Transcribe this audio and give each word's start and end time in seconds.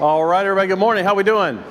All 0.00 0.24
right, 0.24 0.46
everybody, 0.46 0.66
good 0.66 0.78
morning. 0.78 1.04
How 1.04 1.14
we 1.14 1.24
doing? 1.24 1.62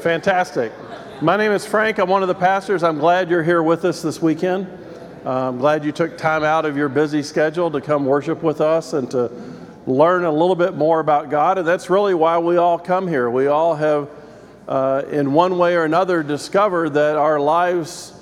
Fantastic. 0.00 0.72
My 1.20 1.36
name 1.36 1.52
is 1.52 1.66
Frank. 1.66 1.98
I'm 1.98 2.08
one 2.08 2.22
of 2.22 2.28
the 2.28 2.34
pastors. 2.34 2.82
I'm 2.82 2.96
glad 2.96 3.28
you're 3.28 3.42
here 3.42 3.62
with 3.62 3.84
us 3.84 4.00
this 4.00 4.22
weekend. 4.22 4.66
Uh, 5.26 5.48
I'm 5.48 5.58
glad 5.58 5.84
you 5.84 5.92
took 5.92 6.16
time 6.16 6.44
out 6.44 6.64
of 6.64 6.78
your 6.78 6.88
busy 6.88 7.22
schedule 7.22 7.70
to 7.72 7.80
come 7.82 8.06
worship 8.06 8.42
with 8.42 8.62
us 8.62 8.94
and 8.94 9.10
to 9.10 9.30
learn 9.86 10.24
a 10.24 10.32
little 10.32 10.54
bit 10.54 10.76
more 10.76 10.98
about 11.00 11.28
God. 11.28 11.58
And 11.58 11.68
that's 11.68 11.90
really 11.90 12.14
why 12.14 12.38
we 12.38 12.56
all 12.56 12.78
come 12.78 13.06
here. 13.06 13.28
We 13.28 13.48
all 13.48 13.74
have, 13.74 14.08
uh, 14.66 15.02
in 15.10 15.34
one 15.34 15.58
way 15.58 15.76
or 15.76 15.84
another, 15.84 16.22
discovered 16.22 16.94
that 16.94 17.16
our 17.16 17.38
lives 17.38 18.14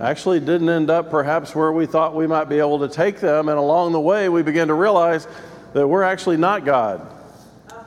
actually 0.00 0.40
didn't 0.40 0.68
end 0.68 0.90
up 0.90 1.12
perhaps 1.12 1.54
where 1.54 1.70
we 1.70 1.86
thought 1.86 2.12
we 2.12 2.26
might 2.26 2.48
be 2.48 2.58
able 2.58 2.80
to 2.80 2.88
take 2.88 3.20
them. 3.20 3.48
And 3.48 3.56
along 3.56 3.92
the 3.92 4.00
way, 4.00 4.28
we 4.28 4.42
began 4.42 4.66
to 4.66 4.74
realize 4.74 5.28
that 5.74 5.86
we're 5.86 6.02
actually 6.02 6.38
not 6.38 6.64
God 6.64 7.20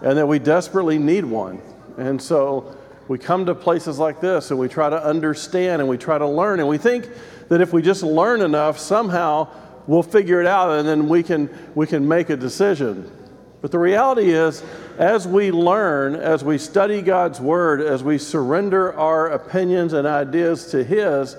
and 0.05 0.20
that 0.20 0.27
we 0.27 0.38
desperately 0.38 1.00
need 1.00 1.26
one. 1.26 1.59
And 1.98 2.22
so 2.22 2.77
we 3.08 3.18
come 3.18 3.48
to 3.48 3.55
places 3.55 3.98
like 3.98 4.22
this 4.22 4.52
and 4.52 4.59
we 4.59 4.70
try 4.70 4.88
to 4.88 5.04
understand 5.04 5.82
and 5.82 5.90
we 5.90 5.98
try 5.98 6.20
to 6.20 6.27
learn. 6.27 6.59
And 6.59 6.70
we 6.70 6.77
think 6.77 7.09
that 7.50 7.59
if 7.59 7.73
we 7.73 7.82
just 7.82 8.04
learn 8.04 8.41
enough, 8.41 8.77
somehow 8.77 9.49
we'll 9.88 10.04
figure 10.04 10.40
it 10.40 10.48
out 10.48 10.77
and 10.77 10.88
then 10.88 11.10
we 11.10 11.23
can, 11.23 11.49
we 11.73 11.88
can 11.88 12.08
make 12.08 12.30
a 12.30 12.38
decision. 12.38 13.12
But 13.62 13.72
the 13.72 13.80
reality 13.80 14.30
is, 14.30 14.63
as 14.99 15.27
we 15.27 15.49
learn, 15.49 16.16
as 16.16 16.44
we 16.44 16.60
study 16.60 17.02
God's 17.02 17.41
Word, 17.41 17.82
as 17.82 18.04
we 18.04 18.20
surrender 18.20 18.94
our 18.94 19.32
opinions 19.32 19.94
and 19.94 20.05
ideas 20.05 20.68
to 20.68 20.84
His, 20.84 21.35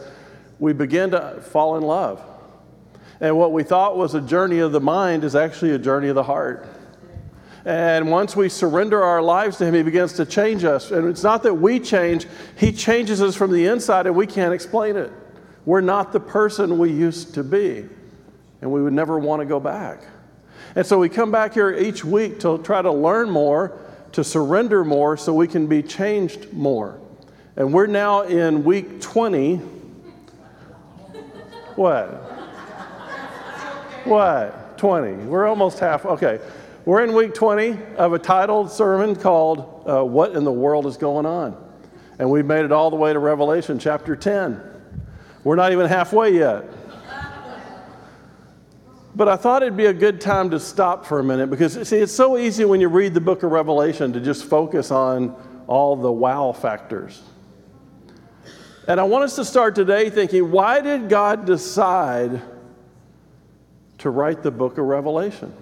we 0.59 0.73
begin 0.73 1.13
to 1.13 1.41
fall 1.41 1.77
in 1.77 1.85
love. 1.85 2.21
And 3.21 3.39
what 3.39 3.53
we 3.53 3.63
thought 3.63 3.97
was 3.97 4.17
a 4.17 4.21
journey 4.21 4.59
of 4.59 4.73
the 4.73 4.81
mind 4.81 5.23
is 5.23 5.37
actually 5.37 5.71
a 5.71 5.79
journey 5.79 6.09
of 6.09 6.17
the 6.17 6.25
heart. 6.25 6.67
And 7.67 8.13
once 8.13 8.37
we 8.37 8.49
surrender 8.49 9.03
our 9.03 9.21
lives 9.21 9.57
to 9.59 9.67
Him, 9.67 9.75
He 9.75 9.83
begins 9.83 10.13
to 10.15 10.25
change 10.25 10.63
us. 10.63 10.93
And 10.93 11.09
it's 11.09 11.25
not 11.25 11.43
that 11.43 11.55
we 11.55 11.81
change, 11.81 12.29
He 12.57 12.71
changes 12.71 13.21
us 13.21 13.35
from 13.35 13.51
the 13.51 13.67
inside, 13.67 14.07
and 14.07 14.15
we 14.15 14.25
can't 14.25 14.55
explain 14.55 14.95
it. 14.97 15.13
We're 15.65 15.81
not 15.81 16.13
the 16.13 16.21
person 16.21 16.79
we 16.79 16.93
used 16.93 17.35
to 17.35 17.43
be, 17.43 17.85
and 18.61 18.71
we 18.71 18.81
would 18.81 18.93
never 18.93 19.19
want 19.19 19.43
to 19.43 19.47
go 19.47 19.59
back. 19.59 20.05
And 20.77 20.87
so 20.87 20.97
we 21.01 21.09
come 21.09 21.33
back 21.33 21.55
here 21.55 21.75
each 21.75 22.05
week 22.05 22.39
to 22.41 22.59
try 22.59 22.83
to 22.83 22.93
learn 22.93 23.31
more, 23.31 23.77
to 24.13 24.23
surrender 24.23 24.85
more, 24.85 25.17
so 25.17 25.35
we 25.35 25.49
can 25.49 25.67
be 25.67 25.83
changed 25.83 26.53
more. 26.53 27.01
And 27.57 27.73
we're 27.73 27.89
now 27.89 28.23
in 28.23 28.63
week 28.63 29.01
20. 29.01 29.57
What? 31.75 32.07
What? 34.05 34.79
20. 34.79 35.25
We're 35.25 35.49
almost 35.49 35.81
half. 35.81 36.07
Okay. 36.07 36.39
We're 36.87 37.03
in 37.03 37.15
week 37.15 37.35
20 37.35 37.97
of 37.97 38.13
a 38.13 38.19
titled 38.21 38.71
sermon 38.71 39.17
called 39.17 39.83
uh, 39.89 40.05
What 40.05 40.37
in 40.37 40.45
the 40.45 40.53
World 40.53 40.87
is 40.87 40.97
Going 40.97 41.27
On? 41.27 41.57
And 42.21 42.31
we've 42.31 42.47
made 42.47 42.65
it 42.65 42.71
all 42.71 42.91
the 42.91 42.97
way 42.97 43.13
to 43.13 43.19
Revelation 43.19 43.81
chapter 43.81 44.15
10. 44.15 44.63
We're 45.43 45.57
not 45.57 45.73
even 45.73 45.89
halfway 45.89 46.35
yet. 46.35 46.65
But 49.17 49.29
I 49.29 49.35
thought 49.35 49.65
it'd 49.65 49.77
be 49.77 49.87
a 49.87 49.93
good 49.93 50.21
time 50.21 50.51
to 50.51 50.61
stop 50.61 51.05
for 51.05 51.19
a 51.19 51.25
minute 51.25 51.51
because, 51.51 51.89
see, 51.89 51.97
it's 51.97 52.15
so 52.15 52.39
easy 52.39 52.65
when 52.65 52.81
you 52.81 52.89
read 52.89 53.15
the 53.15 53.21
book 53.21 53.43
of 53.43 53.51
Revelation 53.51 54.13
to 54.13 54.21
just 54.21 54.45
focus 54.45 54.93
on 54.93 55.35
all 55.67 55.97
the 55.97 56.13
wow 56.13 56.53
factors. 56.53 57.21
And 58.87 59.01
I 59.01 59.03
want 59.03 59.25
us 59.25 59.35
to 59.35 59.45
start 59.45 59.75
today 59.75 60.09
thinking 60.09 60.53
why 60.53 60.81
did 60.83 61.09
God 61.09 61.47
decide 61.47 62.43
to 63.99 64.09
write 64.09 64.45
the 64.45 64.53
book 64.53 64.79
of 64.79 64.85
Revelation? 64.85 65.53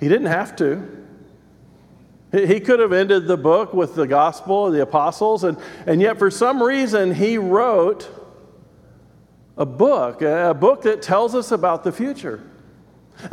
He 0.00 0.08
didn't 0.08 0.26
have 0.26 0.56
to. 0.56 0.98
He 2.30 2.60
could 2.60 2.78
have 2.80 2.92
ended 2.92 3.26
the 3.26 3.36
book 3.38 3.72
with 3.72 3.94
the 3.94 4.06
gospel 4.06 4.66
of 4.66 4.74
the 4.74 4.82
apostles, 4.82 5.44
and, 5.44 5.56
and 5.86 6.00
yet 6.00 6.18
for 6.18 6.30
some 6.30 6.62
reason 6.62 7.14
he 7.14 7.38
wrote 7.38 8.08
a 9.56 9.64
book, 9.64 10.20
a 10.22 10.54
book 10.54 10.82
that 10.82 11.02
tells 11.02 11.34
us 11.34 11.52
about 11.52 11.84
the 11.84 11.92
future. 11.92 12.42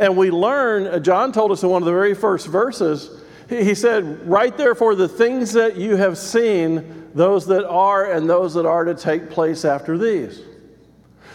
And 0.00 0.16
we 0.16 0.30
learn, 0.30 0.86
uh, 0.86 0.98
John 0.98 1.30
told 1.30 1.52
us 1.52 1.62
in 1.62 1.68
one 1.68 1.82
of 1.82 1.86
the 1.86 1.92
very 1.92 2.14
first 2.14 2.48
verses, 2.48 3.22
he 3.48 3.74
said, 3.74 4.26
Write 4.28 4.56
therefore 4.56 4.96
the 4.96 5.08
things 5.08 5.52
that 5.52 5.76
you 5.76 5.94
have 5.96 6.18
seen, 6.18 7.10
those 7.14 7.46
that 7.46 7.64
are 7.68 8.10
and 8.10 8.28
those 8.28 8.54
that 8.54 8.66
are 8.66 8.84
to 8.84 8.94
take 8.94 9.30
place 9.30 9.64
after 9.64 9.96
these. 9.96 10.40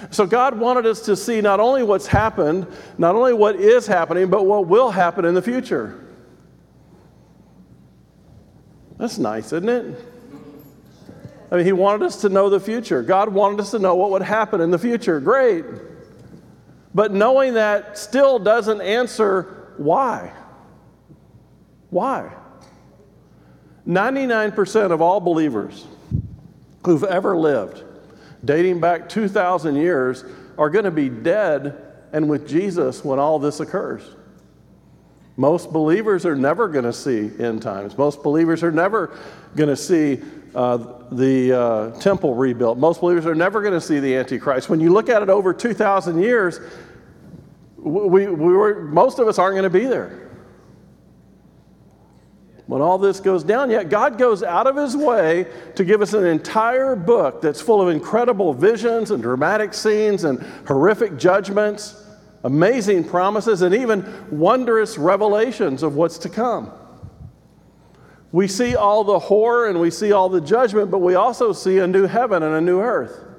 So, 0.09 0.25
God 0.25 0.57
wanted 0.57 0.85
us 0.85 1.01
to 1.01 1.16
see 1.16 1.41
not 1.41 1.59
only 1.59 1.84
what's 1.84 2.07
happened, 2.07 2.66
not 2.97 3.16
only 3.16 3.34
what 3.34 3.56
is 3.56 3.85
happening, 3.85 4.29
but 4.29 4.45
what 4.45 4.67
will 4.67 4.89
happen 4.89 5.25
in 5.25 5.35
the 5.35 5.41
future. 5.41 6.03
That's 8.97 9.17
nice, 9.17 9.47
isn't 9.47 9.69
it? 9.69 10.06
I 11.51 11.57
mean, 11.57 11.66
He 11.66 11.72
wanted 11.72 12.06
us 12.06 12.22
to 12.22 12.29
know 12.29 12.50
the 12.50 12.59
future. 12.59 13.03
God 13.03 13.29
wanted 13.29 13.59
us 13.59 13.72
to 13.72 13.79
know 13.79 13.95
what 13.95 14.12
would 14.12 14.22
happen 14.22 14.62
in 14.62 14.72
the 14.72 14.79
future. 14.79 15.19
Great. 15.19 15.66
But 16.94 17.13
knowing 17.13 17.53
that 17.53 17.97
still 17.97 18.39
doesn't 18.39 18.81
answer 18.81 19.73
why. 19.78 20.31
Why? 21.89 22.31
99% 23.88 24.91
of 24.91 25.01
all 25.01 25.19
believers 25.19 25.85
who've 26.85 27.03
ever 27.03 27.35
lived 27.35 27.83
dating 28.44 28.79
back 28.79 29.09
2,000 29.09 29.75
years 29.75 30.24
are 30.57 30.69
going 30.69 30.85
to 30.85 30.91
be 30.91 31.09
dead 31.09 31.81
and 32.13 32.29
with 32.29 32.47
Jesus 32.47 33.03
when 33.03 33.19
all 33.19 33.40
this 33.40 33.59
occurs. 33.59 34.03
Most 35.38 35.72
believers 35.72 36.25
are 36.25 36.35
never 36.35 36.68
going 36.68 36.85
to 36.85 36.94
see 36.94 37.31
end 37.40 37.62
times. 37.62 37.97
Most 37.97 38.22
believers 38.22 38.63
are 38.63 38.72
never 38.72 39.18
going 39.56 39.69
to 39.69 39.75
see 39.75 40.22
uh, 40.53 40.78
the 41.12 41.53
uh, 41.53 41.91
temple 42.00 42.35
rebuilt. 42.35 42.78
Most 42.78 43.01
believers 43.01 43.25
are 43.25 43.35
never 43.35 43.62
going 43.62 43.74
to 43.74 43.81
see 43.81 44.00
the 44.00 44.16
Antichrist. 44.16 44.69
When 44.69 44.80
you 44.80 44.91
look 44.91 45.09
at 45.09 45.22
it 45.22 45.30
over 45.30 45.53
2,000 45.53 46.22
years, 46.22 46.59
we, 47.78 48.28
we 48.28 48.53
were, 48.53 48.81
most 48.84 49.19
of 49.19 49.28
us 49.28 49.40
aren't 49.40 49.53
going 49.53 49.63
to 49.63 49.69
be 49.69 49.85
there 49.85 50.31
when 52.72 52.82
all 52.82 52.98
this 52.98 53.20
goes 53.20 53.44
down. 53.44 53.70
Yet 53.70 53.90
God 53.90 54.18
goes 54.18 54.44
out 54.44 54.66
of 54.66 54.78
his 54.78 54.96
way 54.96 55.46
to 55.76 55.84
give 55.84 56.02
us 56.02 56.14
an 56.14 56.26
entire 56.26 56.96
book 56.96 57.42
that's 57.42 57.59
full 57.59 57.82
of 57.82 57.90
incredible 57.90 58.54
visions 58.54 59.12
and 59.12 59.22
dramatic 59.22 59.74
scenes 59.74 60.24
and 60.24 60.42
horrific 60.66 61.18
judgments, 61.18 62.02
amazing 62.46 63.04
promises, 63.04 63.62
and 63.62 63.76
even 63.76 64.26
wondrous 64.31 64.98
revelations 64.98 65.84
of 65.84 65.96
what's 65.96 66.18
to 66.20 66.30
come. 66.30 66.72
We 68.31 68.48
see 68.48 68.78
all 68.78 69.04
the 69.04 69.20
horror 69.20 69.68
and 69.68 69.81
we 69.81 69.92
see 69.92 70.14
all 70.14 70.30
the 70.30 70.40
judgment, 70.40 70.90
but 70.90 71.00
we 71.00 71.16
also 71.16 71.52
see 71.52 71.80
a 71.80 71.88
new 71.88 72.08
heaven 72.08 72.42
and 72.42 72.56
a 72.56 72.62
new 72.62 72.80
earth. 72.80 73.31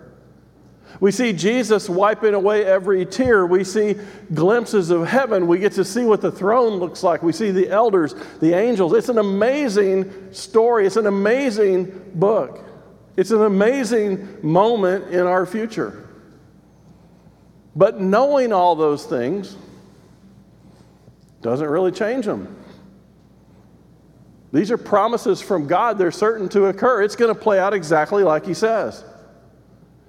We 1.02 1.10
see 1.10 1.32
Jesus 1.32 1.88
wiping 1.88 2.32
away 2.32 2.64
every 2.64 3.04
tear. 3.04 3.44
We 3.44 3.64
see 3.64 3.96
glimpses 4.32 4.90
of 4.90 5.04
heaven. 5.04 5.48
We 5.48 5.58
get 5.58 5.72
to 5.72 5.84
see 5.84 6.04
what 6.04 6.20
the 6.20 6.30
throne 6.30 6.74
looks 6.74 7.02
like. 7.02 7.24
We 7.24 7.32
see 7.32 7.50
the 7.50 7.68
elders, 7.70 8.14
the 8.38 8.54
angels. 8.54 8.92
It's 8.92 9.08
an 9.08 9.18
amazing 9.18 10.32
story. 10.32 10.86
It's 10.86 10.94
an 10.94 11.08
amazing 11.08 12.12
book. 12.14 12.64
It's 13.16 13.32
an 13.32 13.42
amazing 13.42 14.38
moment 14.42 15.12
in 15.12 15.26
our 15.26 15.44
future. 15.44 16.08
But 17.74 18.00
knowing 18.00 18.52
all 18.52 18.76
those 18.76 19.04
things 19.04 19.56
doesn't 21.40 21.68
really 21.68 21.90
change 21.90 22.26
them. 22.26 22.64
These 24.52 24.70
are 24.70 24.78
promises 24.78 25.42
from 25.42 25.66
God. 25.66 25.98
They're 25.98 26.12
certain 26.12 26.48
to 26.50 26.66
occur. 26.66 27.02
It's 27.02 27.16
going 27.16 27.34
to 27.34 27.40
play 27.40 27.58
out 27.58 27.74
exactly 27.74 28.22
like 28.22 28.46
He 28.46 28.54
says. 28.54 29.04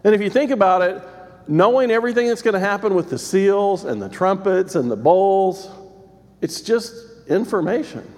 And 0.04 0.14
if 0.14 0.22
you 0.22 0.30
think 0.30 0.52
about 0.52 0.82
it, 0.82 1.02
knowing 1.48 1.92
everything 1.92 2.28
that's 2.28 2.42
going 2.42 2.54
to 2.54 2.60
happen 2.60 2.96
with 2.96 3.10
the 3.10 3.18
seals 3.18 3.86
and 3.86 4.02
the 4.02 4.10
trumpets 4.10 4.76
and 4.76 4.90
the 4.90 4.96
bowls, 4.96 5.70
it's 6.42 6.62
just 6.62 6.94
information. 7.28 8.10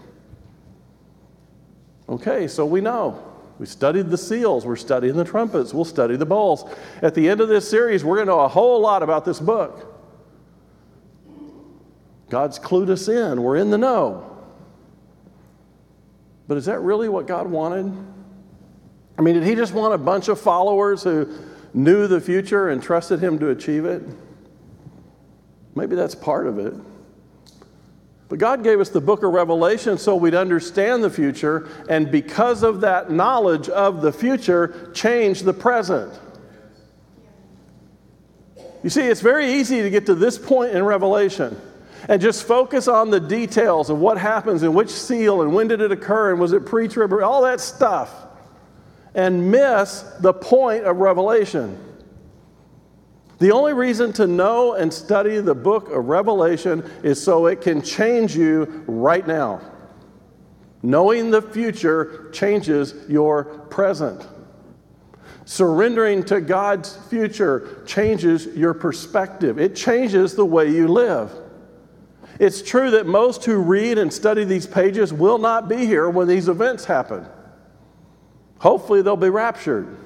Okay, 2.07 2.47
so 2.47 2.65
we 2.65 2.81
know. 2.81 3.23
We 3.57 3.65
studied 3.65 4.09
the 4.09 4.17
seals, 4.17 4.65
we're 4.65 4.75
studying 4.75 5.15
the 5.15 5.23
trumpets, 5.23 5.73
we'll 5.73 5.85
study 5.85 6.17
the 6.17 6.25
bowls. 6.25 6.69
At 7.01 7.15
the 7.15 7.29
end 7.29 7.39
of 7.39 7.47
this 7.47 7.69
series, 7.69 8.03
we're 8.03 8.15
going 8.15 8.27
to 8.27 8.33
know 8.33 8.41
a 8.41 8.49
whole 8.49 8.81
lot 8.81 9.01
about 9.01 9.23
this 9.23 9.39
book. 9.39 9.93
God's 12.29 12.59
clued 12.59 12.89
us 12.89 13.07
in, 13.07 13.41
we're 13.41 13.55
in 13.55 13.69
the 13.69 13.77
know. 13.77 14.35
But 16.47 16.57
is 16.57 16.65
that 16.65 16.79
really 16.81 17.07
what 17.07 17.27
God 17.27 17.47
wanted? 17.47 17.93
I 19.17 19.21
mean, 19.21 19.35
did 19.35 19.43
He 19.43 19.55
just 19.55 19.73
want 19.73 19.93
a 19.93 19.97
bunch 19.97 20.27
of 20.27 20.39
followers 20.39 21.01
who 21.03 21.33
knew 21.75 22.07
the 22.07 22.21
future 22.21 22.69
and 22.69 22.81
trusted 22.81 23.19
Him 23.19 23.37
to 23.39 23.49
achieve 23.49 23.85
it? 23.85 24.01
Maybe 25.75 25.95
that's 25.95 26.15
part 26.15 26.47
of 26.47 26.57
it. 26.57 26.73
But 28.29 28.39
God 28.39 28.63
gave 28.63 28.79
us 28.79 28.89
the 28.89 29.01
book 29.01 29.21
of 29.21 29.33
Revelation 29.33 29.99
so 29.99 30.15
we'd 30.15 30.33
understand 30.33 31.03
the 31.03 31.09
future, 31.09 31.67
and 31.89 32.09
because 32.09 32.63
of 32.63 32.81
that 32.81 33.11
knowledge 33.11 33.69
of 33.69 34.01
the 34.01 34.11
future, 34.11 34.89
change 34.95 35.43
the 35.43 35.53
present. 35.53 36.11
You 38.81 38.89
see, 38.89 39.01
it's 39.01 39.21
very 39.21 39.53
easy 39.53 39.81
to 39.83 39.89
get 39.89 40.05
to 40.07 40.15
this 40.15 40.37
point 40.37 40.71
in 40.71 40.83
Revelation. 40.83 41.59
and 42.07 42.21
just 42.21 42.43
focus 42.43 42.87
on 42.87 43.09
the 43.09 43.19
details 43.19 43.89
of 43.89 43.99
what 43.99 44.17
happens 44.17 44.63
and 44.63 44.75
which 44.75 44.89
seal 44.89 45.41
and 45.41 45.53
when 45.53 45.67
did 45.67 45.81
it 45.81 45.91
occur 45.91 46.31
and 46.31 46.39
was 46.39 46.53
it 46.53 46.65
pre 46.65 46.87
trib, 46.87 47.11
all 47.13 47.41
that 47.41 47.59
stuff, 47.59 48.24
and 49.15 49.49
miss 49.49 50.01
the 50.19 50.33
point 50.33 50.83
of 50.83 50.97
Revelation. 50.97 51.81
The 53.39 53.51
only 53.51 53.73
reason 53.73 54.13
to 54.13 54.27
know 54.27 54.73
and 54.73 54.93
study 54.93 55.39
the 55.39 55.55
book 55.55 55.89
of 55.89 56.05
Revelation 56.05 56.89
is 57.03 57.21
so 57.21 57.47
it 57.47 57.61
can 57.61 57.81
change 57.81 58.35
you 58.35 58.83
right 58.87 59.25
now. 59.25 59.61
Knowing 60.83 61.31
the 61.31 61.41
future 61.41 62.29
changes 62.31 62.93
your 63.09 63.45
present. 63.45 64.27
Surrendering 65.45 66.23
to 66.23 66.41
God's 66.41 66.97
future 67.09 67.83
changes 67.85 68.47
your 68.47 68.73
perspective, 68.73 69.59
it 69.59 69.75
changes 69.75 70.35
the 70.35 70.45
way 70.45 70.69
you 70.69 70.87
live. 70.87 71.31
It's 72.39 72.61
true 72.61 72.91
that 72.91 73.05
most 73.05 73.45
who 73.45 73.57
read 73.57 73.97
and 73.97 74.11
study 74.11 74.43
these 74.43 74.67
pages 74.67 75.13
will 75.13 75.37
not 75.37 75.69
be 75.69 75.85
here 75.85 76.09
when 76.09 76.27
these 76.27 76.49
events 76.49 76.85
happen. 76.85 77.25
Hopefully, 78.59 79.01
they'll 79.01 79.15
be 79.15 79.29
raptured. 79.29 79.97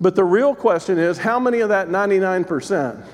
But 0.00 0.16
the 0.16 0.24
real 0.24 0.54
question 0.54 0.98
is 0.98 1.18
how 1.18 1.38
many 1.38 1.60
of 1.60 1.68
that 1.68 1.88
99% 1.88 3.04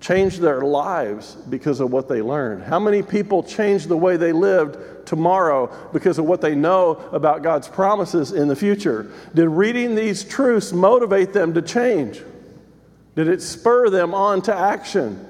change 0.00 0.38
their 0.38 0.62
lives 0.62 1.34
because 1.34 1.80
of 1.80 1.92
what 1.92 2.08
they 2.08 2.22
learned? 2.22 2.64
How 2.64 2.80
many 2.80 3.02
people 3.02 3.42
change 3.42 3.86
the 3.86 3.96
way 3.96 4.16
they 4.16 4.32
lived 4.32 5.06
tomorrow 5.06 5.72
because 5.92 6.18
of 6.18 6.24
what 6.24 6.40
they 6.40 6.54
know 6.54 6.92
about 7.12 7.42
God's 7.42 7.68
promises 7.68 8.32
in 8.32 8.48
the 8.48 8.56
future? 8.56 9.12
Did 9.34 9.48
reading 9.48 9.94
these 9.94 10.24
truths 10.24 10.72
motivate 10.72 11.32
them 11.32 11.54
to 11.54 11.62
change? 11.62 12.22
Did 13.14 13.28
it 13.28 13.42
spur 13.42 13.90
them 13.90 14.14
on 14.14 14.42
to 14.42 14.56
action? 14.56 15.26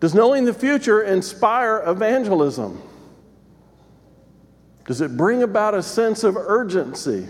Does 0.00 0.14
knowing 0.14 0.44
the 0.44 0.52
future 0.52 1.00
inspire 1.00 1.82
evangelism? 1.86 2.82
Does 4.86 5.00
it 5.00 5.16
bring 5.16 5.42
about 5.42 5.74
a 5.74 5.82
sense 5.82 6.24
of 6.24 6.36
urgency? 6.36 7.28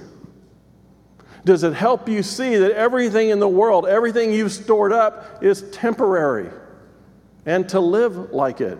Does 1.44 1.62
it 1.62 1.74
help 1.74 2.08
you 2.08 2.22
see 2.22 2.56
that 2.56 2.72
everything 2.72 3.28
in 3.28 3.38
the 3.38 3.48
world, 3.48 3.86
everything 3.86 4.32
you've 4.32 4.52
stored 4.52 4.92
up, 4.92 5.42
is 5.42 5.62
temporary 5.70 6.50
and 7.44 7.68
to 7.68 7.80
live 7.80 8.32
like 8.32 8.60
it? 8.60 8.78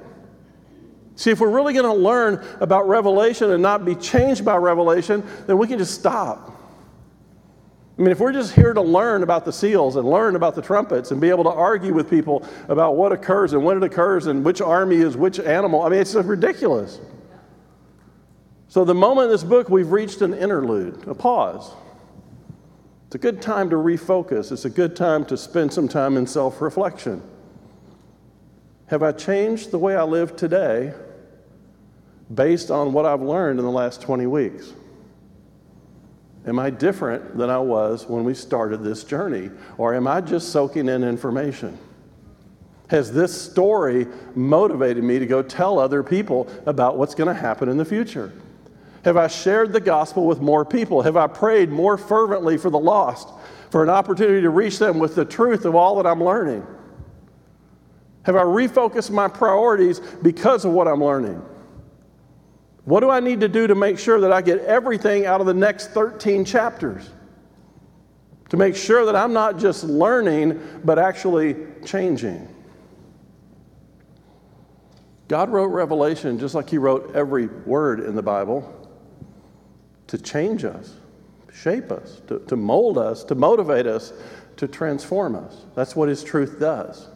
See, 1.16 1.30
if 1.30 1.40
we're 1.40 1.50
really 1.50 1.74
going 1.74 1.84
to 1.84 1.92
learn 1.92 2.44
about 2.60 2.88
Revelation 2.88 3.50
and 3.50 3.62
not 3.62 3.84
be 3.84 3.94
changed 3.94 4.44
by 4.44 4.56
Revelation, 4.56 5.22
then 5.46 5.58
we 5.58 5.68
can 5.68 5.78
just 5.78 5.94
stop. 5.94 6.50
I 7.96 8.02
mean, 8.02 8.10
if 8.10 8.18
we're 8.18 8.32
just 8.32 8.52
here 8.54 8.72
to 8.72 8.80
learn 8.80 9.22
about 9.22 9.44
the 9.44 9.52
seals 9.52 9.94
and 9.94 10.08
learn 10.08 10.34
about 10.34 10.56
the 10.56 10.62
trumpets 10.62 11.12
and 11.12 11.20
be 11.20 11.28
able 11.28 11.44
to 11.44 11.50
argue 11.50 11.94
with 11.94 12.10
people 12.10 12.44
about 12.66 12.96
what 12.96 13.12
occurs 13.12 13.52
and 13.52 13.64
when 13.64 13.76
it 13.76 13.84
occurs 13.84 14.26
and 14.26 14.44
which 14.44 14.60
army 14.60 14.96
is 14.96 15.16
which 15.16 15.38
animal, 15.38 15.82
I 15.82 15.90
mean, 15.90 16.00
it's 16.00 16.14
ridiculous. 16.16 16.98
So, 18.74 18.84
the 18.84 18.92
moment 18.92 19.26
in 19.26 19.30
this 19.30 19.44
book, 19.44 19.68
we've 19.68 19.92
reached 19.92 20.20
an 20.20 20.34
interlude, 20.34 21.06
a 21.06 21.14
pause. 21.14 21.70
It's 23.06 23.14
a 23.14 23.18
good 23.18 23.40
time 23.40 23.70
to 23.70 23.76
refocus, 23.76 24.50
it's 24.50 24.64
a 24.64 24.68
good 24.68 24.96
time 24.96 25.24
to 25.26 25.36
spend 25.36 25.72
some 25.72 25.86
time 25.86 26.16
in 26.16 26.26
self 26.26 26.60
reflection. 26.60 27.22
Have 28.86 29.04
I 29.04 29.12
changed 29.12 29.70
the 29.70 29.78
way 29.78 29.94
I 29.94 30.02
live 30.02 30.34
today 30.34 30.92
based 32.34 32.72
on 32.72 32.92
what 32.92 33.06
I've 33.06 33.22
learned 33.22 33.60
in 33.60 33.64
the 33.64 33.70
last 33.70 34.02
20 34.02 34.26
weeks? 34.26 34.72
Am 36.44 36.58
I 36.58 36.70
different 36.70 37.38
than 37.38 37.50
I 37.50 37.60
was 37.60 38.08
when 38.08 38.24
we 38.24 38.34
started 38.34 38.82
this 38.82 39.04
journey? 39.04 39.52
Or 39.78 39.94
am 39.94 40.08
I 40.08 40.20
just 40.20 40.48
soaking 40.48 40.88
in 40.88 41.04
information? 41.04 41.78
Has 42.88 43.12
this 43.12 43.40
story 43.40 44.08
motivated 44.34 45.04
me 45.04 45.20
to 45.20 45.26
go 45.26 45.44
tell 45.44 45.78
other 45.78 46.02
people 46.02 46.48
about 46.66 46.98
what's 46.98 47.14
going 47.14 47.28
to 47.28 47.40
happen 47.40 47.68
in 47.68 47.76
the 47.76 47.84
future? 47.84 48.32
Have 49.04 49.18
I 49.18 49.26
shared 49.26 49.72
the 49.72 49.80
gospel 49.80 50.26
with 50.26 50.40
more 50.40 50.64
people? 50.64 51.02
Have 51.02 51.16
I 51.16 51.26
prayed 51.26 51.68
more 51.70 51.98
fervently 51.98 52.56
for 52.56 52.70
the 52.70 52.78
lost, 52.78 53.28
for 53.70 53.82
an 53.82 53.90
opportunity 53.90 54.40
to 54.40 54.50
reach 54.50 54.78
them 54.78 54.98
with 54.98 55.14
the 55.14 55.26
truth 55.26 55.66
of 55.66 55.74
all 55.74 55.96
that 55.96 56.06
I'm 56.06 56.24
learning? 56.24 56.66
Have 58.22 58.36
I 58.36 58.42
refocused 58.42 59.10
my 59.10 59.28
priorities 59.28 60.00
because 60.00 60.64
of 60.64 60.72
what 60.72 60.88
I'm 60.88 61.04
learning? 61.04 61.42
What 62.86 63.00
do 63.00 63.10
I 63.10 63.20
need 63.20 63.40
to 63.40 63.48
do 63.48 63.66
to 63.66 63.74
make 63.74 63.98
sure 63.98 64.20
that 64.20 64.32
I 64.32 64.40
get 64.40 64.60
everything 64.60 65.26
out 65.26 65.40
of 65.40 65.46
the 65.46 65.54
next 65.54 65.88
13 65.88 66.46
chapters? 66.46 67.10
To 68.48 68.56
make 68.56 68.74
sure 68.74 69.04
that 69.04 69.16
I'm 69.16 69.34
not 69.34 69.58
just 69.58 69.84
learning, 69.84 70.80
but 70.82 70.98
actually 70.98 71.56
changing. 71.84 72.48
God 75.28 75.50
wrote 75.50 75.66
Revelation 75.66 76.38
just 76.38 76.54
like 76.54 76.70
He 76.70 76.78
wrote 76.78 77.14
every 77.14 77.48
word 77.48 78.00
in 78.00 78.14
the 78.14 78.22
Bible 78.22 78.83
to 80.08 80.18
change 80.18 80.64
us, 80.64 80.94
shape 81.52 81.90
us, 81.90 82.20
to, 82.28 82.40
to 82.40 82.56
mold 82.56 82.98
us, 82.98 83.24
to 83.24 83.34
motivate 83.34 83.86
us, 83.86 84.12
to 84.56 84.68
transform 84.68 85.34
us. 85.34 85.64
That's 85.74 85.96
what 85.96 86.08
His 86.08 86.22
truth 86.22 86.58
does. 86.60 87.08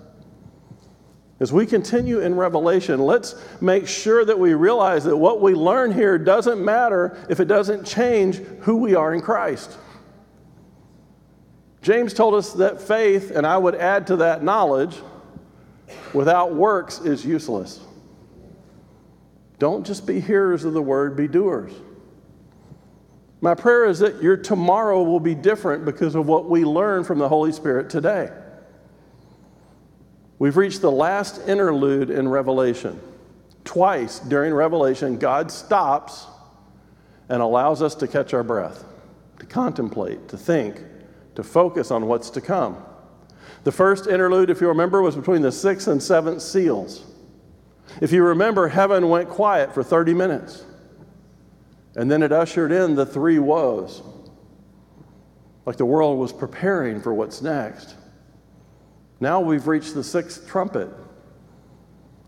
As 1.40 1.52
we 1.52 1.66
continue 1.66 2.18
in 2.18 2.34
Revelation, 2.34 2.98
let's 2.98 3.36
make 3.60 3.86
sure 3.86 4.24
that 4.24 4.38
we 4.38 4.54
realize 4.54 5.04
that 5.04 5.16
what 5.16 5.40
we 5.40 5.54
learn 5.54 5.92
here 5.92 6.18
doesn't 6.18 6.64
matter 6.64 7.24
if 7.28 7.38
it 7.38 7.44
doesn't 7.44 7.86
change 7.86 8.36
who 8.62 8.78
we 8.78 8.96
are 8.96 9.14
in 9.14 9.20
Christ. 9.20 9.78
James 11.80 12.12
told 12.12 12.34
us 12.34 12.54
that 12.54 12.80
faith, 12.80 13.30
and 13.30 13.46
I 13.46 13.56
would 13.56 13.76
add 13.76 14.08
to 14.08 14.16
that 14.16 14.42
knowledge, 14.42 14.96
without 16.12 16.54
works 16.54 16.98
is 16.98 17.24
useless. 17.24 17.80
Don't 19.60 19.86
just 19.86 20.06
be 20.06 20.20
hearers 20.20 20.64
of 20.64 20.72
the 20.72 20.82
word, 20.82 21.16
be 21.16 21.28
doers. 21.28 21.72
My 23.40 23.54
prayer 23.54 23.86
is 23.86 24.00
that 24.00 24.22
your 24.22 24.36
tomorrow 24.36 25.02
will 25.02 25.20
be 25.20 25.34
different 25.34 25.84
because 25.84 26.14
of 26.14 26.26
what 26.26 26.48
we 26.48 26.64
learn 26.64 27.04
from 27.04 27.18
the 27.18 27.28
Holy 27.28 27.52
Spirit 27.52 27.88
today. 27.88 28.30
We've 30.38 30.56
reached 30.56 30.80
the 30.80 30.90
last 30.90 31.48
interlude 31.48 32.10
in 32.10 32.28
Revelation. 32.28 33.00
Twice 33.64 34.18
during 34.18 34.54
Revelation, 34.54 35.18
God 35.18 35.50
stops 35.50 36.26
and 37.28 37.42
allows 37.42 37.82
us 37.82 37.94
to 37.96 38.08
catch 38.08 38.34
our 38.34 38.42
breath, 38.42 38.84
to 39.38 39.46
contemplate, 39.46 40.28
to 40.28 40.36
think, 40.36 40.82
to 41.34 41.42
focus 41.42 41.90
on 41.90 42.06
what's 42.06 42.30
to 42.30 42.40
come. 42.40 42.82
The 43.64 43.72
first 43.72 44.06
interlude, 44.06 44.50
if 44.50 44.60
you 44.60 44.68
remember, 44.68 45.02
was 45.02 45.14
between 45.14 45.42
the 45.42 45.52
sixth 45.52 45.88
and 45.88 46.02
seventh 46.02 46.42
seals. 46.42 47.04
If 48.00 48.12
you 48.12 48.22
remember, 48.22 48.68
heaven 48.68 49.08
went 49.08 49.28
quiet 49.28 49.74
for 49.74 49.82
30 49.82 50.14
minutes. 50.14 50.64
And 51.98 52.08
then 52.08 52.22
it 52.22 52.30
ushered 52.30 52.70
in 52.70 52.94
the 52.94 53.04
three 53.04 53.40
woes, 53.40 54.02
like 55.66 55.78
the 55.78 55.84
world 55.84 56.16
was 56.16 56.32
preparing 56.32 57.00
for 57.00 57.12
what's 57.12 57.42
next. 57.42 57.96
Now 59.18 59.40
we've 59.40 59.66
reached 59.66 59.94
the 59.94 60.04
sixth 60.04 60.48
trumpet. 60.48 60.88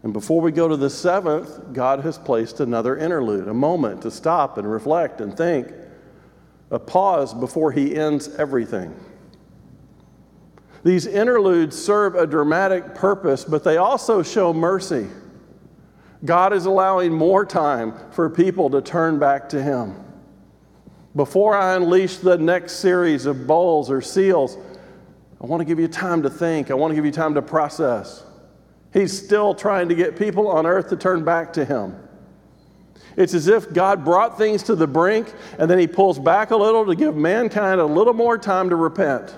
And 0.03 0.13
before 0.13 0.41
we 0.41 0.51
go 0.51 0.67
to 0.67 0.77
the 0.77 0.91
seventh, 0.91 1.73
God 1.73 2.01
has 2.01 2.19
placed 2.19 2.59
another 2.59 2.97
interlude, 2.97 3.47
a 3.47 3.55
moment 3.55 4.03
to 4.03 4.11
stop 4.11 4.59
and 4.59 4.69
reflect 4.69 5.21
and 5.21 5.37
think, 5.37 5.69
a 6.73 6.81
pause 6.81 7.33
before 7.33 7.71
He 7.71 7.95
ends 7.95 8.29
everything. 8.35 8.93
These 10.83 11.07
interludes 11.07 11.81
serve 11.81 12.17
a 12.17 12.27
dramatic 12.27 12.97
purpose, 12.97 13.45
but 13.45 13.63
they 13.63 13.77
also 13.77 14.25
show 14.25 14.53
mercy. 14.53 15.07
God 16.25 16.53
is 16.53 16.67
allowing 16.67 17.13
more 17.13 17.47
time 17.47 17.95
for 18.11 18.29
people 18.29 18.71
to 18.71 18.83
turn 18.83 19.19
back 19.19 19.49
to 19.51 19.63
Him. 19.63 19.97
Before 21.17 21.57
I 21.57 21.75
unleash 21.75 22.19
the 22.19 22.39
next 22.39 22.77
series 22.77 23.27
of 23.27 23.47
bowls 23.47 23.91
or 23.91 24.01
seals, 24.01 24.57
I 25.41 25.47
want 25.47 25.61
to 25.61 25.65
give 25.65 25.81
you 25.81 25.89
time 25.89 26.23
to 26.23 26.31
think. 26.31 26.71
I 26.71 26.75
want 26.75 26.91
to 26.93 26.95
give 26.95 27.07
you 27.07 27.11
time 27.11 27.35
to 27.35 27.43
process. 27.43 28.23
He's 28.93 29.17
still 29.17 29.55
trying 29.55 29.89
to 29.89 29.95
get 29.95 30.19
people 30.19 30.49
on 30.49 30.67
earth 30.67 30.91
to 30.91 30.97
turn 30.97 31.25
back 31.25 31.55
to 31.55 31.65
Him. 31.65 31.97
It's 33.17 33.35
as 33.35 33.49
if 33.49 33.73
God 33.73 34.05
brought 34.05 34.39
things 34.39 34.63
to 34.65 34.75
the 34.75 34.87
brink 34.87 35.33
and 35.59 35.71
then 35.71 35.79
He 35.79 35.87
pulls 35.87 36.19
back 36.19 36.51
a 36.51 36.57
little 36.57 36.87
to 36.87 36.95
give 36.95 37.17
mankind 37.17 37.81
a 37.81 37.87
little 37.87 38.15
more 38.15 38.37
time 38.37 38.69
to 38.71 38.77
repent. 38.77 39.35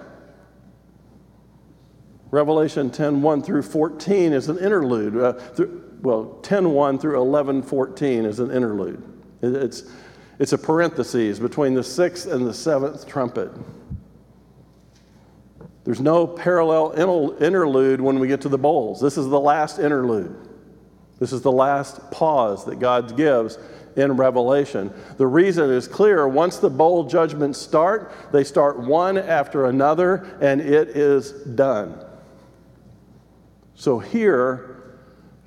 Revelation 2.30 2.90
10 2.90 3.22
1 3.22 3.42
through 3.42 3.62
14 3.62 4.32
is 4.32 4.48
an 4.48 4.58
interlude. 4.58 5.16
Uh, 5.16 5.32
through, 5.34 5.81
well, 6.02 6.38
10 6.42 6.70
1 6.70 6.98
through 6.98 7.20
11 7.20 7.62
14 7.62 8.24
is 8.24 8.40
an 8.40 8.50
interlude. 8.50 9.02
It's, 9.40 9.84
it's 10.38 10.52
a 10.52 10.58
parenthesis 10.58 11.38
between 11.38 11.74
the 11.74 11.84
sixth 11.84 12.26
and 12.26 12.46
the 12.46 12.54
seventh 12.54 13.06
trumpet. 13.06 13.50
There's 15.84 16.00
no 16.00 16.26
parallel 16.26 16.92
interlude 17.40 18.00
when 18.00 18.18
we 18.18 18.28
get 18.28 18.40
to 18.42 18.48
the 18.48 18.58
bowls. 18.58 19.00
This 19.00 19.16
is 19.16 19.28
the 19.28 19.40
last 19.40 19.78
interlude. 19.78 20.36
This 21.18 21.32
is 21.32 21.42
the 21.42 21.52
last 21.52 22.10
pause 22.10 22.64
that 22.66 22.78
God 22.78 23.16
gives 23.16 23.58
in 23.96 24.12
Revelation. 24.16 24.92
The 25.16 25.26
reason 25.26 25.70
is 25.70 25.86
clear. 25.86 26.26
Once 26.26 26.58
the 26.58 26.70
bowl 26.70 27.04
judgments 27.04 27.60
start, 27.60 28.12
they 28.32 28.44
start 28.44 28.78
one 28.78 29.18
after 29.18 29.66
another, 29.66 30.36
and 30.40 30.60
it 30.60 30.88
is 30.90 31.32
done. 31.32 32.04
So 33.74 33.98
here, 33.98 34.71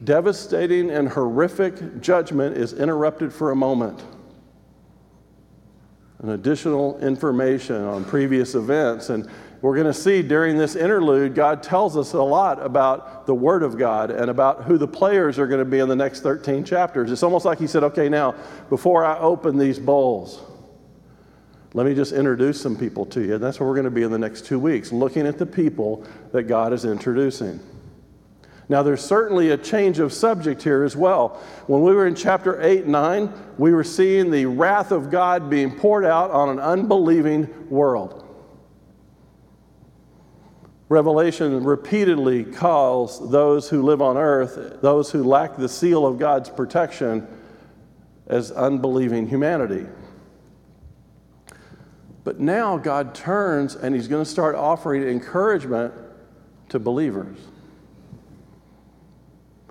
devastating 0.05 0.89
and 0.89 1.09
horrific 1.09 1.99
judgment 1.99 2.55
is 2.55 2.73
interrupted 2.73 3.33
for 3.33 3.51
a 3.51 3.55
moment. 3.55 4.03
An 6.19 6.29
additional 6.29 6.97
information 6.99 7.83
on 7.83 8.05
previous 8.05 8.55
events. 8.55 9.09
And 9.09 9.29
we're 9.61 9.75
going 9.75 9.87
to 9.87 9.93
see 9.93 10.21
during 10.21 10.57
this 10.57 10.75
interlude, 10.75 11.35
God 11.35 11.61
tells 11.61 11.97
us 11.97 12.13
a 12.13 12.21
lot 12.21 12.63
about 12.63 13.25
the 13.25 13.35
Word 13.35 13.63
of 13.63 13.77
God 13.77 14.11
and 14.11 14.29
about 14.29 14.63
who 14.63 14.77
the 14.77 14.87
players 14.87 15.39
are 15.39 15.47
going 15.47 15.59
to 15.59 15.65
be 15.65 15.79
in 15.79 15.89
the 15.89 15.95
next 15.95 16.21
13 16.21 16.63
chapters. 16.63 17.11
It's 17.11 17.23
almost 17.23 17.45
like 17.45 17.59
He 17.59 17.67
said, 17.67 17.83
okay, 17.83 18.07
now, 18.07 18.35
before 18.69 19.03
I 19.03 19.17
open 19.19 19.57
these 19.57 19.79
bowls, 19.79 20.41
let 21.73 21.85
me 21.85 21.93
just 21.93 22.13
introduce 22.13 22.61
some 22.61 22.77
people 22.77 23.05
to 23.07 23.21
you. 23.21 23.35
And 23.35 23.43
that's 23.43 23.59
where 23.59 23.67
we're 23.67 23.75
going 23.75 23.85
to 23.85 23.91
be 23.91 24.03
in 24.03 24.11
the 24.11 24.17
next 24.17 24.45
two 24.45 24.59
weeks, 24.59 24.91
looking 24.93 25.27
at 25.27 25.37
the 25.37 25.45
people 25.45 26.05
that 26.31 26.43
God 26.43 26.71
is 26.71 26.85
introducing. 26.85 27.59
Now, 28.67 28.81
there's 28.81 29.03
certainly 29.03 29.51
a 29.51 29.57
change 29.57 29.99
of 29.99 30.11
subject 30.11 30.63
here 30.63 30.83
as 30.83 30.95
well. 30.95 31.41
When 31.67 31.83
we 31.83 31.93
were 31.93 32.07
in 32.07 32.15
chapter 32.15 32.59
8 32.61 32.83
and 32.83 32.91
9, 32.91 33.33
we 33.57 33.71
were 33.71 33.83
seeing 33.83 34.31
the 34.31 34.47
wrath 34.47 34.91
of 34.91 35.11
God 35.11 35.49
being 35.49 35.77
poured 35.77 36.03
out 36.03 36.31
on 36.31 36.49
an 36.49 36.59
unbelieving 36.59 37.69
world. 37.69 38.23
Revelation 40.89 41.63
repeatedly 41.63 42.43
calls 42.43 43.31
those 43.31 43.69
who 43.69 43.81
live 43.81 44.01
on 44.01 44.17
earth, 44.17 44.81
those 44.81 45.11
who 45.11 45.23
lack 45.23 45.57
the 45.57 45.69
seal 45.69 46.05
of 46.05 46.17
God's 46.17 46.49
protection, 46.49 47.27
as 48.27 48.51
unbelieving 48.51 49.27
humanity. 49.27 49.85
But 52.23 52.39
now 52.39 52.77
God 52.77 53.13
turns 53.13 53.75
and 53.75 53.93
He's 53.93 54.07
going 54.07 54.23
to 54.23 54.29
start 54.29 54.55
offering 54.55 55.03
encouragement 55.03 55.93
to 56.69 56.79
believers. 56.79 57.37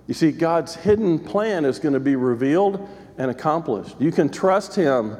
You 0.07 0.13
see, 0.13 0.31
God's 0.31 0.75
hidden 0.75 1.19
plan 1.19 1.65
is 1.65 1.79
going 1.79 1.93
to 1.93 1.99
be 1.99 2.15
revealed 2.15 2.87
and 3.17 3.31
accomplished. 3.31 3.95
You 3.99 4.11
can 4.11 4.29
trust 4.29 4.75
Him 4.75 5.17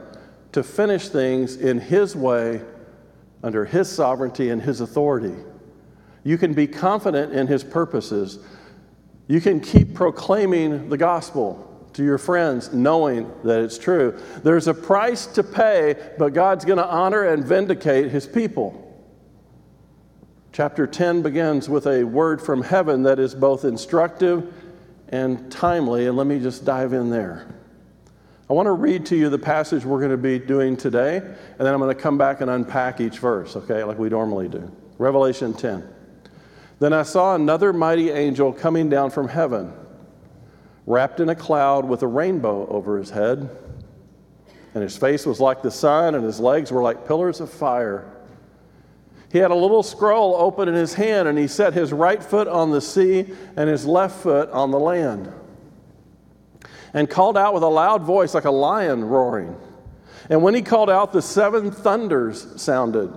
to 0.51 0.63
finish 0.63 1.09
things 1.09 1.55
in 1.55 1.79
His 1.79 2.15
way, 2.15 2.61
under 3.43 3.65
His 3.65 3.89
sovereignty 3.89 4.49
and 4.49 4.61
His 4.61 4.81
authority. 4.81 5.35
You 6.23 6.37
can 6.37 6.53
be 6.53 6.67
confident 6.67 7.33
in 7.33 7.47
His 7.47 7.63
purposes. 7.63 8.39
You 9.27 9.41
can 9.41 9.59
keep 9.59 9.93
proclaiming 9.93 10.89
the 10.89 10.97
gospel 10.97 11.89
to 11.93 12.03
your 12.03 12.17
friends, 12.17 12.73
knowing 12.73 13.31
that 13.43 13.61
it's 13.61 13.77
true. 13.77 14.19
There's 14.43 14.67
a 14.67 14.73
price 14.73 15.25
to 15.27 15.43
pay, 15.43 15.95
but 16.17 16.33
God's 16.33 16.65
going 16.65 16.77
to 16.77 16.87
honor 16.87 17.23
and 17.23 17.43
vindicate 17.43 18.11
His 18.11 18.27
people. 18.27 18.81
Chapter 20.51 20.87
10 20.87 21.21
begins 21.21 21.67
with 21.67 21.85
a 21.85 22.03
word 22.03 22.41
from 22.41 22.61
heaven 22.61 23.03
that 23.03 23.19
is 23.19 23.35
both 23.35 23.65
instructive 23.65 24.53
and 25.09 25.51
timely, 25.51 26.07
and 26.07 26.17
let 26.17 26.27
me 26.27 26.39
just 26.39 26.65
dive 26.65 26.93
in 26.93 27.09
there. 27.09 27.47
I 28.49 28.53
want 28.53 28.67
to 28.67 28.73
read 28.73 29.05
to 29.07 29.15
you 29.15 29.29
the 29.29 29.39
passage 29.39 29.85
we're 29.85 29.99
going 29.99 30.11
to 30.11 30.17
be 30.17 30.37
doing 30.37 30.77
today, 30.77 31.17
and 31.17 31.59
then 31.59 31.73
I'm 31.73 31.79
going 31.79 31.95
to 31.95 32.01
come 32.01 32.17
back 32.17 32.41
and 32.41 32.49
unpack 32.49 33.01
each 33.01 33.19
verse, 33.19 33.55
okay, 33.55 33.83
like 33.83 33.97
we 33.97 34.09
normally 34.09 34.47
do. 34.47 34.71
Revelation 34.97 35.53
10. 35.53 35.87
Then 36.79 36.93
I 36.93 37.03
saw 37.03 37.35
another 37.35 37.73
mighty 37.73 38.11
angel 38.11 38.53
coming 38.53 38.89
down 38.89 39.09
from 39.09 39.27
heaven, 39.27 39.73
wrapped 40.85 41.19
in 41.19 41.29
a 41.29 41.35
cloud 41.35 41.85
with 41.85 42.03
a 42.03 42.07
rainbow 42.07 42.67
over 42.67 42.97
his 42.97 43.09
head, 43.09 43.49
and 44.73 44.83
his 44.83 44.97
face 44.97 45.25
was 45.25 45.39
like 45.39 45.61
the 45.61 45.71
sun, 45.71 46.15
and 46.15 46.23
his 46.23 46.39
legs 46.39 46.71
were 46.71 46.83
like 46.83 47.07
pillars 47.07 47.39
of 47.39 47.49
fire. 47.49 48.11
He 49.35 49.41
had 49.41 49.51
a 49.51 49.55
little 49.55 49.83
scroll 49.83 50.33
open 50.37 50.69
in 50.69 50.75
his 50.75 50.93
hand, 50.93 51.27
and 51.27 51.37
he 51.37 51.47
set 51.47 51.73
his 51.73 51.91
right 51.91 52.23
foot 52.23 52.47
on 52.47 52.71
the 52.71 52.79
sea 52.79 53.25
and 53.57 53.69
his 53.69 53.85
left 53.85 54.21
foot 54.21 54.49
on 54.51 54.71
the 54.71 54.79
land. 54.79 55.29
And 56.93 57.09
called 57.09 57.37
out 57.37 57.53
with 57.53 57.61
a 57.61 57.67
loud 57.67 58.03
voice 58.03 58.33
like 58.33 58.45
a 58.45 58.49
lion 58.49 59.03
roaring. 59.03 59.57
And 60.29 60.41
when 60.41 60.55
he 60.55 60.61
called 60.61 60.89
out, 60.89 61.11
the 61.11 61.21
seven 61.21 61.69
thunders 61.69 62.47
sounded. 62.61 63.13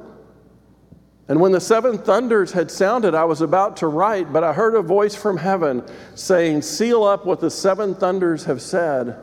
And 1.28 1.40
when 1.40 1.52
the 1.52 1.60
seven 1.60 1.98
thunders 1.98 2.50
had 2.50 2.72
sounded, 2.72 3.14
I 3.14 3.22
was 3.22 3.40
about 3.40 3.76
to 3.76 3.86
write, 3.86 4.32
but 4.32 4.42
I 4.42 4.52
heard 4.52 4.74
a 4.74 4.82
voice 4.82 5.14
from 5.14 5.36
heaven 5.36 5.84
saying, 6.16 6.62
Seal 6.62 7.04
up 7.04 7.26
what 7.26 7.38
the 7.38 7.48
seven 7.48 7.94
thunders 7.94 8.46
have 8.46 8.60
said. 8.60 9.16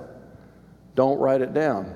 Don't 0.96 1.20
write 1.20 1.42
it 1.42 1.54
down. 1.54 1.94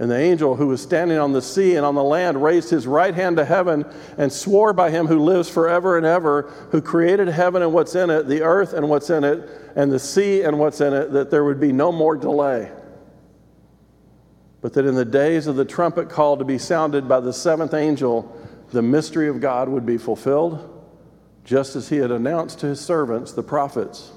And 0.00 0.10
the 0.10 0.16
angel 0.16 0.56
who 0.56 0.68
was 0.68 0.80
standing 0.80 1.18
on 1.18 1.32
the 1.32 1.42
sea 1.42 1.76
and 1.76 1.84
on 1.84 1.94
the 1.94 2.02
land 2.02 2.42
raised 2.42 2.70
his 2.70 2.86
right 2.86 3.14
hand 3.14 3.36
to 3.36 3.44
heaven 3.44 3.84
and 4.16 4.32
swore 4.32 4.72
by 4.72 4.90
him 4.90 5.06
who 5.06 5.18
lives 5.18 5.50
forever 5.50 5.98
and 5.98 6.06
ever, 6.06 6.50
who 6.70 6.80
created 6.80 7.28
heaven 7.28 7.60
and 7.60 7.74
what's 7.74 7.94
in 7.94 8.08
it, 8.08 8.26
the 8.26 8.40
earth 8.40 8.72
and 8.72 8.88
what's 8.88 9.10
in 9.10 9.24
it, 9.24 9.46
and 9.76 9.92
the 9.92 9.98
sea 9.98 10.40
and 10.40 10.58
what's 10.58 10.80
in 10.80 10.94
it, 10.94 11.12
that 11.12 11.30
there 11.30 11.44
would 11.44 11.60
be 11.60 11.70
no 11.70 11.92
more 11.92 12.16
delay. 12.16 12.72
But 14.62 14.72
that 14.72 14.86
in 14.86 14.94
the 14.94 15.04
days 15.04 15.46
of 15.46 15.56
the 15.56 15.66
trumpet 15.66 16.08
call 16.08 16.38
to 16.38 16.46
be 16.46 16.56
sounded 16.56 17.06
by 17.06 17.20
the 17.20 17.34
seventh 17.34 17.74
angel, 17.74 18.34
the 18.72 18.80
mystery 18.80 19.28
of 19.28 19.42
God 19.42 19.68
would 19.68 19.84
be 19.84 19.98
fulfilled, 19.98 20.82
just 21.44 21.76
as 21.76 21.90
he 21.90 21.98
had 21.98 22.10
announced 22.10 22.60
to 22.60 22.68
his 22.68 22.80
servants, 22.80 23.32
the 23.32 23.42
prophets. 23.42 24.12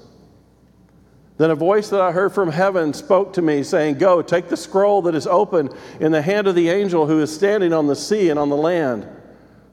Then 1.36 1.50
a 1.50 1.56
voice 1.56 1.88
that 1.88 2.00
I 2.00 2.12
heard 2.12 2.32
from 2.32 2.50
heaven 2.50 2.92
spoke 2.92 3.32
to 3.32 3.42
me, 3.42 3.62
saying, 3.64 3.98
Go, 3.98 4.22
take 4.22 4.48
the 4.48 4.56
scroll 4.56 5.02
that 5.02 5.14
is 5.14 5.26
open 5.26 5.70
in 5.98 6.12
the 6.12 6.22
hand 6.22 6.46
of 6.46 6.54
the 6.54 6.68
angel 6.68 7.06
who 7.06 7.20
is 7.20 7.34
standing 7.34 7.72
on 7.72 7.88
the 7.88 7.96
sea 7.96 8.30
and 8.30 8.38
on 8.38 8.50
the 8.50 8.56
land. 8.56 9.08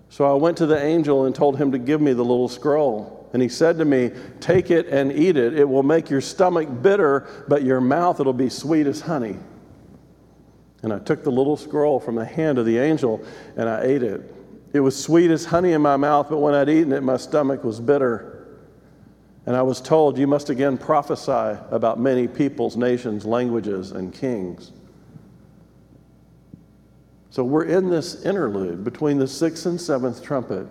So 0.10 0.26
I 0.26 0.34
went 0.34 0.58
to 0.58 0.66
the 0.66 0.82
angel 0.82 1.26
and 1.26 1.36
told 1.36 1.58
him 1.58 1.72
to 1.72 1.78
give 1.78 2.02
me 2.02 2.14
the 2.14 2.26
little 2.26 2.50
scroll. 2.50 3.30
And 3.34 3.42
he 3.42 3.48
said 3.48 3.78
to 3.78 3.86
me, 3.86 4.12
Take 4.40 4.72
it 4.72 4.88
and 4.88 5.12
eat 5.12 5.38
it. 5.38 5.54
It 5.54 5.70
will 5.70 5.84
make 5.84 6.10
your 6.10 6.20
stomach 6.20 6.68
bitter, 6.82 7.28
but 7.48 7.64
your 7.64 7.80
mouth 7.80 8.20
it'll 8.20 8.34
be 8.34 8.50
sweet 8.50 8.88
as 8.88 9.02
honey. 9.02 9.38
And 10.84 10.92
I 10.92 11.00
took 11.00 11.24
the 11.24 11.32
little 11.32 11.58
scroll 11.58 12.00
from 12.00 12.16
the 12.16 12.26
hand 12.26 12.58
of 12.58 12.66
the 12.66 12.80
angel 12.80 13.24
and 13.56 13.70
I 13.70 13.84
ate 13.84 14.04
it. 14.04 14.34
It 14.74 14.80
was 14.80 15.02
sweet 15.02 15.30
as 15.32 15.46
honey 15.46 15.74
in 15.74 15.82
my 15.82 15.98
mouth, 15.98 16.28
but 16.30 16.38
when 16.38 16.56
I'd 16.56 16.70
eaten 16.70 16.92
it, 16.92 17.04
my 17.04 17.18
stomach 17.18 17.64
was 17.64 17.80
bitter. 17.80 18.31
And 19.52 19.58
I 19.58 19.64
was 19.64 19.82
told, 19.82 20.18
You 20.18 20.28
must 20.28 20.50
again 20.50 20.78
prophesy 20.78 21.60
about 21.72 22.00
many 22.00 22.26
peoples, 22.26 22.78
nations, 22.78 23.26
languages, 23.26 23.92
and 23.92 24.14
kings. 24.14 24.72
So 27.32 27.44
we're 27.44 27.66
in 27.66 27.90
this 27.90 28.24
interlude 28.24 28.86
between 28.86 29.18
the 29.18 29.28
sixth 29.28 29.66
and 29.66 29.82
seventh 29.82 30.24
trumpet. 30.24 30.68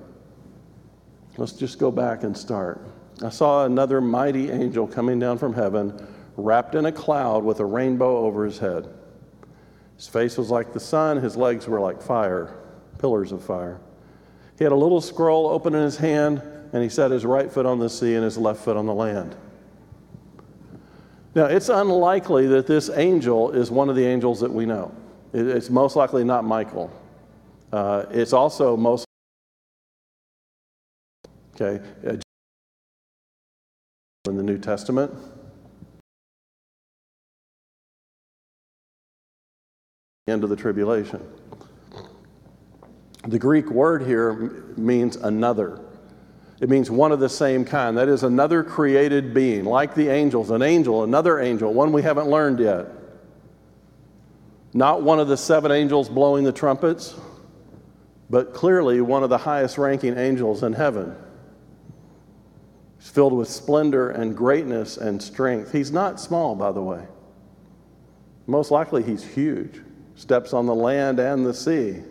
Let's 1.36 1.52
just 1.52 1.78
go 1.78 1.90
back 1.90 2.22
and 2.22 2.34
start. 2.34 2.80
I 3.22 3.28
saw 3.28 3.66
another 3.66 4.00
mighty 4.00 4.50
angel 4.50 4.86
coming 4.86 5.18
down 5.18 5.36
from 5.36 5.52
heaven, 5.52 6.06
wrapped 6.38 6.74
in 6.74 6.86
a 6.86 6.92
cloud 6.92 7.44
with 7.44 7.60
a 7.60 7.66
rainbow 7.66 8.24
over 8.24 8.46
his 8.46 8.56
head. 8.56 8.88
His 9.96 10.08
face 10.08 10.38
was 10.38 10.48
like 10.48 10.72
the 10.72 10.80
sun, 10.80 11.18
his 11.18 11.36
legs 11.36 11.68
were 11.68 11.82
like 11.82 12.00
fire, 12.00 12.56
pillars 12.96 13.30
of 13.30 13.44
fire. 13.44 13.78
He 14.56 14.64
had 14.64 14.72
a 14.72 14.74
little 14.74 15.02
scroll 15.02 15.48
open 15.48 15.74
in 15.74 15.82
his 15.82 15.98
hand 15.98 16.40
and 16.72 16.82
he 16.82 16.88
set 16.88 17.10
his 17.10 17.24
right 17.24 17.50
foot 17.50 17.66
on 17.66 17.78
the 17.78 17.88
sea 17.90 18.14
and 18.14 18.24
his 18.24 18.38
left 18.38 18.60
foot 18.62 18.76
on 18.76 18.86
the 18.86 18.94
land. 18.94 19.34
Now, 21.34 21.44
it's 21.46 21.68
unlikely 21.68 22.48
that 22.48 22.66
this 22.66 22.90
angel 22.90 23.52
is 23.52 23.70
one 23.70 23.88
of 23.88 23.96
the 23.96 24.04
angels 24.04 24.40
that 24.40 24.52
we 24.52 24.66
know. 24.66 24.92
It's 25.32 25.70
most 25.70 25.94
likely 25.94 26.24
not 26.24 26.44
Michael. 26.44 26.90
Uh, 27.72 28.06
it's 28.10 28.32
also 28.32 28.76
most 28.76 29.06
okay 31.54 31.84
uh, 32.04 32.16
in 34.28 34.36
the 34.36 34.42
New 34.42 34.58
Testament. 34.58 35.12
End 40.26 40.42
of 40.42 40.50
the 40.50 40.56
tribulation. 40.56 41.22
The 43.26 43.38
Greek 43.38 43.70
word 43.70 44.02
here 44.02 44.32
means 44.76 45.16
another. 45.16 45.80
It 46.60 46.68
means 46.68 46.90
one 46.90 47.10
of 47.10 47.20
the 47.20 47.28
same 47.28 47.64
kind. 47.64 47.96
That 47.96 48.08
is 48.08 48.22
another 48.22 48.62
created 48.62 49.32
being, 49.32 49.64
like 49.64 49.94
the 49.94 50.08
angels, 50.08 50.50
an 50.50 50.60
angel, 50.60 51.02
another 51.02 51.40
angel, 51.40 51.72
one 51.72 51.90
we 51.90 52.02
haven't 52.02 52.28
learned 52.28 52.60
yet. 52.60 52.86
Not 54.74 55.02
one 55.02 55.18
of 55.18 55.26
the 55.26 55.38
seven 55.38 55.72
angels 55.72 56.08
blowing 56.08 56.44
the 56.44 56.52
trumpets, 56.52 57.16
but 58.28 58.52
clearly 58.52 59.00
one 59.00 59.22
of 59.22 59.30
the 59.30 59.38
highest 59.38 59.78
ranking 59.78 60.16
angels 60.18 60.62
in 60.62 60.74
heaven. 60.74 61.16
He's 62.98 63.08
filled 63.08 63.32
with 63.32 63.48
splendor 63.48 64.10
and 64.10 64.36
greatness 64.36 64.98
and 64.98 65.20
strength. 65.20 65.72
He's 65.72 65.90
not 65.90 66.20
small, 66.20 66.54
by 66.54 66.72
the 66.72 66.82
way. 66.82 67.06
Most 68.46 68.70
likely, 68.70 69.02
he's 69.02 69.24
huge, 69.24 69.80
steps 70.14 70.52
on 70.52 70.66
the 70.66 70.74
land 70.74 71.18
and 71.18 71.44
the 71.44 71.54
sea. 71.54 72.02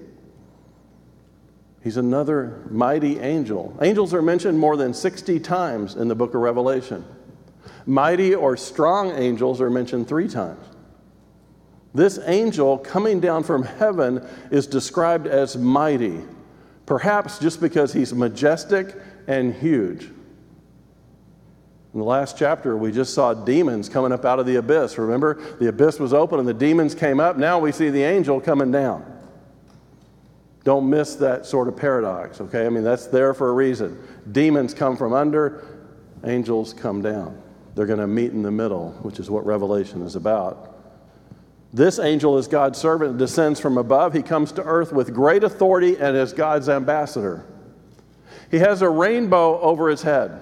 He's 1.82 1.98
another 1.98 2.62
mighty 2.70 3.20
angel. 3.20 3.78
Angels 3.82 4.14
are 4.14 4.22
mentioned 4.22 4.60
more 4.60 4.76
than 4.76 4.94
60 4.94 5.40
times 5.40 5.96
in 5.96 6.08
the 6.08 6.16
book 6.16 6.34
of 6.34 6.42
Revelation. 6.42 7.06
Mighty 7.86 8.36
or 8.36 8.58
strong 8.58 9.12
angels 9.12 9.62
are 9.62 9.70
mentioned 9.70 10.08
three 10.08 10.28
times. 10.28 10.64
This 11.94 12.20
angel 12.26 12.78
coming 12.78 13.20
down 13.20 13.44
from 13.44 13.64
heaven 13.64 14.28
is 14.52 14.68
described 14.68 15.26
as 15.26 15.58
mighty, 15.58 16.22
perhaps 16.86 17.40
just 17.40 17.62
because 17.62 17.94
he's 17.94 18.14
majestic 18.14 18.96
and 19.28 19.54
huge. 19.54 20.04
In 21.94 22.00
the 22.00 22.06
last 22.06 22.38
chapter, 22.38 22.78
we 22.78 22.92
just 22.92 23.16
saw 23.16 23.34
demons 23.34 23.90
coming 23.90 24.12
up 24.12 24.24
out 24.24 24.40
of 24.40 24.46
the 24.46 24.58
abyss. 24.58 24.98
Remember? 25.00 25.42
The 25.60 25.70
abyss 25.70 26.00
was 26.00 26.14
open 26.14 26.38
and 26.38 26.48
the 26.48 26.54
demons 26.54 26.94
came 26.94 27.20
up. 27.20 27.38
Now 27.38 27.58
we 27.58 27.72
see 27.72 27.90
the 27.90 28.04
angel 28.04 28.40
coming 28.40 28.72
down. 28.72 29.19
Don't 30.70 30.88
miss 30.88 31.16
that 31.16 31.48
sort 31.48 31.68
of 31.68 31.76
paradox, 31.76 32.40
okay? 32.42 32.68
I 32.68 32.70
mean, 32.70 32.84
that's 32.84 33.08
there 33.08 33.34
for 33.34 33.50
a 33.50 33.54
reason. 33.54 34.00
Demons 34.32 34.72
come 34.76 34.96
from 34.96 35.14
under, 35.14 35.66
angels 36.24 36.74
come 36.74 37.02
down. 37.02 37.42
They're 37.74 37.88
going 37.88 37.98
to 37.98 38.06
meet 38.06 38.34
in 38.34 38.44
the 38.44 38.52
middle, 38.52 38.92
which 39.02 39.20
is 39.20 39.32
what 39.32 39.48
Revelation 39.48 40.04
is 40.04 40.16
about. 40.16 40.78
This 41.74 41.98
angel 41.98 42.38
is 42.38 42.48
God's 42.48 42.78
servant, 42.78 43.18
descends 43.18 43.60
from 43.60 43.80
above. 43.80 44.14
He 44.14 44.22
comes 44.22 44.52
to 44.52 44.64
earth 44.64 44.94
with 44.94 45.12
great 45.12 45.44
authority 45.44 45.98
and 45.98 46.16
is 46.16 46.34
God's 46.34 46.70
ambassador. 46.70 47.48
He 48.52 48.60
has 48.60 48.84
a 48.84 48.90
rainbow 48.90 49.60
over 49.62 49.90
his 49.90 50.04
head 50.04 50.40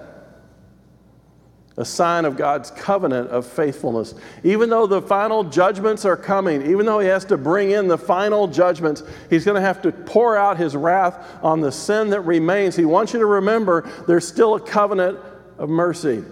a 1.78 1.84
sign 1.84 2.24
of 2.24 2.36
God's 2.36 2.72
covenant 2.72 3.30
of 3.30 3.46
faithfulness. 3.46 4.14
Even 4.42 4.68
though 4.68 4.86
the 4.86 5.00
final 5.00 5.44
judgments 5.44 6.04
are 6.04 6.16
coming, 6.16 6.60
even 6.68 6.84
though 6.84 6.98
he 6.98 7.06
has 7.06 7.24
to 7.26 7.38
bring 7.38 7.70
in 7.70 7.86
the 7.86 7.96
final 7.96 8.48
judgments, 8.48 9.04
he's 9.30 9.44
going 9.44 9.54
to 9.54 9.60
have 9.60 9.80
to 9.82 9.92
pour 9.92 10.36
out 10.36 10.56
his 10.56 10.74
wrath 10.74 11.24
on 11.40 11.60
the 11.60 11.70
sin 11.70 12.10
that 12.10 12.22
remains. 12.22 12.74
He 12.74 12.84
wants 12.84 13.12
you 13.12 13.20
to 13.20 13.26
remember 13.26 13.88
there's 14.08 14.26
still 14.26 14.56
a 14.56 14.60
covenant 14.60 15.20
of 15.56 15.68
mercy, 15.68 16.24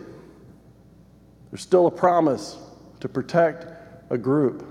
there's 1.51 1.63
still 1.63 1.87
a 1.87 1.93
promise 1.93 2.59
to 2.99 3.09
protect 3.09 3.67
a 4.11 4.19
group. 4.19 4.67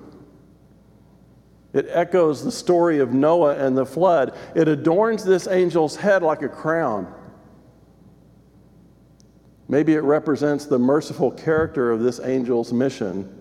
It 1.72 1.88
echoes 1.90 2.44
the 2.44 2.52
story 2.52 3.00
of 3.00 3.14
Noah 3.14 3.56
and 3.56 3.78
the 3.78 3.86
flood. 3.86 4.34
It 4.56 4.68
adorns 4.68 5.24
this 5.24 5.48
angel's 5.48 5.96
head 5.96 6.22
like 6.22 6.42
a 6.42 6.50
crown. 6.50 7.14
Maybe 9.68 9.94
it 9.94 10.04
represents 10.04 10.66
the 10.66 10.78
merciful 10.78 11.32
character 11.32 11.92
of 11.92 12.02
this 12.02 12.20
angel's 12.20 12.72
mission 12.72 13.32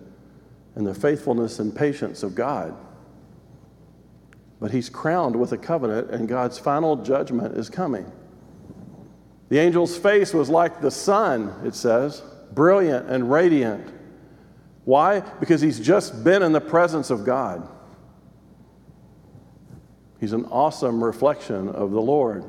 and 0.75 0.85
the 0.85 0.93
faithfulness 0.93 1.59
and 1.59 1.75
patience 1.75 2.23
of 2.23 2.35
God. 2.35 2.75
But 4.59 4.71
he's 4.71 4.89
crowned 4.89 5.35
with 5.35 5.51
a 5.51 5.57
covenant, 5.57 6.09
and 6.11 6.27
God's 6.27 6.57
final 6.57 6.95
judgment 6.95 7.55
is 7.57 7.69
coming. 7.69 8.11
The 9.49 9.59
angel's 9.59 9.97
face 9.97 10.33
was 10.33 10.49
like 10.49 10.81
the 10.81 10.89
sun, 10.89 11.53
it 11.63 11.75
says, 11.75 12.23
brilliant 12.53 13.09
and 13.09 13.29
radiant. 13.29 13.93
Why? 14.85 15.19
Because 15.19 15.61
he's 15.61 15.79
just 15.79 16.23
been 16.23 16.41
in 16.41 16.51
the 16.51 16.61
presence 16.61 17.09
of 17.09 17.25
God. 17.25 17.67
He's 20.19 20.33
an 20.33 20.45
awesome 20.45 21.03
reflection 21.03 21.69
of 21.69 21.91
the 21.91 22.01
Lord. 22.01 22.43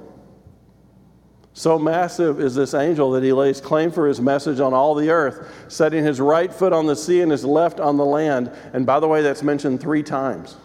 So 1.57 1.79
massive 1.79 2.39
is 2.39 2.55
this 2.55 2.75
angel 2.75 3.13
that 3.13 3.23
he 3.23 3.33
lays 3.33 3.63
claim 3.63 3.91
for 3.91 4.07
his 4.07 4.21
message 4.21 4.61
on 4.61 4.75
all 4.75 4.95
the 4.95 5.09
earth, 5.09 5.51
setting 5.69 6.05
his 6.05 6.21
right 6.21 6.53
foot 6.53 6.75
on 6.75 6.85
the 6.85 6.95
sea 6.95 7.23
and 7.23 7.33
his 7.33 7.47
left 7.47 7.81
on 7.81 7.97
the 7.97 8.05
land. 8.05 8.53
And 8.75 8.85
by 8.85 9.01
the 9.01 9.09
way, 9.09 9.23
that's 9.23 9.43
mentioned 9.43 9.81
three 9.81 10.03
times. 10.03 10.59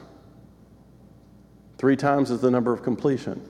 Three 1.77 1.95
times 1.95 2.29
is 2.29 2.41
the 2.41 2.51
number 2.51 2.73
of 2.73 2.83
completion. 2.83 3.41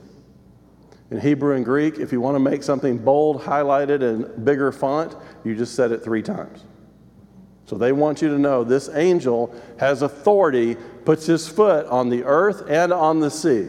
In 1.10 1.20
Hebrew 1.20 1.56
and 1.56 1.64
Greek, 1.64 1.98
if 1.98 2.12
you 2.12 2.20
want 2.20 2.36
to 2.36 2.38
make 2.38 2.62
something 2.62 2.96
bold, 2.96 3.42
highlighted, 3.42 4.02
and 4.02 4.44
bigger 4.44 4.70
font, 4.70 5.16
you 5.42 5.56
just 5.56 5.74
said 5.74 5.90
it 5.90 6.04
three 6.04 6.22
times. 6.22 6.62
So 7.66 7.76
they 7.76 7.90
want 7.90 8.22
you 8.22 8.28
to 8.28 8.38
know 8.38 8.62
this 8.62 8.88
angel 8.90 9.52
has 9.80 10.02
authority, 10.02 10.76
puts 11.04 11.26
his 11.26 11.48
foot 11.48 11.86
on 11.86 12.08
the 12.08 12.22
earth 12.22 12.62
and 12.68 12.92
on 12.92 13.18
the 13.18 13.32
sea. 13.32 13.68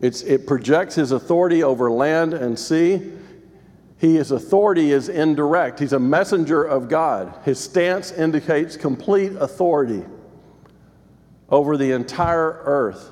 It's, 0.00 0.22
it 0.22 0.46
projects 0.46 0.94
his 0.94 1.12
authority 1.12 1.62
over 1.62 1.90
land 1.90 2.32
and 2.32 2.58
sea. 2.58 3.12
He, 3.98 4.14
his 4.14 4.30
authority 4.30 4.92
is 4.92 5.10
indirect. 5.10 5.78
He's 5.78 5.92
a 5.92 5.98
messenger 5.98 6.64
of 6.64 6.88
God. 6.88 7.38
His 7.44 7.60
stance 7.60 8.10
indicates 8.10 8.76
complete 8.76 9.32
authority 9.32 10.04
over 11.50 11.76
the 11.76 11.92
entire 11.92 12.62
earth. 12.64 13.10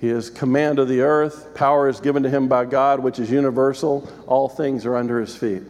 He 0.00 0.08
has 0.08 0.30
command 0.30 0.78
of 0.78 0.88
the 0.88 1.02
earth. 1.02 1.54
Power 1.54 1.88
is 1.88 2.00
given 2.00 2.22
to 2.22 2.30
him 2.30 2.48
by 2.48 2.64
God, 2.64 3.00
which 3.00 3.18
is 3.18 3.30
universal. 3.30 4.10
All 4.26 4.48
things 4.48 4.86
are 4.86 4.96
under 4.96 5.20
his 5.20 5.36
feet. 5.36 5.62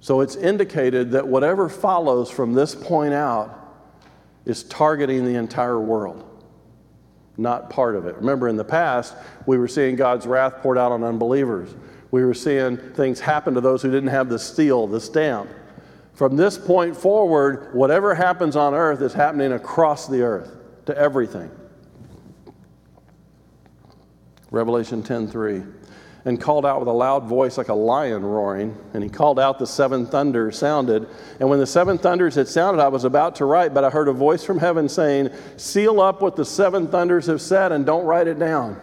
So 0.00 0.20
it's 0.22 0.36
indicated 0.36 1.10
that 1.10 1.28
whatever 1.28 1.68
follows 1.68 2.30
from 2.30 2.54
this 2.54 2.74
point 2.74 3.12
out 3.12 3.57
is 4.48 4.64
targeting 4.64 5.24
the 5.24 5.36
entire 5.36 5.78
world, 5.78 6.24
not 7.36 7.70
part 7.70 7.94
of 7.94 8.06
it. 8.06 8.16
Remember, 8.16 8.48
in 8.48 8.56
the 8.56 8.64
past, 8.64 9.14
we 9.46 9.58
were 9.58 9.68
seeing 9.68 9.94
God's 9.94 10.26
wrath 10.26 10.54
poured 10.62 10.78
out 10.78 10.90
on 10.90 11.04
unbelievers. 11.04 11.74
We 12.10 12.24
were 12.24 12.34
seeing 12.34 12.78
things 12.78 13.20
happen 13.20 13.54
to 13.54 13.60
those 13.60 13.82
who 13.82 13.90
didn't 13.90 14.08
have 14.08 14.30
the 14.30 14.38
seal, 14.38 14.86
the 14.86 15.00
stamp. 15.00 15.50
From 16.14 16.36
this 16.36 16.58
point 16.58 16.96
forward, 16.96 17.74
whatever 17.74 18.14
happens 18.14 18.56
on 18.56 18.74
earth 18.74 19.02
is 19.02 19.12
happening 19.12 19.52
across 19.52 20.08
the 20.08 20.22
earth 20.22 20.56
to 20.86 20.96
everything. 20.96 21.50
Revelation 24.50 25.02
10:3 25.02 25.64
and 26.24 26.40
called 26.40 26.66
out 26.66 26.80
with 26.80 26.88
a 26.88 26.92
loud 26.92 27.24
voice 27.24 27.56
like 27.56 27.68
a 27.68 27.74
lion 27.74 28.24
roaring. 28.24 28.76
And 28.92 29.02
he 29.02 29.08
called 29.08 29.38
out, 29.38 29.58
the 29.58 29.66
seven 29.66 30.06
thunders 30.06 30.58
sounded. 30.58 31.08
And 31.40 31.48
when 31.48 31.58
the 31.58 31.66
seven 31.66 31.96
thunders 31.96 32.34
had 32.34 32.48
sounded, 32.48 32.82
I 32.82 32.88
was 32.88 33.04
about 33.04 33.36
to 33.36 33.44
write, 33.44 33.72
but 33.72 33.84
I 33.84 33.90
heard 33.90 34.08
a 34.08 34.12
voice 34.12 34.44
from 34.44 34.58
heaven 34.58 34.88
saying, 34.88 35.30
Seal 35.56 36.00
up 36.00 36.20
what 36.20 36.36
the 36.36 36.44
seven 36.44 36.88
thunders 36.88 37.26
have 37.26 37.40
said 37.40 37.72
and 37.72 37.86
don't 37.86 38.04
write 38.04 38.26
it 38.26 38.38
down. 38.38 38.80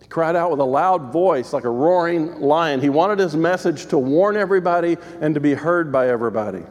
He 0.00 0.08
cried 0.08 0.34
out 0.34 0.50
with 0.50 0.60
a 0.60 0.64
loud 0.64 1.12
voice 1.12 1.52
like 1.52 1.64
a 1.64 1.70
roaring 1.70 2.40
lion. 2.40 2.80
He 2.80 2.88
wanted 2.88 3.18
his 3.18 3.36
message 3.36 3.86
to 3.86 3.98
warn 3.98 4.36
everybody 4.36 4.96
and 5.20 5.34
to 5.34 5.40
be 5.40 5.54
heard 5.54 5.92
by 5.92 6.08
everybody. 6.08 6.62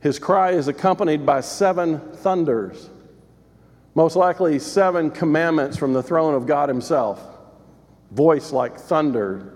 His 0.00 0.18
cry 0.18 0.52
is 0.52 0.68
accompanied 0.68 1.24
by 1.24 1.40
seven 1.40 1.98
thunders. 1.98 2.90
Most 3.94 4.16
likely, 4.16 4.58
seven 4.58 5.10
commandments 5.10 5.76
from 5.76 5.92
the 5.92 6.02
throne 6.02 6.34
of 6.34 6.46
God 6.46 6.68
Himself, 6.68 7.22
voice 8.10 8.52
like 8.52 8.76
thunder. 8.76 9.52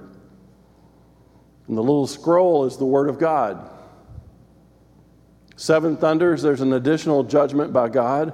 And 1.66 1.76
the 1.76 1.82
little 1.82 2.06
scroll 2.06 2.64
is 2.64 2.76
the 2.76 2.86
Word 2.86 3.08
of 3.08 3.18
God. 3.18 3.68
Seven 5.56 5.96
thunders, 5.96 6.40
there's 6.40 6.60
an 6.60 6.72
additional 6.72 7.24
judgment 7.24 7.72
by 7.72 7.88
God, 7.88 8.32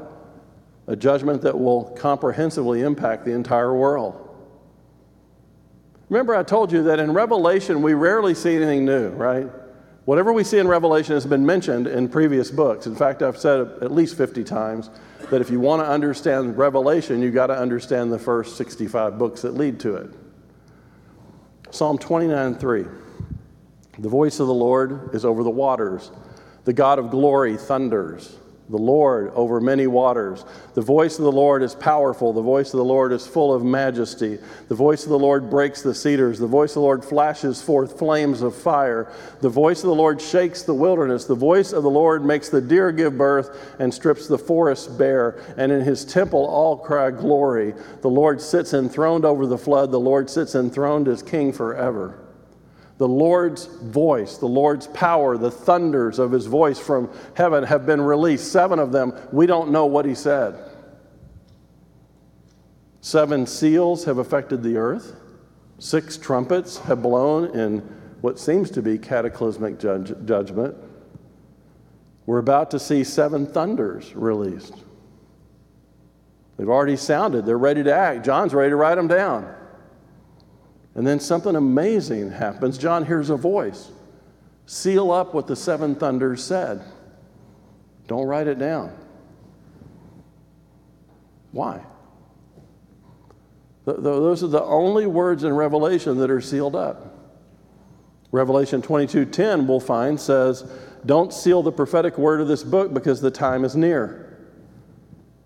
a 0.87 0.95
judgment 0.95 1.40
that 1.43 1.59
will 1.59 1.85
comprehensively 1.97 2.83
impact 2.83 3.25
the 3.25 3.33
entire 3.33 3.75
world. 3.75 4.21
Remember, 6.11 6.37
I 6.37 6.43
told 6.43 6.71
you 6.71 6.83
that 6.83 7.01
in 7.01 7.14
Revelation, 7.14 7.81
we 7.81 7.95
rarely 7.95 8.35
see 8.35 8.55
anything 8.55 8.85
new, 8.85 9.09
right? 9.09 9.49
Whatever 10.05 10.35
we 10.35 10.45
see 10.45 10.59
in 10.59 10.69
Revelation 10.69 11.14
has 11.14 11.25
been 11.25 11.47
mentioned 11.47 11.87
in 11.87 12.11
previous 12.11 12.51
books. 12.51 12.87
In 12.87 12.95
fact, 12.95 13.23
I've 13.23 13.38
said 13.38 13.61
it 13.61 13.69
at 13.83 13.90
least 13.90 14.19
50 14.19 14.45
times 14.45 14.90
that 15.31 15.41
if 15.41 15.51
you 15.51 15.61
want 15.61 15.83
to 15.83 15.89
understand 15.89 16.57
Revelation, 16.57 17.23
you've 17.23 17.35
got 17.35 17.49
to 17.49 17.59
understand 17.59 18.13
the 18.13 18.19
first 18.19 18.57
65 18.57 19.19
books 19.19 19.43
that 19.43 19.55
lead 19.55 19.81
to 19.81 19.97
it. 19.97 20.11
Psalm 21.71 21.99
29 21.99 22.55
3. 22.55 22.85
The 23.99 24.09
voice 24.09 24.41
of 24.41 24.47
the 24.47 24.55
Lord 24.55 25.15
is 25.15 25.25
over 25.25 25.43
the 25.43 25.51
waters, 25.51 26.11
the 26.65 26.73
God 26.73 26.99
of 26.99 27.11
glory 27.11 27.57
thunders 27.57 28.39
the 28.70 28.79
Lord 28.79 29.31
over 29.35 29.61
many 29.61 29.87
waters. 29.87 30.44
The 30.72 30.81
voice 30.81 31.18
of 31.18 31.24
the 31.24 31.33
Lord 31.33 31.62
is 31.62 31.74
powerful. 31.74 32.33
The 32.33 32.40
voice 32.40 32.72
of 32.72 32.79
the 32.79 32.85
Lord 32.85 33.12
is 33.12 33.27
full 33.27 33.53
of 33.53 33.62
majesty. 33.62 34.38
The 34.68 34.74
voice 34.74 35.05
of 35.05 35.11
the 35.11 35.18
Lord 35.18 35.50
breaks 35.50 35.83
the 35.83 35.94
cedars. 35.94 36.38
The 36.38 36.46
voice 36.46 36.70
of 36.70 36.77
the 36.77 36.81
Lord 36.81 37.05
flashes 37.05 37.61
forth 37.61 37.98
flames 37.98 38.40
of 38.40 38.55
fire. 38.55 39.12
The 39.42 39.50
voice 39.50 39.81
of 39.83 39.88
the 39.88 39.94
Lord 39.94 40.20
shakes 40.20 40.62
the 40.62 40.72
wilderness. 40.72 41.27
The 41.27 41.35
voice 41.35 41.72
of 41.72 41.83
the 41.83 41.90
Lord 41.90 42.24
makes 42.24 42.48
the 42.48 42.62
deer 42.62 42.90
give 42.90 43.18
birth 43.18 43.77
and 43.79 43.92
strips 43.92 44.29
the 44.29 44.38
forest 44.38 44.96
bare. 44.96 45.42
And 45.59 45.70
in 45.70 45.83
his 45.83 46.07
temple 46.07 46.46
all 46.46 46.79
cry 46.79 47.11
glory. 47.11 47.74
The 48.00 48.09
Lord 48.09 48.40
sits 48.40 48.72
enthroned 48.72 49.27
over 49.27 49.46
the 49.46 49.59
flood. 49.59 49.90
The 49.90 50.00
Lord 50.00 50.31
sits 50.31 50.55
enthroned 50.55 51.07
as 51.09 51.22
king 51.22 51.53
forever 51.53 52.24
the 52.98 53.09
Lord's 53.09 53.66
voice, 53.66 54.38
the 54.38 54.46
Lord's 54.46 54.87
power, 54.88 55.37
the 55.37 55.50
thunders 55.50 56.18
of 56.18 56.30
his 56.30 56.46
voice 56.46 56.78
from 56.78 57.11
heaven 57.35 57.64
have 57.64 57.87
been 57.87 58.00
released. 58.00 58.52
Seven 58.52 58.78
of 58.78 58.92
them, 58.92 59.12
we 59.33 59.46
don't 59.46 59.70
know 59.70 59.87
what 59.87 60.04
he 60.04 60.14
said. 60.14 60.57
Seven 63.00 63.46
seals 63.46 64.04
have 64.04 64.18
affected 64.18 64.62
the 64.62 64.76
earth. 64.76 65.16
Six 65.78 66.16
trumpets 66.16 66.78
have 66.78 67.02
blown 67.02 67.54
in 67.59 67.80
what 68.20 68.38
seems 68.38 68.70
to 68.70 68.80
be 68.80 68.96
cataclysmic 68.96 69.78
judge, 69.78 70.14
judgment. 70.24 70.76
We're 72.26 72.38
about 72.38 72.70
to 72.70 72.78
see 72.78 73.04
seven 73.04 73.46
thunders 73.46 74.14
released. 74.14 74.74
They've 76.57 76.68
already 76.68 76.96
sounded, 76.96 77.44
they're 77.44 77.59
ready 77.59 77.83
to 77.83 77.94
act. 77.94 78.24
John's 78.24 78.54
ready 78.54 78.70
to 78.70 78.76
write 78.76 78.94
them 78.94 79.09
down. 79.09 79.52
And 80.94 81.07
then 81.07 81.18
something 81.18 81.57
amazing 81.57 82.30
happens. 82.30 82.78
John 82.78 83.04
hears 83.04 83.30
a 83.30 83.37
voice 83.37 83.90
Seal 84.66 85.12
up 85.12 85.35
what 85.35 85.46
the 85.46 85.57
seven 85.57 85.94
thunders 85.94 86.42
said. 86.42 86.83
Don't 88.07 88.26
write 88.26 88.46
it 88.46 88.59
down. 88.59 88.96
Why? 91.52 91.83
Those 93.85 94.42
are 94.42 94.48
the 94.48 94.62
only 94.62 95.07
words 95.07 95.44
in 95.44 95.52
Revelation 95.54 96.16
that 96.18 96.30
are 96.30 96.40
sealed 96.40 96.74
up. 96.74 97.14
Revelation 98.33 98.80
22:10 98.83 99.66
we'll 99.66 99.80
find 99.80 100.18
says, 100.18 100.64
"Don't 101.04 101.33
seal 101.33 101.62
the 101.62 101.70
prophetic 101.70 102.16
word 102.16 102.40
of 102.40 102.48
this 102.48 102.64
book 102.64 102.94
because 102.94 103.20
the 103.20 103.30
time 103.30 103.64
is 103.64 103.76
near." 103.76 104.26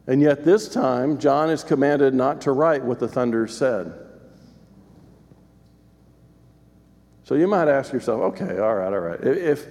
And 0.06 0.22
yet 0.22 0.44
this 0.44 0.68
time 0.68 1.18
John 1.18 1.50
is 1.50 1.64
commanded 1.64 2.14
not 2.14 2.40
to 2.42 2.52
write 2.52 2.84
what 2.84 3.00
the 3.00 3.08
thunders 3.08 3.54
said. 3.54 3.92
So 7.28 7.34
you 7.34 7.46
might 7.46 7.68
ask 7.68 7.92
yourself, 7.92 8.22
okay, 8.32 8.58
all 8.58 8.74
right, 8.74 8.90
all 8.90 9.00
right. 9.00 9.22
If, 9.22 9.66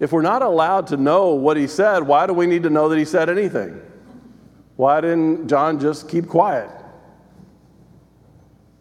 if 0.00 0.10
we're 0.10 0.22
not 0.22 0.40
allowed 0.40 0.86
to 0.86 0.96
know 0.96 1.34
what 1.34 1.58
he 1.58 1.66
said, 1.66 1.98
why 1.98 2.26
do 2.26 2.32
we 2.32 2.46
need 2.46 2.62
to 2.62 2.70
know 2.70 2.88
that 2.88 2.98
he 2.98 3.04
said 3.04 3.28
anything? 3.28 3.78
Why 4.76 5.02
didn't 5.02 5.48
John 5.48 5.78
just 5.78 6.08
keep 6.08 6.28
quiet? 6.28 6.70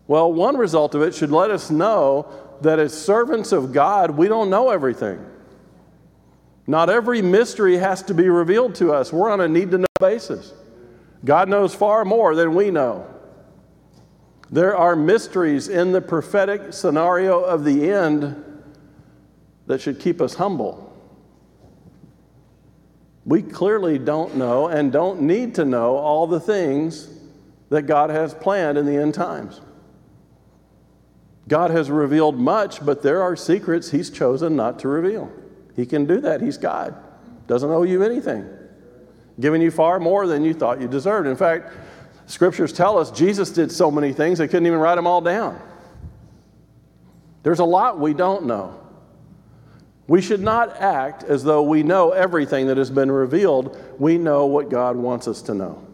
Well, 0.07 0.31
one 0.31 0.55
result 0.55 0.95
of 0.95 1.01
it 1.01 1.13
should 1.13 1.31
let 1.31 1.51
us 1.51 1.69
know 1.69 2.31
that 2.61 2.79
as 2.79 2.93
servants 2.93 3.51
of 3.51 3.73
God, 3.73 4.11
we 4.11 4.29
don't 4.29 4.49
know 4.49 4.69
everything. 4.69 5.25
Not 6.67 6.89
every 6.89 7.21
mystery 7.21 7.75
has 7.75 8.01
to 8.03 8.13
be 8.13 8.29
revealed 8.29 8.75
to 8.75 8.93
us. 8.93 9.11
We're 9.11 9.29
on 9.29 9.41
a 9.41 9.49
need 9.49 9.69
to 9.71 9.79
know 9.79 9.87
basis. 9.99 10.53
God 11.25 11.49
knows 11.49 11.75
far 11.75 12.05
more 12.05 12.35
than 12.35 12.55
we 12.55 12.71
know. 12.71 13.10
There 14.51 14.75
are 14.75 14.97
mysteries 14.97 15.69
in 15.69 15.93
the 15.93 16.01
prophetic 16.01 16.73
scenario 16.73 17.39
of 17.39 17.63
the 17.63 17.89
end 17.89 18.43
that 19.67 19.79
should 19.79 19.99
keep 19.99 20.21
us 20.21 20.33
humble. 20.33 20.89
We 23.25 23.41
clearly 23.41 23.97
don't 23.97 24.35
know 24.35 24.67
and 24.67 24.91
don't 24.91 25.21
need 25.21 25.55
to 25.55 25.63
know 25.63 25.95
all 25.95 26.27
the 26.27 26.39
things 26.39 27.07
that 27.69 27.83
God 27.83 28.09
has 28.09 28.33
planned 28.33 28.77
in 28.77 28.85
the 28.85 28.97
end 28.97 29.13
times. 29.13 29.61
God 31.47 31.71
has 31.71 31.89
revealed 31.89 32.37
much, 32.37 32.85
but 32.85 33.01
there 33.01 33.21
are 33.21 33.35
secrets 33.37 33.91
He's 33.91 34.09
chosen 34.09 34.55
not 34.57 34.79
to 34.79 34.89
reveal. 34.89 35.31
He 35.75 35.85
can 35.85 36.05
do 36.05 36.19
that. 36.21 36.41
He's 36.41 36.57
God. 36.57 36.95
Doesn't 37.47 37.69
owe 37.69 37.83
you 37.83 38.03
anything. 38.03 38.47
Giving 39.39 39.61
you 39.61 39.71
far 39.71 39.99
more 39.99 40.27
than 40.27 40.43
you 40.43 40.53
thought 40.53 40.81
you 40.81 40.87
deserved. 40.87 41.27
In 41.27 41.37
fact, 41.37 41.73
Scriptures 42.31 42.71
tell 42.71 42.97
us 42.97 43.11
Jesus 43.11 43.51
did 43.51 43.73
so 43.73 43.91
many 43.91 44.13
things, 44.13 44.39
they 44.39 44.47
couldn't 44.47 44.65
even 44.65 44.79
write 44.79 44.95
them 44.95 45.05
all 45.05 45.19
down. 45.19 45.61
There's 47.43 47.59
a 47.59 47.65
lot 47.65 47.99
we 47.99 48.13
don't 48.13 48.45
know. 48.45 48.79
We 50.07 50.21
should 50.21 50.39
not 50.39 50.77
act 50.77 51.23
as 51.23 51.43
though 51.43 51.61
we 51.61 51.83
know 51.83 52.11
everything 52.11 52.67
that 52.67 52.77
has 52.77 52.89
been 52.89 53.11
revealed. 53.11 53.77
We 53.99 54.17
know 54.17 54.45
what 54.45 54.69
God 54.69 54.95
wants 54.95 55.27
us 55.27 55.41
to 55.43 55.53
know. 55.53 55.85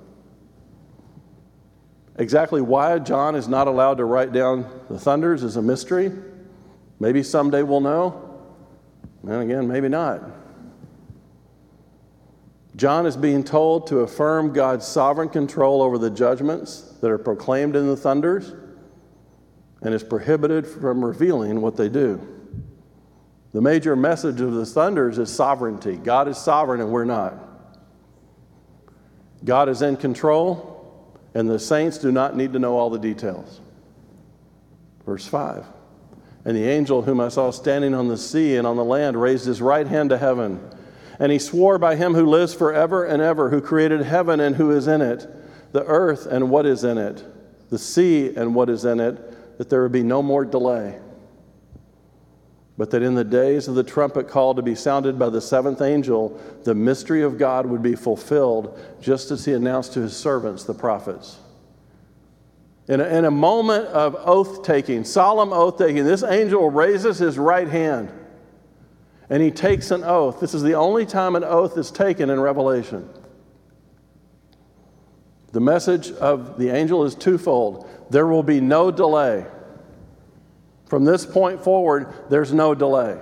Exactly 2.17 2.62
why 2.62 3.00
John 3.00 3.34
is 3.34 3.47
not 3.47 3.67
allowed 3.67 3.97
to 3.97 4.06
write 4.06 4.32
down 4.32 4.69
the 4.91 5.00
thunders 5.00 5.41
is 5.41 5.56
a 5.56 5.62
mystery. 5.63 6.12
Maybe 7.00 7.23
someday 7.23 7.63
we'll 7.63 7.82
know. 7.82 8.39
And 9.23 9.41
again, 9.41 9.67
maybe 9.67 9.89
not. 9.89 10.21
John 12.78 13.08
is 13.08 13.18
being 13.18 13.44
told 13.44 13.88
to 13.88 14.00
affirm 14.02 14.54
God's 14.54 14.86
sovereign 14.86 15.30
control 15.30 15.82
over 15.82 15.98
the 15.98 16.12
judgments 16.12 16.82
that 17.02 17.10
are 17.10 17.18
proclaimed 17.18 17.76
in 17.76 17.88
the 17.88 17.98
thunders 17.98 18.54
and 19.82 19.94
is 19.96 20.04
prohibited 20.04 20.68
from 20.68 21.04
revealing 21.04 21.60
what 21.62 21.76
they 21.76 21.90
do. 21.90 22.22
The 23.52 23.62
major 23.62 23.96
message 23.96 24.42
of 24.42 24.54
the 24.54 24.66
thunders 24.66 25.18
is 25.18 25.34
sovereignty. 25.34 25.96
God 25.96 26.28
is 26.28 26.38
sovereign 26.38 26.80
and 26.80 26.92
we're 26.92 27.04
not. 27.04 27.34
God 29.44 29.70
is 29.70 29.82
in 29.82 29.98
control, 29.98 31.13
and 31.34 31.50
the 31.50 31.60
saints 31.60 31.98
do 31.98 32.12
not 32.12 32.36
need 32.36 32.54
to 32.54 32.60
know 32.60 32.78
all 32.78 32.90
the 32.90 33.00
details. 33.00 33.60
Verse 35.04 35.26
5 35.26 35.66
And 36.46 36.56
the 36.56 36.68
angel 36.68 37.02
whom 37.02 37.20
I 37.20 37.30
saw 37.30 37.50
standing 37.50 37.96
on 37.96 38.08
the 38.08 38.18
sea 38.18 38.56
and 38.56 38.68
on 38.68 38.76
the 38.76 38.84
land 38.84 39.20
raised 39.20 39.46
his 39.46 39.62
right 39.62 39.88
hand 39.88 40.12
to 40.12 40.18
heaven 40.18 40.60
and 41.19 41.32
he 41.32 41.39
swore 41.39 41.77
by 41.77 41.95
him 41.95 42.13
who 42.13 42.25
lives 42.25 42.53
forever 42.53 43.06
and 43.06 43.21
ever, 43.21 43.49
who 43.49 43.62
created 43.62 44.01
heaven 44.01 44.39
and 44.39 44.56
who 44.56 44.71
is 44.71 44.88
in 44.88 45.01
it, 45.01 45.27
the 45.71 45.84
earth 45.86 46.25
and 46.25 46.49
what 46.49 46.65
is 46.65 46.84
in 46.84 46.97
it, 46.97 47.23
the 47.69 47.80
sea 47.80 48.36
and 48.36 48.53
what 48.53 48.69
is 48.69 48.86
in 48.86 48.99
it, 48.99 49.58
that 49.58 49.69
there 49.69 49.82
would 49.82 49.91
be 49.91 50.03
no 50.03 50.21
more 50.21 50.45
delay. 50.45 50.99
But 52.77 52.91
that 52.91 53.01
in 53.01 53.15
the 53.15 53.23
days 53.23 53.67
of 53.67 53.73
the 53.73 53.84
trumpet 53.84 54.27
call 54.27 54.53
to 54.53 54.62
be 54.62 54.75
sounded 54.75 55.17
by 55.17 55.30
the 55.30 55.41
seventh 55.41 55.82
angel, 55.82 56.39
the 56.63 56.75
mystery 56.75 57.23
of 57.23 57.39
God 57.39 57.65
would 57.65 57.82
be 57.82 57.95
fulfilled, 57.95 58.80
just 59.01 59.32
as 59.32 59.45
he 59.45 59.53
announced 59.53 59.93
to 59.93 60.01
his 60.01 60.15
servants, 60.15 60.63
the 60.63 60.75
prophets. 60.75 61.39
In 62.88 63.01
a, 63.01 63.06
in 63.06 63.25
a 63.25 63.32
moment 63.32 63.88
of 63.88 64.15
oath 64.19 64.63
taking, 64.63 65.03
solemn 65.03 65.51
oath 65.51 65.80
taking, 65.80 66.06
this 66.06 66.23
angel 66.23 66.69
raises 66.69 67.17
his 67.17 67.39
right 67.39 67.67
hand 67.67 68.12
and 69.30 69.44
he 69.44 69.52
takes 69.52 69.92
an 69.92 70.04
oath. 70.04 70.40
This 70.40 70.54
is 70.54 70.63
the 70.63 70.74
only 70.74 71.06
time 71.06 71.36
an 71.36 71.44
oath 71.44 71.78
is 71.78 71.92
taken 71.92 72.30
in 72.30 72.40
Revelation. 72.40 73.10
The 75.52 75.60
message 75.60 76.12
of 76.12 76.58
the 76.58 76.70
angel 76.70 77.04
is 77.04 77.16
twofold 77.16 77.90
there 78.10 78.28
will 78.28 78.44
be 78.44 78.62
no 78.62 78.92
delay. 78.92 79.46
From 80.86 81.04
this 81.04 81.26
point 81.26 81.62
forward, 81.62 82.13
there's 82.30 82.54
no 82.54 82.74
delay. 82.74 83.20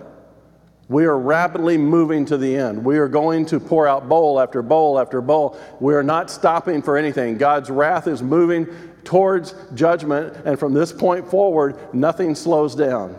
We 0.87 1.05
are 1.05 1.17
rapidly 1.17 1.77
moving 1.79 2.25
to 2.25 2.37
the 2.37 2.55
end. 2.55 2.85
We 2.85 2.99
are 2.99 3.07
going 3.07 3.47
to 3.47 3.59
pour 3.59 3.87
out 3.87 4.07
bowl 4.07 4.39
after 4.39 4.61
bowl 4.61 4.99
after 4.99 5.19
bowl. 5.19 5.57
We 5.79 5.95
are 5.95 6.03
not 6.03 6.29
stopping 6.29 6.83
for 6.83 6.95
anything. 6.95 7.39
God's 7.39 7.71
wrath 7.71 8.07
is 8.07 8.21
moving 8.21 8.67
towards 9.03 9.55
judgment, 9.73 10.35
and 10.45 10.59
from 10.59 10.73
this 10.73 10.91
point 10.91 11.27
forward, 11.27 11.93
nothing 11.93 12.35
slows 12.35 12.75
down. 12.75 13.17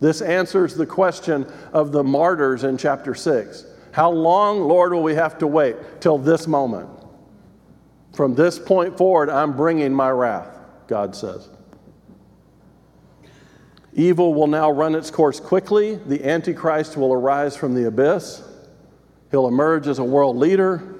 This 0.00 0.22
answers 0.22 0.74
the 0.74 0.86
question 0.86 1.46
of 1.72 1.92
the 1.92 2.04
martyrs 2.04 2.64
in 2.64 2.76
chapter 2.78 3.14
6. 3.14 3.66
How 3.92 4.10
long, 4.10 4.60
Lord, 4.60 4.92
will 4.92 5.02
we 5.02 5.14
have 5.14 5.38
to 5.38 5.46
wait? 5.46 5.76
Till 6.00 6.18
this 6.18 6.46
moment. 6.46 6.88
From 8.14 8.34
this 8.34 8.58
point 8.58 8.96
forward, 8.96 9.28
I'm 9.28 9.56
bringing 9.56 9.92
my 9.92 10.10
wrath, 10.10 10.56
God 10.86 11.16
says. 11.16 11.48
Evil 13.92 14.34
will 14.34 14.46
now 14.46 14.70
run 14.70 14.94
its 14.94 15.10
course 15.10 15.40
quickly. 15.40 15.96
The 15.96 16.24
Antichrist 16.24 16.96
will 16.96 17.12
arise 17.12 17.56
from 17.56 17.74
the 17.74 17.88
abyss. 17.88 18.42
He'll 19.30 19.48
emerge 19.48 19.88
as 19.88 19.98
a 19.98 20.04
world 20.04 20.36
leader. 20.36 20.94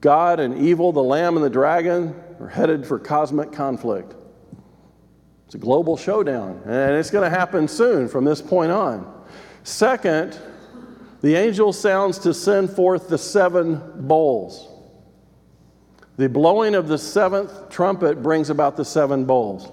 God 0.00 0.40
and 0.40 0.58
evil, 0.58 0.90
the 0.90 1.02
lamb 1.02 1.36
and 1.36 1.44
the 1.44 1.50
dragon, 1.50 2.20
are 2.40 2.48
headed 2.48 2.84
for 2.84 2.98
cosmic 2.98 3.52
conflict. 3.52 4.16
It's 5.52 5.56
a 5.56 5.66
global 5.66 5.98
showdown, 5.98 6.62
and 6.64 6.96
it's 6.96 7.10
going 7.10 7.30
to 7.30 7.38
happen 7.38 7.68
soon 7.68 8.08
from 8.08 8.24
this 8.24 8.40
point 8.40 8.72
on. 8.72 9.22
Second, 9.64 10.40
the 11.20 11.34
angel 11.34 11.74
sounds 11.74 12.18
to 12.20 12.32
send 12.32 12.70
forth 12.70 13.10
the 13.10 13.18
seven 13.18 13.82
bowls. 14.08 14.66
The 16.16 16.30
blowing 16.30 16.74
of 16.74 16.88
the 16.88 16.96
seventh 16.96 17.68
trumpet 17.68 18.22
brings 18.22 18.48
about 18.48 18.78
the 18.78 18.84
seven 18.86 19.26
bowls. 19.26 19.70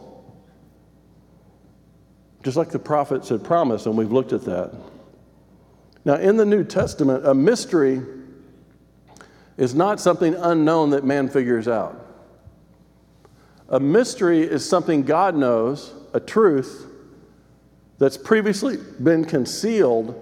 Just 2.44 2.58
like 2.58 2.72
the 2.72 2.80
prophets 2.80 3.30
had 3.30 3.42
promised, 3.42 3.86
and 3.86 3.98
we've 3.98 4.12
looked 4.12 4.34
at 4.34 4.44
that. 4.44 4.74
Now, 6.04 6.16
in 6.16 6.36
the 6.36 6.46
New 6.46 6.66
Testament, 6.66 7.26
a 7.26 7.34
mystery 7.34 8.02
is 9.56 9.74
not 9.74 10.02
something 10.02 10.36
unknown 10.36 10.90
that 10.90 11.06
man 11.06 11.30
figures 11.30 11.70
out. 11.70 11.99
A 13.70 13.80
mystery 13.80 14.42
is 14.42 14.68
something 14.68 15.04
God 15.04 15.36
knows, 15.36 15.94
a 16.14 16.20
truth 16.20 16.88
that's 18.00 18.18
previously 18.18 18.78
been 18.78 19.26
concealed, 19.26 20.16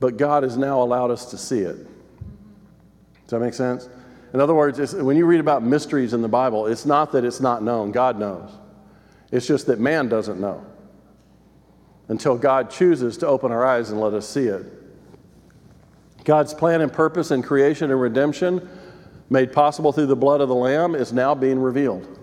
but 0.00 0.16
God 0.16 0.42
has 0.42 0.56
now 0.56 0.82
allowed 0.82 1.10
us 1.10 1.26
to 1.26 1.38
see 1.38 1.60
it. 1.60 1.76
Does 1.76 3.30
that 3.30 3.40
make 3.40 3.54
sense? 3.54 3.88
In 4.34 4.40
other 4.40 4.54
words, 4.54 4.94
when 4.94 5.16
you 5.16 5.26
read 5.26 5.40
about 5.40 5.62
mysteries 5.62 6.12
in 6.12 6.22
the 6.22 6.28
Bible, 6.28 6.66
it's 6.66 6.84
not 6.84 7.12
that 7.12 7.24
it's 7.24 7.40
not 7.40 7.62
known, 7.62 7.92
God 7.92 8.18
knows. 8.18 8.50
It's 9.30 9.46
just 9.46 9.66
that 9.66 9.78
man 9.78 10.08
doesn't 10.08 10.40
know 10.40 10.64
until 12.08 12.36
God 12.36 12.70
chooses 12.70 13.16
to 13.18 13.26
open 13.26 13.52
our 13.52 13.64
eyes 13.64 13.90
and 13.90 14.00
let 14.00 14.12
us 14.12 14.28
see 14.28 14.46
it. 14.46 14.64
God's 16.24 16.52
plan 16.52 16.80
and 16.80 16.92
purpose 16.92 17.30
in 17.30 17.42
creation 17.42 17.90
and 17.90 18.00
redemption, 18.00 18.68
made 19.30 19.52
possible 19.52 19.92
through 19.92 20.06
the 20.06 20.16
blood 20.16 20.40
of 20.40 20.48
the 20.48 20.54
Lamb, 20.54 20.94
is 20.94 21.12
now 21.12 21.34
being 21.34 21.58
revealed. 21.58 22.18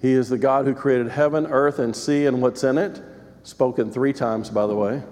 He 0.00 0.12
is 0.12 0.28
the 0.28 0.38
God 0.38 0.66
who 0.66 0.74
created 0.74 1.08
heaven, 1.08 1.46
earth, 1.46 1.78
and 1.78 1.94
sea 1.94 2.26
and 2.26 2.40
what's 2.40 2.64
in 2.64 2.78
it. 2.78 3.00
Spoken 3.42 3.90
three 3.90 4.12
times, 4.12 4.50
by 4.50 4.66
the 4.66 4.74
way. 4.74 5.02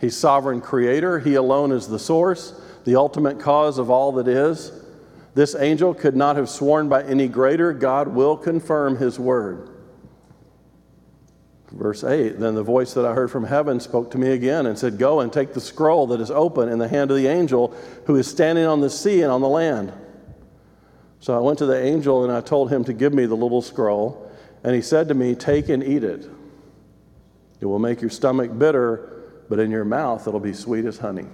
He's 0.00 0.16
sovereign 0.16 0.60
creator. 0.60 1.18
He 1.18 1.34
alone 1.34 1.72
is 1.72 1.88
the 1.88 1.98
source, 1.98 2.60
the 2.84 2.96
ultimate 2.96 3.40
cause 3.40 3.78
of 3.78 3.90
all 3.90 4.12
that 4.12 4.28
is. 4.28 4.72
This 5.34 5.54
angel 5.54 5.94
could 5.94 6.16
not 6.16 6.36
have 6.36 6.48
sworn 6.48 6.88
by 6.88 7.02
any 7.02 7.28
greater. 7.28 7.72
God 7.72 8.08
will 8.08 8.36
confirm 8.36 8.96
his 8.96 9.18
word. 9.18 9.70
Verse 11.70 12.02
8 12.02 12.40
Then 12.40 12.54
the 12.54 12.62
voice 12.62 12.94
that 12.94 13.04
I 13.04 13.14
heard 13.14 13.30
from 13.30 13.44
heaven 13.44 13.80
spoke 13.80 14.10
to 14.12 14.18
me 14.18 14.32
again 14.32 14.66
and 14.66 14.78
said, 14.78 14.98
Go 14.98 15.20
and 15.20 15.32
take 15.32 15.54
the 15.54 15.60
scroll 15.60 16.06
that 16.08 16.20
is 16.20 16.30
open 16.30 16.68
in 16.68 16.78
the 16.78 16.88
hand 16.88 17.10
of 17.10 17.16
the 17.16 17.26
angel 17.26 17.74
who 18.06 18.16
is 18.16 18.26
standing 18.26 18.64
on 18.64 18.80
the 18.80 18.90
sea 18.90 19.22
and 19.22 19.30
on 19.30 19.40
the 19.40 19.48
land. 19.48 19.92
So 21.20 21.34
I 21.34 21.40
went 21.40 21.58
to 21.58 21.66
the 21.66 21.80
angel 21.80 22.24
and 22.24 22.32
I 22.32 22.40
told 22.40 22.70
him 22.70 22.84
to 22.84 22.92
give 22.92 23.12
me 23.12 23.26
the 23.26 23.34
little 23.34 23.62
scroll. 23.62 24.30
And 24.64 24.74
he 24.74 24.82
said 24.82 25.08
to 25.08 25.14
me, 25.14 25.34
Take 25.34 25.68
and 25.68 25.82
eat 25.82 26.04
it. 26.04 26.28
It 27.60 27.66
will 27.66 27.78
make 27.78 28.00
your 28.00 28.10
stomach 28.10 28.56
bitter, 28.56 29.24
but 29.48 29.58
in 29.58 29.70
your 29.70 29.84
mouth 29.84 30.26
it'll 30.28 30.40
be 30.40 30.52
sweet 30.52 30.84
as 30.84 30.98
honey. 30.98 31.26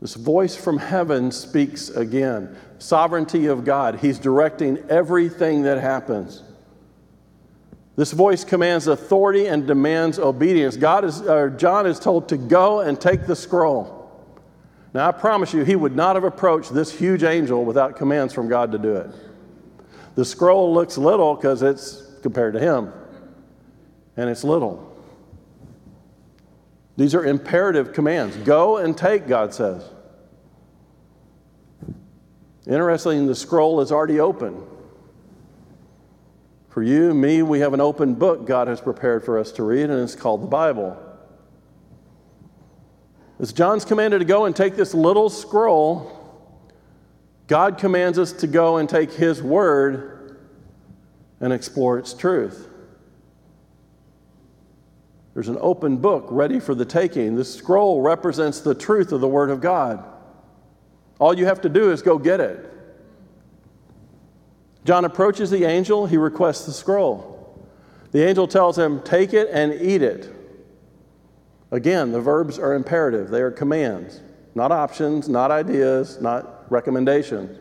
This 0.00 0.14
voice 0.14 0.56
from 0.56 0.78
heaven 0.78 1.30
speaks 1.30 1.90
again. 1.90 2.56
Sovereignty 2.78 3.46
of 3.46 3.64
God. 3.64 3.96
He's 4.00 4.18
directing 4.18 4.78
everything 4.88 5.62
that 5.62 5.78
happens. 5.78 6.42
This 7.96 8.12
voice 8.12 8.44
commands 8.44 8.86
authority 8.86 9.46
and 9.46 9.66
demands 9.66 10.18
obedience. 10.18 10.76
God 10.76 11.04
is, 11.04 11.20
or 11.20 11.50
John 11.50 11.86
is 11.86 12.00
told 12.00 12.30
to 12.30 12.38
go 12.38 12.80
and 12.80 12.98
take 12.98 13.26
the 13.26 13.36
scroll. 13.36 13.99
Now, 14.92 15.08
I 15.08 15.12
promise 15.12 15.52
you, 15.54 15.64
he 15.64 15.76
would 15.76 15.94
not 15.94 16.16
have 16.16 16.24
approached 16.24 16.74
this 16.74 16.92
huge 16.92 17.22
angel 17.22 17.64
without 17.64 17.96
commands 17.96 18.34
from 18.34 18.48
God 18.48 18.72
to 18.72 18.78
do 18.78 18.96
it. 18.96 19.10
The 20.16 20.24
scroll 20.24 20.74
looks 20.74 20.98
little 20.98 21.34
because 21.34 21.62
it's 21.62 22.02
compared 22.22 22.54
to 22.54 22.60
him, 22.60 22.92
and 24.16 24.28
it's 24.28 24.42
little. 24.42 24.86
These 26.96 27.14
are 27.14 27.24
imperative 27.24 27.92
commands. 27.92 28.36
Go 28.38 28.78
and 28.78 28.96
take, 28.96 29.28
God 29.28 29.54
says. 29.54 29.88
Interestingly, 32.66 33.26
the 33.26 33.34
scroll 33.34 33.80
is 33.80 33.90
already 33.90 34.20
open. 34.20 34.66
For 36.68 36.82
you, 36.82 37.14
me, 37.14 37.42
we 37.42 37.60
have 37.60 37.74
an 37.74 37.80
open 37.80 38.14
book 38.14 38.46
God 38.46 38.68
has 38.68 38.80
prepared 38.80 39.24
for 39.24 39.38
us 39.38 39.50
to 39.52 39.62
read, 39.62 39.88
and 39.88 40.00
it's 40.00 40.14
called 40.14 40.42
the 40.42 40.46
Bible. 40.46 40.96
As 43.40 43.54
John's 43.54 43.86
commanded 43.86 44.18
to 44.18 44.26
go 44.26 44.44
and 44.44 44.54
take 44.54 44.76
this 44.76 44.92
little 44.92 45.30
scroll, 45.30 46.16
God 47.46 47.78
commands 47.78 48.18
us 48.18 48.32
to 48.32 48.46
go 48.46 48.76
and 48.76 48.88
take 48.88 49.10
His 49.10 49.42
Word 49.42 50.38
and 51.40 51.50
explore 51.50 51.98
its 51.98 52.12
truth. 52.12 52.68
There's 55.32 55.48
an 55.48 55.56
open 55.60 55.96
book 55.96 56.26
ready 56.28 56.60
for 56.60 56.74
the 56.74 56.84
taking. 56.84 57.34
This 57.34 57.54
scroll 57.54 58.02
represents 58.02 58.60
the 58.60 58.74
truth 58.74 59.10
of 59.10 59.22
the 59.22 59.28
Word 59.28 59.48
of 59.48 59.62
God. 59.62 60.04
All 61.18 61.36
you 61.38 61.46
have 61.46 61.62
to 61.62 61.70
do 61.70 61.90
is 61.92 62.02
go 62.02 62.18
get 62.18 62.40
it. 62.40 62.66
John 64.84 65.06
approaches 65.06 65.50
the 65.50 65.64
angel, 65.64 66.06
he 66.06 66.18
requests 66.18 66.66
the 66.66 66.72
scroll. 66.72 67.58
The 68.12 68.26
angel 68.26 68.48
tells 68.48 68.78
him, 68.78 69.00
Take 69.02 69.32
it 69.32 69.48
and 69.50 69.72
eat 69.72 70.02
it. 70.02 70.39
Again, 71.70 72.12
the 72.12 72.20
verbs 72.20 72.58
are 72.58 72.74
imperative, 72.74 73.30
they 73.30 73.42
are 73.42 73.50
commands, 73.50 74.20
not 74.54 74.72
options, 74.72 75.28
not 75.28 75.50
ideas, 75.50 76.20
not 76.20 76.70
recommendations. 76.70 77.58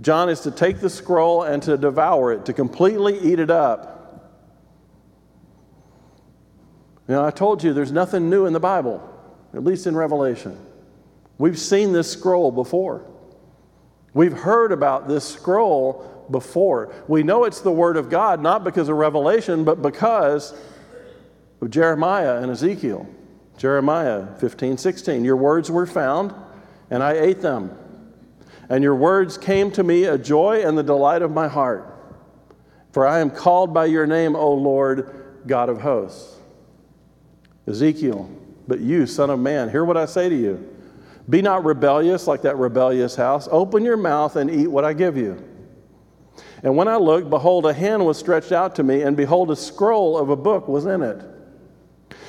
John 0.00 0.28
is 0.28 0.40
to 0.40 0.50
take 0.50 0.80
the 0.80 0.90
scroll 0.90 1.42
and 1.42 1.62
to 1.64 1.76
devour 1.76 2.32
it, 2.32 2.44
to 2.46 2.52
completely 2.52 3.18
eat 3.18 3.38
it 3.38 3.50
up. 3.50 3.98
Now, 7.08 7.24
I 7.24 7.30
told 7.30 7.62
you 7.62 7.72
there's 7.72 7.92
nothing 7.92 8.30
new 8.30 8.46
in 8.46 8.52
the 8.52 8.60
Bible, 8.60 9.08
at 9.52 9.64
least 9.64 9.86
in 9.86 9.96
Revelation. 9.96 10.58
We've 11.38 11.58
seen 11.58 11.92
this 11.92 12.10
scroll 12.10 12.52
before. 12.52 13.04
We've 14.14 14.32
heard 14.32 14.72
about 14.72 15.08
this 15.08 15.26
scroll 15.26 16.26
before. 16.30 16.94
We 17.08 17.22
know 17.22 17.44
it's 17.44 17.60
the 17.60 17.72
Word 17.72 17.96
of 17.96 18.10
God, 18.10 18.40
not 18.40 18.62
because 18.64 18.88
of 18.88 18.96
revelation, 18.96 19.64
but 19.64 19.82
because 19.82 20.54
of 21.62 21.70
Jeremiah 21.70 22.42
and 22.42 22.50
Ezekiel. 22.50 23.06
Jeremiah 23.56 24.26
15, 24.38 24.76
16. 24.76 25.24
Your 25.24 25.36
words 25.36 25.70
were 25.70 25.86
found, 25.86 26.34
and 26.90 27.02
I 27.02 27.12
ate 27.12 27.40
them. 27.40 27.78
And 28.68 28.82
your 28.82 28.96
words 28.96 29.38
came 29.38 29.70
to 29.72 29.84
me 29.84 30.04
a 30.04 30.18
joy 30.18 30.66
and 30.66 30.76
the 30.76 30.82
delight 30.82 31.22
of 31.22 31.30
my 31.30 31.46
heart. 31.46 31.88
For 32.90 33.06
I 33.06 33.20
am 33.20 33.30
called 33.30 33.72
by 33.72 33.86
your 33.86 34.08
name, 34.08 34.34
O 34.34 34.52
Lord, 34.52 35.40
God 35.46 35.68
of 35.68 35.80
hosts. 35.80 36.36
Ezekiel, 37.68 38.28
but 38.66 38.80
you, 38.80 39.06
son 39.06 39.30
of 39.30 39.38
man, 39.38 39.70
hear 39.70 39.84
what 39.84 39.96
I 39.96 40.06
say 40.06 40.28
to 40.28 40.36
you. 40.36 40.68
Be 41.30 41.42
not 41.42 41.64
rebellious 41.64 42.26
like 42.26 42.42
that 42.42 42.56
rebellious 42.56 43.14
house. 43.14 43.48
Open 43.52 43.84
your 43.84 43.96
mouth 43.96 44.34
and 44.34 44.50
eat 44.50 44.66
what 44.66 44.84
I 44.84 44.94
give 44.94 45.16
you. 45.16 45.48
And 46.64 46.76
when 46.76 46.88
I 46.88 46.96
looked, 46.96 47.30
behold, 47.30 47.66
a 47.66 47.72
hand 47.72 48.04
was 48.04 48.18
stretched 48.18 48.50
out 48.50 48.74
to 48.76 48.82
me, 48.82 49.02
and 49.02 49.16
behold, 49.16 49.52
a 49.52 49.56
scroll 49.56 50.18
of 50.18 50.28
a 50.28 50.36
book 50.36 50.66
was 50.66 50.86
in 50.86 51.02
it. 51.02 51.24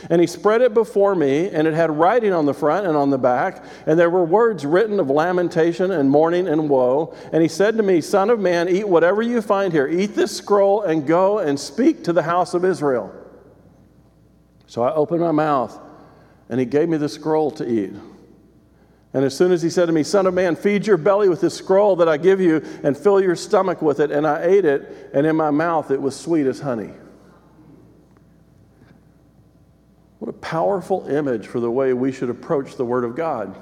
And 0.09 0.19
he 0.19 0.27
spread 0.27 0.61
it 0.61 0.73
before 0.73 1.15
me, 1.15 1.49
and 1.49 1.67
it 1.67 1.73
had 1.73 1.91
writing 1.91 2.33
on 2.33 2.45
the 2.45 2.53
front 2.53 2.87
and 2.87 2.95
on 2.97 3.09
the 3.09 3.17
back, 3.17 3.63
and 3.85 3.97
there 3.97 4.09
were 4.09 4.23
words 4.23 4.65
written 4.65 4.99
of 4.99 5.09
lamentation 5.09 5.91
and 5.91 6.09
mourning 6.09 6.47
and 6.47 6.69
woe. 6.69 7.15
And 7.31 7.41
he 7.41 7.47
said 7.47 7.77
to 7.77 7.83
me, 7.83 8.01
Son 8.01 8.29
of 8.29 8.39
man, 8.39 8.67
eat 8.67 8.87
whatever 8.87 9.21
you 9.21 9.41
find 9.41 9.71
here. 9.71 9.87
Eat 9.87 10.15
this 10.15 10.35
scroll 10.35 10.81
and 10.81 11.07
go 11.07 11.39
and 11.39 11.59
speak 11.59 12.03
to 12.05 12.13
the 12.13 12.23
house 12.23 12.53
of 12.53 12.65
Israel. 12.65 13.13
So 14.67 14.83
I 14.83 14.93
opened 14.93 15.21
my 15.21 15.31
mouth, 15.31 15.79
and 16.49 16.59
he 16.59 16.65
gave 16.65 16.89
me 16.89 16.97
the 16.97 17.09
scroll 17.09 17.51
to 17.51 17.69
eat. 17.69 17.93
And 19.13 19.23
as 19.23 19.37
soon 19.37 19.51
as 19.51 19.61
he 19.61 19.69
said 19.69 19.85
to 19.85 19.91
me, 19.91 20.01
Son 20.03 20.25
of 20.25 20.33
man, 20.33 20.55
feed 20.55 20.87
your 20.87 20.97
belly 20.97 21.29
with 21.29 21.39
this 21.39 21.55
scroll 21.55 21.95
that 21.97 22.09
I 22.09 22.17
give 22.17 22.41
you, 22.41 22.63
and 22.83 22.97
fill 22.97 23.21
your 23.21 23.35
stomach 23.35 23.81
with 23.81 23.99
it. 23.99 24.11
And 24.11 24.25
I 24.25 24.43
ate 24.43 24.65
it, 24.65 25.11
and 25.13 25.27
in 25.27 25.35
my 25.35 25.51
mouth 25.51 25.91
it 25.91 26.01
was 26.01 26.19
sweet 26.19 26.47
as 26.47 26.59
honey. 26.59 26.91
What 30.17 30.29
a 30.29 30.33
powerful 30.53 31.07
image 31.07 31.47
for 31.47 31.59
the 31.59 31.71
way 31.71 31.93
we 31.93 32.11
should 32.11 32.29
approach 32.29 32.75
the 32.75 32.85
Word 32.85 33.03
of 33.03 33.15
God. 33.15 33.57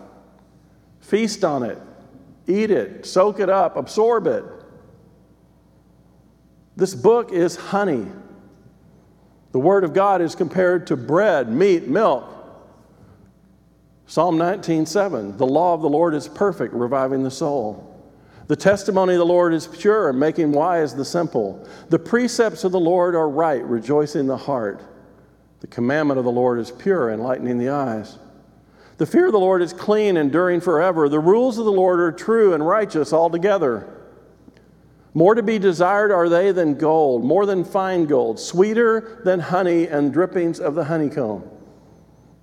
Feast 0.99 1.45
on 1.45 1.63
it, 1.63 1.77
eat 2.47 2.69
it, 2.69 3.05
soak 3.05 3.39
it 3.39 3.49
up, 3.49 3.77
absorb 3.77 4.27
it. 4.27 4.43
This 6.75 6.93
book 6.93 7.31
is 7.31 7.55
honey. 7.55 8.07
The 9.53 9.59
Word 9.59 9.85
of 9.85 9.93
God 9.93 10.21
is 10.21 10.35
compared 10.35 10.87
to 10.87 10.97
bread, 10.97 11.49
meat, 11.49 11.87
milk. 11.87 12.25
Psalm 14.05 14.37
19:7 14.37 15.37
The 15.37 15.47
law 15.47 15.73
of 15.73 15.81
the 15.81 15.89
Lord 15.89 16.13
is 16.13 16.27
perfect, 16.27 16.73
reviving 16.73 17.23
the 17.23 17.31
soul. 17.31 17.87
The 18.47 18.57
testimony 18.57 19.13
of 19.13 19.19
the 19.19 19.25
Lord 19.25 19.53
is 19.53 19.65
pure, 19.65 20.11
making 20.11 20.51
wise 20.51 20.93
the 20.93 21.05
simple. 21.05 21.65
The 21.87 21.99
precepts 21.99 22.65
of 22.65 22.73
the 22.73 22.81
Lord 22.81 23.15
are 23.15 23.29
right, 23.29 23.63
rejoicing 23.63 24.27
the 24.27 24.35
heart. 24.35 24.90
The 25.61 25.67
commandment 25.67 26.17
of 26.17 26.25
the 26.25 26.31
Lord 26.31 26.59
is 26.59 26.71
pure, 26.71 27.11
enlightening 27.11 27.57
the 27.57 27.69
eyes. 27.69 28.17
The 28.97 29.05
fear 29.05 29.27
of 29.27 29.31
the 29.31 29.39
Lord 29.39 29.61
is 29.61 29.73
clean, 29.73 30.17
enduring 30.17 30.61
forever. 30.61 31.07
The 31.07 31.19
rules 31.19 31.57
of 31.57 31.65
the 31.65 31.71
Lord 31.71 31.99
are 31.99 32.11
true 32.11 32.53
and 32.53 32.65
righteous 32.65 33.13
altogether. 33.13 33.87
More 35.13 35.35
to 35.35 35.43
be 35.43 35.59
desired 35.59 36.11
are 36.11 36.29
they 36.29 36.51
than 36.51 36.75
gold, 36.75 37.23
more 37.23 37.45
than 37.45 37.63
fine 37.63 38.05
gold, 38.05 38.39
sweeter 38.39 39.21
than 39.25 39.39
honey 39.39 39.87
and 39.87 40.13
drippings 40.13 40.59
of 40.59 40.73
the 40.75 40.85
honeycomb. 40.85 41.43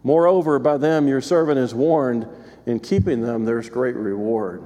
Moreover, 0.03 0.59
by 0.59 0.77
them 0.77 1.09
your 1.09 1.21
servant 1.21 1.59
is 1.59 1.75
warned, 1.75 2.27
in 2.67 2.79
keeping 2.79 3.23
them 3.23 3.45
there's 3.45 3.71
great 3.71 3.97
reward. 3.97 4.65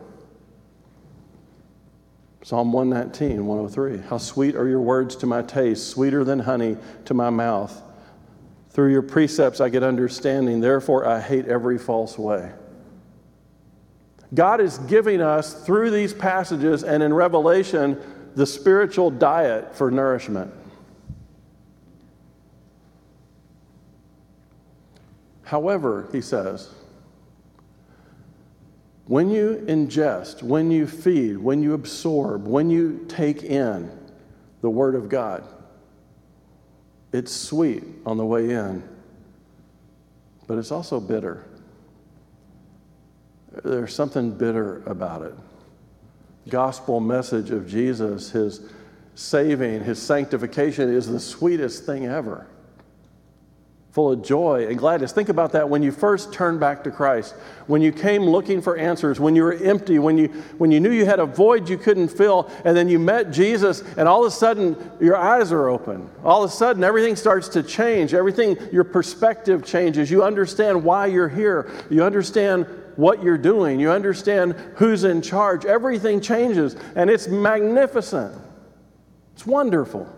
Psalm 2.42 2.72
119, 2.72 3.46
103. 3.46 4.08
How 4.08 4.18
sweet 4.18 4.56
are 4.56 4.66
your 4.66 4.80
words 4.80 5.14
to 5.16 5.26
my 5.26 5.42
taste, 5.42 5.88
sweeter 5.90 6.24
than 6.24 6.40
honey 6.40 6.76
to 7.04 7.14
my 7.14 7.30
mouth. 7.30 7.80
Through 8.72 8.92
your 8.92 9.02
precepts 9.02 9.60
I 9.60 9.68
get 9.68 9.82
understanding, 9.82 10.60
therefore 10.60 11.06
I 11.06 11.20
hate 11.20 11.46
every 11.46 11.78
false 11.78 12.18
way. 12.18 12.52
God 14.34 14.60
is 14.60 14.78
giving 14.78 15.20
us, 15.20 15.52
through 15.64 15.90
these 15.90 16.14
passages 16.14 16.82
and 16.82 17.02
in 17.02 17.12
Revelation, 17.12 18.00
the 18.34 18.46
spiritual 18.46 19.10
diet 19.10 19.74
for 19.74 19.90
nourishment. 19.90 20.50
However, 25.42 26.08
he 26.12 26.22
says, 26.22 26.70
when 29.04 29.28
you 29.28 29.62
ingest, 29.68 30.42
when 30.42 30.70
you 30.70 30.86
feed, 30.86 31.36
when 31.36 31.62
you 31.62 31.74
absorb, 31.74 32.46
when 32.46 32.70
you 32.70 33.04
take 33.06 33.42
in 33.42 33.90
the 34.62 34.70
Word 34.70 34.94
of 34.94 35.10
God, 35.10 35.44
it's 37.12 37.32
sweet 37.32 37.84
on 38.06 38.16
the 38.16 38.24
way 38.24 38.50
in, 38.50 38.82
but 40.46 40.58
it's 40.58 40.70
also 40.70 40.98
bitter. 40.98 41.44
There's 43.64 43.94
something 43.94 44.30
bitter 44.32 44.82
about 44.86 45.22
it. 45.22 45.34
Gospel 46.48 47.00
message 47.00 47.50
of 47.50 47.68
Jesus, 47.68 48.30
his 48.30 48.60
saving, 49.14 49.84
his 49.84 50.00
sanctification 50.00 50.92
is 50.92 51.06
the 51.06 51.20
sweetest 51.20 51.84
thing 51.84 52.06
ever. 52.06 52.46
Full 53.92 54.10
of 54.10 54.22
joy 54.22 54.66
and 54.68 54.78
gladness. 54.78 55.12
Think 55.12 55.28
about 55.28 55.52
that 55.52 55.68
when 55.68 55.82
you 55.82 55.92
first 55.92 56.32
turned 56.32 56.58
back 56.58 56.82
to 56.84 56.90
Christ, 56.90 57.34
when 57.66 57.82
you 57.82 57.92
came 57.92 58.22
looking 58.22 58.62
for 58.62 58.74
answers, 58.78 59.20
when 59.20 59.36
you 59.36 59.42
were 59.42 59.52
empty, 59.52 59.98
when 59.98 60.16
you, 60.16 60.28
when 60.56 60.70
you 60.70 60.80
knew 60.80 60.90
you 60.90 61.04
had 61.04 61.20
a 61.20 61.26
void 61.26 61.68
you 61.68 61.76
couldn't 61.76 62.08
fill, 62.08 62.50
and 62.64 62.74
then 62.74 62.88
you 62.88 62.98
met 62.98 63.30
Jesus, 63.30 63.82
and 63.98 64.08
all 64.08 64.24
of 64.24 64.32
a 64.32 64.34
sudden 64.34 64.76
your 64.98 65.16
eyes 65.16 65.52
are 65.52 65.68
open. 65.68 66.08
All 66.24 66.42
of 66.42 66.50
a 66.50 66.52
sudden 66.52 66.82
everything 66.82 67.16
starts 67.16 67.48
to 67.48 67.62
change. 67.62 68.14
Everything, 68.14 68.56
your 68.72 68.84
perspective 68.84 69.62
changes. 69.62 70.10
You 70.10 70.24
understand 70.24 70.82
why 70.82 71.06
you're 71.06 71.28
here. 71.28 71.70
You 71.90 72.02
understand 72.02 72.66
what 72.96 73.22
you're 73.22 73.36
doing. 73.36 73.78
You 73.78 73.90
understand 73.90 74.54
who's 74.76 75.04
in 75.04 75.20
charge. 75.20 75.66
Everything 75.66 76.22
changes, 76.22 76.76
and 76.96 77.10
it's 77.10 77.28
magnificent. 77.28 78.40
It's 79.34 79.44
wonderful. 79.44 80.10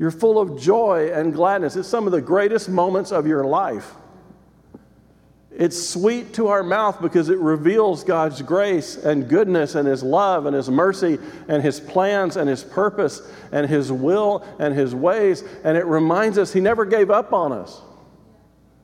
You're 0.00 0.10
full 0.10 0.40
of 0.40 0.58
joy 0.58 1.12
and 1.12 1.30
gladness. 1.30 1.76
It's 1.76 1.86
some 1.86 2.06
of 2.06 2.12
the 2.12 2.22
greatest 2.22 2.70
moments 2.70 3.12
of 3.12 3.26
your 3.26 3.44
life. 3.44 3.92
It's 5.50 5.88
sweet 5.88 6.32
to 6.34 6.48
our 6.48 6.62
mouth 6.62 7.02
because 7.02 7.28
it 7.28 7.38
reveals 7.38 8.02
God's 8.02 8.40
grace 8.40 8.96
and 8.96 9.28
goodness 9.28 9.74
and 9.74 9.86
His 9.86 10.02
love 10.02 10.46
and 10.46 10.56
His 10.56 10.70
mercy 10.70 11.18
and 11.48 11.62
His 11.62 11.78
plans 11.80 12.38
and 12.38 12.48
His 12.48 12.64
purpose 12.64 13.20
and 13.52 13.68
His 13.68 13.92
will 13.92 14.42
and 14.58 14.74
His 14.74 14.94
ways. 14.94 15.44
And 15.64 15.76
it 15.76 15.84
reminds 15.84 16.38
us 16.38 16.50
He 16.50 16.60
never 16.60 16.86
gave 16.86 17.10
up 17.10 17.34
on 17.34 17.52
us. 17.52 17.82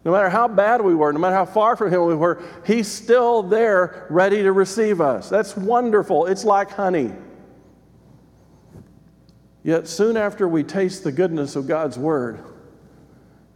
No 0.05 0.13
matter 0.13 0.29
how 0.29 0.49
bad 0.49 0.83
we 0.83 0.95
were, 0.95 1.15
no 1.15 1.19
matter 1.19 1.35
how 1.35 1.47
far 1.47 1.77
from 1.77 1.91
Him 1.91 2.05
we 2.05 2.15
were, 2.15 2.43
He's 2.67 2.89
still 2.89 3.43
there 3.43 4.07
ready 4.11 4.43
to 4.43 4.53
receive 4.53 5.01
us. 5.01 5.31
That's 5.31 5.57
wonderful. 5.57 6.27
It's 6.27 6.45
like 6.45 6.73
honey. 6.73 7.11
Yet 9.67 9.89
soon 9.89 10.17
after 10.17 10.47
we 10.47 10.63
taste 10.63 11.03
the 11.03 11.11
goodness 11.11 11.57
of 11.57 11.67
God's 11.67 11.99
Word, 11.99 12.39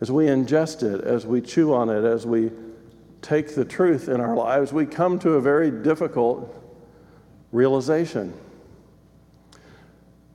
as 0.00 0.10
we 0.10 0.26
ingest 0.26 0.82
it, 0.82 1.04
as 1.04 1.24
we 1.24 1.40
chew 1.40 1.72
on 1.72 1.88
it, 1.88 2.04
as 2.04 2.26
we 2.26 2.50
take 3.22 3.54
the 3.54 3.64
truth 3.64 4.08
in 4.08 4.20
our 4.20 4.34
lives, 4.34 4.72
we 4.72 4.86
come 4.86 5.20
to 5.20 5.34
a 5.34 5.40
very 5.40 5.70
difficult 5.70 6.52
realization. 7.52 8.34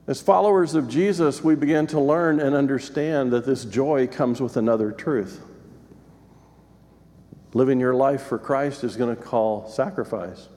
As 0.07 0.21
followers 0.21 0.75
of 0.75 0.87
Jesus, 0.87 1.43
we 1.43 1.55
begin 1.55 1.87
to 1.87 1.99
learn 1.99 2.39
and 2.39 2.55
understand 2.55 3.33
that 3.33 3.45
this 3.45 3.65
joy 3.65 4.07
comes 4.07 4.39
with 4.39 4.55
another 4.55 4.93
truth. 4.93 5.41
Living 7.53 7.81
your 7.81 7.95
life 7.95 8.23
for 8.23 8.37
Christ 8.37 8.85
is 8.85 8.95
going 8.95 9.13
to 9.13 9.21
call 9.21 9.67
sacrifice 9.67 10.47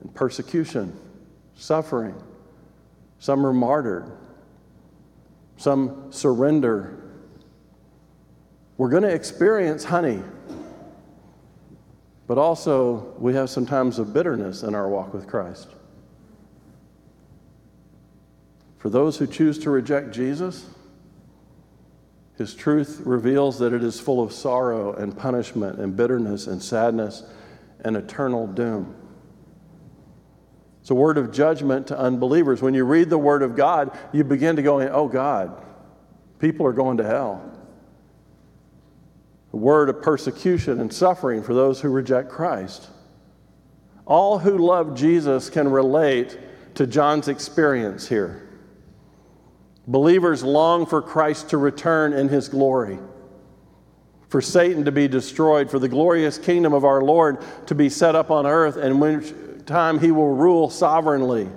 and 0.00 0.14
persecution, 0.14 0.98
suffering. 1.56 2.14
Some 3.18 3.44
are 3.44 3.52
martyred, 3.52 4.10
some 5.56 6.12
surrender. 6.12 6.98
We're 8.76 8.90
going 8.90 9.04
to 9.04 9.14
experience 9.14 9.84
honey, 9.84 10.22
but 12.26 12.38
also 12.38 13.14
we 13.18 13.34
have 13.34 13.48
some 13.48 13.66
times 13.66 13.98
of 13.98 14.12
bitterness 14.12 14.62
in 14.62 14.74
our 14.74 14.88
walk 14.88 15.14
with 15.14 15.26
Christ. 15.26 15.68
For 18.78 18.90
those 18.90 19.16
who 19.16 19.26
choose 19.26 19.58
to 19.60 19.70
reject 19.70 20.12
Jesus, 20.12 20.66
his 22.36 22.54
truth 22.54 23.00
reveals 23.04 23.58
that 23.58 23.72
it 23.72 23.82
is 23.82 23.98
full 23.98 24.22
of 24.22 24.32
sorrow 24.32 24.92
and 24.92 25.16
punishment 25.16 25.78
and 25.80 25.96
bitterness 25.96 26.46
and 26.46 26.62
sadness 26.62 27.22
and 27.84 27.96
eternal 27.96 28.46
doom. 28.46 28.94
It's 30.86 30.90
a 30.92 30.94
word 30.94 31.18
of 31.18 31.32
judgment 31.32 31.88
to 31.88 31.98
unbelievers. 31.98 32.62
When 32.62 32.72
you 32.72 32.84
read 32.84 33.10
the 33.10 33.18
Word 33.18 33.42
of 33.42 33.56
God, 33.56 33.98
you 34.12 34.22
begin 34.22 34.54
to 34.54 34.62
go, 34.62 34.80
oh 34.80 35.08
God, 35.08 35.60
people 36.38 36.64
are 36.64 36.72
going 36.72 36.98
to 36.98 37.04
hell. 37.04 37.42
A 39.52 39.56
word 39.56 39.88
of 39.88 40.00
persecution 40.00 40.78
and 40.78 40.92
suffering 40.92 41.42
for 41.42 41.54
those 41.54 41.80
who 41.80 41.88
reject 41.88 42.28
Christ. 42.28 42.88
All 44.06 44.38
who 44.38 44.58
love 44.58 44.94
Jesus 44.94 45.50
can 45.50 45.68
relate 45.68 46.38
to 46.76 46.86
John's 46.86 47.26
experience 47.26 48.06
here. 48.06 48.48
Believers 49.88 50.44
long 50.44 50.86
for 50.86 51.02
Christ 51.02 51.50
to 51.50 51.58
return 51.58 52.12
in 52.12 52.28
his 52.28 52.48
glory, 52.48 53.00
for 54.28 54.40
Satan 54.40 54.84
to 54.84 54.92
be 54.92 55.08
destroyed, 55.08 55.68
for 55.68 55.80
the 55.80 55.88
glorious 55.88 56.38
kingdom 56.38 56.72
of 56.72 56.84
our 56.84 57.02
Lord 57.02 57.38
to 57.66 57.74
be 57.74 57.88
set 57.88 58.14
up 58.14 58.30
on 58.30 58.46
earth, 58.46 58.76
and 58.76 59.00
when 59.00 59.55
time 59.66 59.98
he 59.98 60.10
will 60.10 60.34
rule 60.34 60.70
sovereignly. 60.70 61.48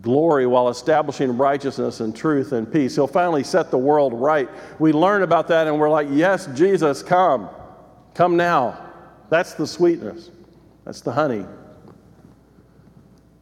Glory 0.00 0.46
while 0.46 0.68
establishing 0.68 1.36
righteousness 1.36 2.00
and 2.00 2.16
truth 2.16 2.52
and 2.52 2.70
peace. 2.72 2.94
He'll 2.94 3.06
finally 3.06 3.44
set 3.44 3.70
the 3.70 3.78
world 3.78 4.14
right. 4.14 4.48
We 4.78 4.92
learn 4.92 5.22
about 5.22 5.48
that 5.48 5.66
and 5.66 5.78
we're 5.78 5.90
like, 5.90 6.08
yes, 6.10 6.46
Jesus, 6.54 7.02
come. 7.02 7.50
Come 8.14 8.36
now. 8.36 8.78
That's 9.28 9.54
the 9.54 9.66
sweetness. 9.66 10.30
That's 10.84 11.02
the 11.02 11.12
honey. 11.12 11.44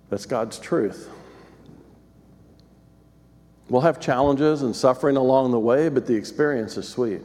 That's 0.08 0.26
God's 0.26 0.58
truth. 0.58 1.08
We'll 3.68 3.82
have 3.82 4.00
challenges 4.00 4.62
and 4.62 4.74
suffering 4.74 5.16
along 5.16 5.52
the 5.52 5.60
way, 5.60 5.88
but 5.88 6.06
the 6.06 6.14
experience 6.14 6.76
is 6.76 6.88
sweet. 6.88 7.22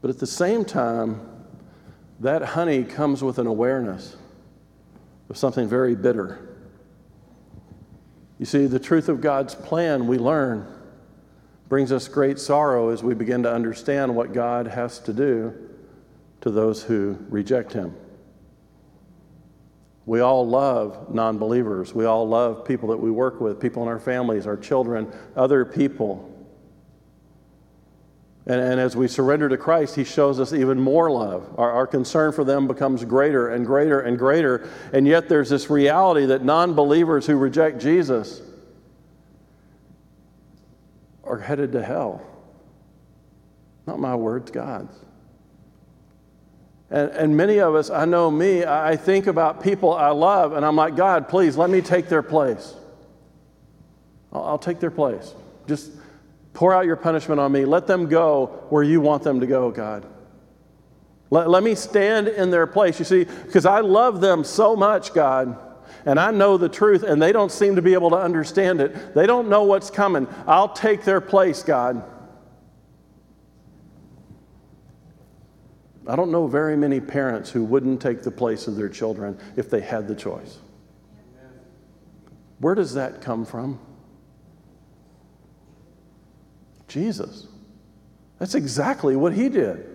But 0.00 0.08
at 0.08 0.18
the 0.18 0.26
same 0.26 0.64
time, 0.64 1.20
that 2.22 2.42
honey 2.42 2.84
comes 2.84 3.22
with 3.22 3.38
an 3.38 3.48
awareness 3.48 4.16
of 5.28 5.36
something 5.36 5.68
very 5.68 5.96
bitter. 5.96 6.48
You 8.38 8.46
see, 8.46 8.66
the 8.66 8.78
truth 8.78 9.08
of 9.08 9.20
God's 9.20 9.56
plan, 9.56 10.06
we 10.06 10.18
learn, 10.18 10.66
brings 11.68 11.90
us 11.90 12.06
great 12.06 12.38
sorrow 12.38 12.90
as 12.90 13.02
we 13.02 13.14
begin 13.14 13.42
to 13.42 13.52
understand 13.52 14.14
what 14.14 14.32
God 14.32 14.68
has 14.68 15.00
to 15.00 15.12
do 15.12 15.52
to 16.42 16.50
those 16.50 16.84
who 16.84 17.18
reject 17.28 17.72
Him. 17.72 17.94
We 20.06 20.20
all 20.20 20.46
love 20.46 21.12
non 21.12 21.38
believers. 21.38 21.92
We 21.92 22.04
all 22.04 22.28
love 22.28 22.64
people 22.64 22.88
that 22.90 22.98
we 22.98 23.10
work 23.10 23.40
with, 23.40 23.60
people 23.60 23.82
in 23.82 23.88
our 23.88 24.00
families, 24.00 24.46
our 24.46 24.56
children, 24.56 25.12
other 25.34 25.64
people. 25.64 26.31
And, 28.44 28.60
and, 28.60 28.80
as 28.80 28.96
we 28.96 29.06
surrender 29.06 29.48
to 29.48 29.56
Christ, 29.56 29.94
He 29.94 30.02
shows 30.02 30.40
us 30.40 30.52
even 30.52 30.80
more 30.80 31.10
love. 31.10 31.48
Our, 31.56 31.70
our, 31.70 31.86
concern 31.86 32.32
for 32.32 32.42
them 32.42 32.66
becomes 32.66 33.04
greater 33.04 33.50
and 33.50 33.64
greater 33.64 34.00
and 34.00 34.18
greater. 34.18 34.68
And 34.92 35.06
yet, 35.06 35.28
there's 35.28 35.48
this 35.48 35.70
reality 35.70 36.26
that 36.26 36.44
non 36.44 36.74
believers 36.74 37.24
who 37.24 37.36
reject 37.36 37.80
Jesus 37.80 38.42
are 41.22 41.38
headed 41.38 41.70
to 41.72 41.84
hell. 41.84 42.20
Not 43.86 44.00
my 44.00 44.16
words, 44.16 44.50
God's. 44.50 44.96
And, 46.90 47.10
and 47.12 47.36
many 47.36 47.58
of 47.58 47.74
us, 47.74 47.90
I 47.90 48.04
know 48.04 48.30
me, 48.30 48.64
I 48.64 48.96
think 48.96 49.26
about 49.26 49.62
people 49.62 49.94
I 49.94 50.10
love, 50.10 50.52
and 50.52 50.64
I'm 50.64 50.76
like, 50.76 50.94
God, 50.94 51.28
please 51.28 51.56
let 51.56 51.70
me 51.70 51.80
take 51.80 52.08
their 52.08 52.22
place. 52.22 52.74
I'll, 54.32 54.44
I'll 54.44 54.58
take 54.58 54.78
their 54.78 54.90
place. 54.90 55.34
Just 55.66 55.92
Pour 56.54 56.74
out 56.74 56.84
your 56.84 56.96
punishment 56.96 57.40
on 57.40 57.50
me. 57.52 57.64
Let 57.64 57.86
them 57.86 58.08
go 58.08 58.66
where 58.68 58.82
you 58.82 59.00
want 59.00 59.22
them 59.22 59.40
to 59.40 59.46
go, 59.46 59.70
God. 59.70 60.06
Let, 61.30 61.48
let 61.48 61.62
me 61.62 61.74
stand 61.74 62.28
in 62.28 62.50
their 62.50 62.66
place. 62.66 62.98
You 62.98 63.04
see, 63.04 63.24
because 63.24 63.64
I 63.64 63.80
love 63.80 64.20
them 64.20 64.44
so 64.44 64.76
much, 64.76 65.14
God, 65.14 65.56
and 66.04 66.20
I 66.20 66.30
know 66.30 66.58
the 66.58 66.68
truth, 66.68 67.02
and 67.02 67.22
they 67.22 67.32
don't 67.32 67.50
seem 67.50 67.76
to 67.76 67.82
be 67.82 67.94
able 67.94 68.10
to 68.10 68.16
understand 68.16 68.80
it. 68.80 69.14
They 69.14 69.26
don't 69.26 69.48
know 69.48 69.62
what's 69.64 69.90
coming. 69.90 70.28
I'll 70.46 70.72
take 70.72 71.04
their 71.04 71.20
place, 71.20 71.62
God. 71.62 72.04
I 76.06 76.16
don't 76.16 76.32
know 76.32 76.48
very 76.48 76.76
many 76.76 77.00
parents 77.00 77.50
who 77.50 77.64
wouldn't 77.64 78.02
take 78.02 78.22
the 78.22 78.30
place 78.30 78.66
of 78.66 78.76
their 78.76 78.88
children 78.88 79.38
if 79.56 79.70
they 79.70 79.80
had 79.80 80.08
the 80.08 80.14
choice. 80.14 80.58
Where 82.58 82.74
does 82.74 82.94
that 82.94 83.22
come 83.22 83.44
from? 83.44 83.78
Jesus. 86.92 87.46
That's 88.38 88.54
exactly 88.54 89.16
what 89.16 89.32
he 89.32 89.48
did. 89.48 89.88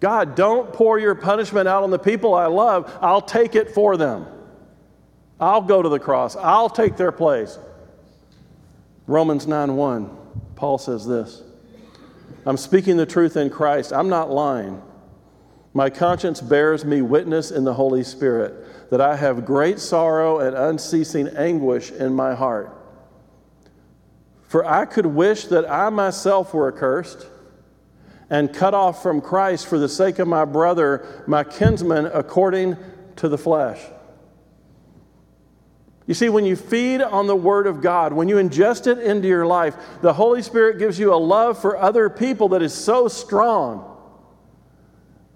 God, 0.00 0.36
don't 0.36 0.72
pour 0.72 0.98
your 0.98 1.14
punishment 1.14 1.66
out 1.66 1.82
on 1.82 1.90
the 1.90 1.98
people 1.98 2.34
I 2.34 2.46
love. 2.46 2.96
I'll 3.00 3.22
take 3.22 3.56
it 3.56 3.70
for 3.70 3.96
them. 3.96 4.26
I'll 5.40 5.62
go 5.62 5.82
to 5.82 5.88
the 5.88 5.98
cross. 5.98 6.36
I'll 6.36 6.70
take 6.70 6.96
their 6.96 7.12
place. 7.12 7.58
Romans 9.06 9.46
9 9.46 9.74
1, 9.74 10.16
Paul 10.54 10.78
says 10.78 11.06
this 11.06 11.42
I'm 12.46 12.56
speaking 12.56 12.96
the 12.96 13.06
truth 13.06 13.36
in 13.36 13.50
Christ. 13.50 13.92
I'm 13.92 14.08
not 14.08 14.30
lying. 14.30 14.82
My 15.74 15.90
conscience 15.90 16.40
bears 16.40 16.84
me 16.84 17.02
witness 17.02 17.50
in 17.50 17.64
the 17.64 17.74
Holy 17.74 18.04
Spirit 18.04 18.90
that 18.90 19.00
I 19.00 19.16
have 19.16 19.44
great 19.44 19.78
sorrow 19.78 20.40
and 20.40 20.56
unceasing 20.56 21.28
anguish 21.28 21.90
in 21.90 22.14
my 22.14 22.34
heart. 22.34 22.77
For 24.48 24.64
I 24.64 24.86
could 24.86 25.06
wish 25.06 25.44
that 25.44 25.70
I 25.70 25.90
myself 25.90 26.54
were 26.54 26.74
accursed 26.74 27.26
and 28.30 28.52
cut 28.52 28.74
off 28.74 29.02
from 29.02 29.20
Christ 29.20 29.66
for 29.66 29.78
the 29.78 29.88
sake 29.88 30.18
of 30.18 30.26
my 30.26 30.46
brother, 30.46 31.22
my 31.26 31.44
kinsman, 31.44 32.06
according 32.06 32.76
to 33.16 33.28
the 33.28 33.38
flesh. 33.38 33.78
You 36.06 36.14
see, 36.14 36.30
when 36.30 36.46
you 36.46 36.56
feed 36.56 37.02
on 37.02 37.26
the 37.26 37.36
Word 37.36 37.66
of 37.66 37.82
God, 37.82 38.14
when 38.14 38.28
you 38.28 38.36
ingest 38.36 38.86
it 38.86 38.98
into 38.98 39.28
your 39.28 39.44
life, 39.44 39.76
the 40.00 40.14
Holy 40.14 40.40
Spirit 40.40 40.78
gives 40.78 40.98
you 40.98 41.12
a 41.12 41.16
love 41.16 41.60
for 41.60 41.76
other 41.76 42.08
people 42.08 42.48
that 42.50 42.62
is 42.62 42.72
so 42.72 43.08
strong 43.08 43.96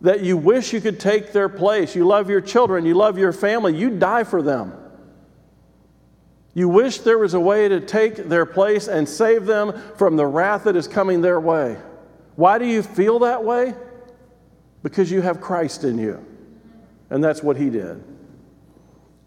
that 0.00 0.22
you 0.22 0.38
wish 0.38 0.72
you 0.72 0.80
could 0.80 0.98
take 0.98 1.32
their 1.32 1.50
place. 1.50 1.94
You 1.94 2.06
love 2.06 2.30
your 2.30 2.40
children, 2.40 2.86
you 2.86 2.94
love 2.94 3.18
your 3.18 3.34
family, 3.34 3.76
you 3.76 3.90
die 3.90 4.24
for 4.24 4.40
them. 4.40 4.72
You 6.54 6.68
wish 6.68 6.98
there 6.98 7.18
was 7.18 7.34
a 7.34 7.40
way 7.40 7.68
to 7.68 7.80
take 7.80 8.28
their 8.28 8.44
place 8.44 8.86
and 8.88 9.08
save 9.08 9.46
them 9.46 9.72
from 9.96 10.16
the 10.16 10.26
wrath 10.26 10.64
that 10.64 10.76
is 10.76 10.86
coming 10.86 11.22
their 11.22 11.40
way. 11.40 11.78
Why 12.36 12.58
do 12.58 12.66
you 12.66 12.82
feel 12.82 13.20
that 13.20 13.42
way? 13.42 13.74
Because 14.82 15.10
you 15.10 15.22
have 15.22 15.40
Christ 15.40 15.84
in 15.84 15.98
you. 15.98 16.24
And 17.08 17.22
that's 17.22 17.42
what 17.42 17.56
he 17.56 17.70
did. 17.70 18.02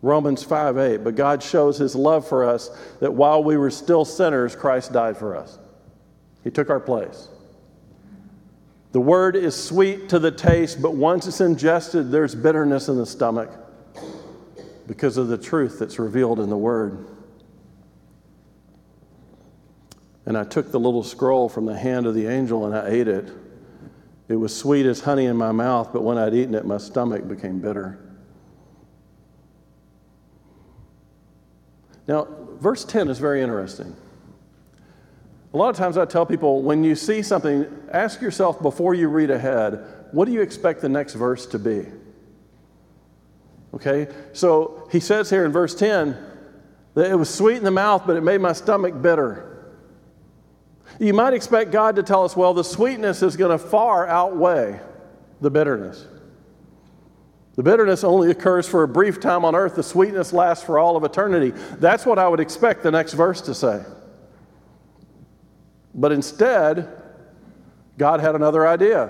Romans 0.01 0.43
5 0.43 0.78
8. 0.78 0.97
But 0.97 1.15
God 1.15 1.41
shows 1.41 1.78
his 1.78 1.95
love 1.95 2.28
for 2.28 2.45
us 2.45 2.69
that 2.99 3.13
while 3.13 3.43
we 3.43 3.57
were 3.57 3.71
still 3.71 4.05
sinners, 4.05 4.55
Christ 4.55 4.93
died 4.93 5.17
for 5.17 5.36
us. 5.36 5.57
He 6.43 6.51
took 6.51 6.69
our 6.69 6.80
place. 6.80 7.28
The 8.91 9.01
word 9.01 9.36
is 9.36 9.61
sweet 9.61 10.09
to 10.09 10.19
the 10.19 10.32
taste, 10.32 10.82
but 10.82 10.93
once 10.93 11.28
it's 11.28 11.41
ingested, 11.41 12.11
there's 12.11 12.36
bitterness 12.36 12.88
in 12.88 12.97
the 12.97 13.05
stomach 13.05 13.51
because 14.88 15.17
of 15.17 15.28
the 15.28 15.38
truth 15.38 15.80
that's 15.80 15.97
revealed 15.97 16.39
in 16.39 16.49
the 16.49 16.57
word. 16.57 17.05
And 20.26 20.38
I 20.38 20.43
took 20.43 20.71
the 20.71 20.80
little 20.80 21.03
scroll 21.03 21.49
from 21.49 21.65
the 21.65 21.78
hand 21.78 22.05
of 22.05 22.15
the 22.15 22.28
angel 22.28 22.65
and 22.65 22.76
I 22.76 22.88
ate 22.88 23.07
it. 23.07 23.30
It 24.28 24.36
was 24.36 24.55
sweet 24.55 24.86
as 24.86 25.01
honey 25.01 25.26
in 25.26 25.38
my 25.38 25.51
mouth, 25.51 25.93
but 25.93 26.03
when 26.03 26.17
I'd 26.17 26.34
eaten 26.34 26.55
it, 26.55 26.65
my 26.65 26.78
stomach 26.78 27.28
became 27.28 27.59
bitter. 27.59 27.99
Now, 32.07 32.28
verse 32.59 32.84
10 32.86 33.07
is 33.09 33.19
very 33.19 33.41
interesting. 33.41 33.95
A 35.53 35.57
lot 35.57 35.69
of 35.69 35.78
times 35.78 35.97
I 35.97 36.05
tell 36.05 36.26
people 36.26 36.63
when 36.63 36.84
you 36.84 36.95
see 36.95 37.21
something, 37.21 37.65
ask 37.91 38.19
yourself 38.19 38.61
before 38.61 38.93
you 38.93 39.07
read 39.07 39.30
ahead, 39.30 39.86
what 40.11 40.26
do 40.26 40.32
you 40.32 40.41
expect 40.41 40.82
the 40.82 40.89
next 40.89 41.13
verse 41.13 41.45
to 41.47 41.59
be? 41.59 41.86
Okay, 43.73 44.07
so 44.34 44.88
he 44.91 44.99
says 44.99 45.30
here 45.30 45.45
in 45.45 45.51
verse 45.51 45.76
10 45.76 46.17
that 46.93 47.11
it 47.11 47.15
was 47.15 47.34
sweet 47.34 47.57
in 47.57 47.63
the 47.63 47.71
mouth, 47.71 48.03
but 48.07 48.15
it 48.15 48.21
made 48.21 48.41
my 48.41 48.53
stomach 48.53 49.01
bitter. 49.01 49.54
You 50.99 51.13
might 51.13 51.33
expect 51.33 51.71
God 51.71 51.95
to 51.97 52.03
tell 52.03 52.23
us, 52.23 52.35
well, 52.35 52.53
the 52.53 52.63
sweetness 52.63 53.21
is 53.21 53.35
going 53.35 53.51
to 53.51 53.63
far 53.63 54.07
outweigh 54.07 54.79
the 55.41 55.51
bitterness. 55.51 56.05
The 57.55 57.63
bitterness 57.63 58.03
only 58.03 58.31
occurs 58.31 58.67
for 58.67 58.83
a 58.83 58.87
brief 58.87 59.19
time 59.19 59.45
on 59.45 59.55
earth, 59.55 59.75
the 59.75 59.83
sweetness 59.83 60.33
lasts 60.33 60.63
for 60.63 60.77
all 60.77 60.97
of 60.97 61.03
eternity. 61.03 61.51
That's 61.79 62.05
what 62.05 62.19
I 62.19 62.27
would 62.27 62.39
expect 62.39 62.83
the 62.83 62.91
next 62.91 63.13
verse 63.13 63.41
to 63.41 63.53
say. 63.53 63.83
But 65.93 66.11
instead, 66.11 66.89
God 67.97 68.19
had 68.19 68.35
another 68.35 68.67
idea. 68.67 69.09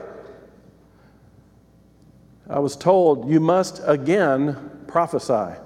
I 2.47 2.59
was 2.59 2.75
told, 2.75 3.29
you 3.29 3.39
must 3.39 3.81
again 3.86 4.83
prophesy 4.88 5.59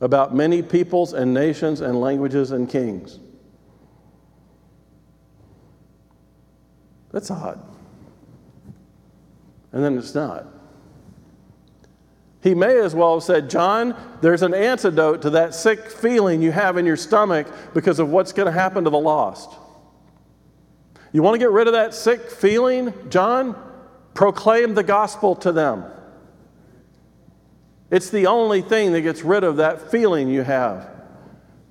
about 0.00 0.34
many 0.34 0.62
peoples 0.62 1.12
and 1.12 1.34
nations 1.34 1.82
and 1.82 2.00
languages 2.00 2.50
and 2.52 2.68
kings. 2.68 3.18
That's 7.12 7.30
odd. 7.30 7.60
And 9.72 9.84
then 9.84 9.98
it's 9.98 10.14
not. 10.14 10.46
He 12.42 12.54
may 12.54 12.78
as 12.78 12.94
well 12.94 13.14
have 13.14 13.24
said, 13.24 13.50
John, 13.50 13.96
there's 14.20 14.42
an 14.42 14.54
antidote 14.54 15.22
to 15.22 15.30
that 15.30 15.54
sick 15.54 15.90
feeling 15.90 16.42
you 16.42 16.52
have 16.52 16.76
in 16.76 16.86
your 16.86 16.96
stomach 16.96 17.48
because 17.74 17.98
of 17.98 18.10
what's 18.10 18.32
going 18.32 18.46
to 18.46 18.52
happen 18.52 18.84
to 18.84 18.90
the 18.90 18.98
lost. 18.98 19.50
You 21.12 21.22
want 21.22 21.34
to 21.34 21.38
get 21.38 21.50
rid 21.50 21.66
of 21.66 21.72
that 21.72 21.94
sick 21.94 22.30
feeling, 22.30 22.92
John? 23.10 23.60
Proclaim 24.14 24.74
the 24.74 24.82
gospel 24.82 25.34
to 25.36 25.52
them. 25.52 25.84
It's 27.90 28.10
the 28.10 28.26
only 28.26 28.62
thing 28.62 28.92
that 28.92 29.02
gets 29.02 29.22
rid 29.22 29.44
of 29.44 29.56
that 29.56 29.90
feeling 29.90 30.28
you 30.28 30.42
have. 30.42 30.95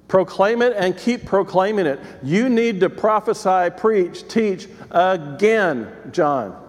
Proclaim 0.08 0.62
it 0.62 0.74
and 0.76 0.96
keep 0.98 1.26
proclaiming 1.26 1.86
it. 1.86 2.00
You 2.22 2.48
need 2.50 2.80
to 2.82 2.90
prophesy, 2.90 3.76
preach, 3.76 4.28
teach 4.28 4.68
again, 4.92 5.92
John. 6.12 6.62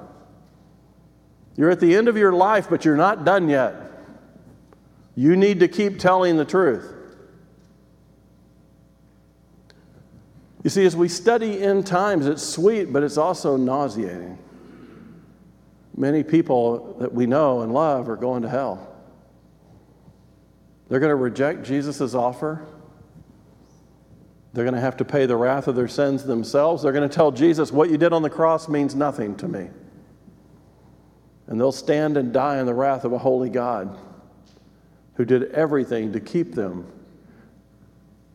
You're 1.57 1.71
at 1.71 1.81
the 1.81 1.95
end 1.95 2.09
of 2.09 2.17
your 2.17 2.33
life, 2.33 2.69
but 2.71 2.85
you're 2.85 2.97
not 2.97 3.25
done 3.25 3.49
yet. 3.49 3.75
You 5.15 5.37
need 5.37 5.61
to 5.61 5.69
keep 5.69 5.99
telling 5.99 6.37
the 6.37 6.45
truth. 6.45 6.93
You 10.63 10.71
see, 10.71 10.85
as 10.85 10.97
we 10.97 11.09
study 11.09 11.63
end 11.63 11.87
times, 11.87 12.27
it's 12.27 12.43
sweet, 12.43 12.93
but 12.93 13.03
it's 13.03 13.17
also 13.17 13.57
nauseating. 13.57 14.37
Many 15.97 16.23
people 16.23 16.97
that 16.99 17.13
we 17.15 17.25
know 17.27 17.63
and 17.63 17.73
love 17.73 18.09
are 18.09 18.17
going 18.17 18.43
to 18.43 18.49
hell. 18.49 18.95
They're 20.89 21.01
going 21.01 21.11
to 21.11 21.17
reject 21.17 21.65
Jesus' 21.65 22.15
offer. 22.15 22.67
They're 24.57 24.65
going 24.65 24.75
to 24.75 24.81
have 24.81 24.97
to 24.97 25.05
pay 25.05 25.27
the 25.27 25.37
wrath 25.37 25.69
of 25.69 25.77
their 25.77 25.87
sins 25.87 26.25
themselves. 26.25 26.83
They're 26.83 26.91
going 26.91 27.07
to 27.07 27.15
tell 27.15 27.31
Jesus, 27.31 27.71
What 27.71 27.91
you 27.91 27.99
did 27.99 28.15
on 28.15 28.23
the 28.23 28.31
cross 28.31 28.71
means 28.71 28.95
nothing 28.95 29.37
to 29.37 29.47
me. 29.47 29.69
And 31.47 31.61
they'll 31.61 31.73
stand 31.73 32.17
and 32.17 32.33
die 32.33 32.59
in 32.59 32.65
the 32.65 32.73
wrath 32.73 33.05
of 33.05 33.13
a 33.13 33.19
holy 33.19 33.51
God 33.51 33.99
who 35.17 35.27
did 35.27 35.53
everything 35.53 36.11
to 36.15 36.21
keep 36.21 36.55
them 36.55 36.91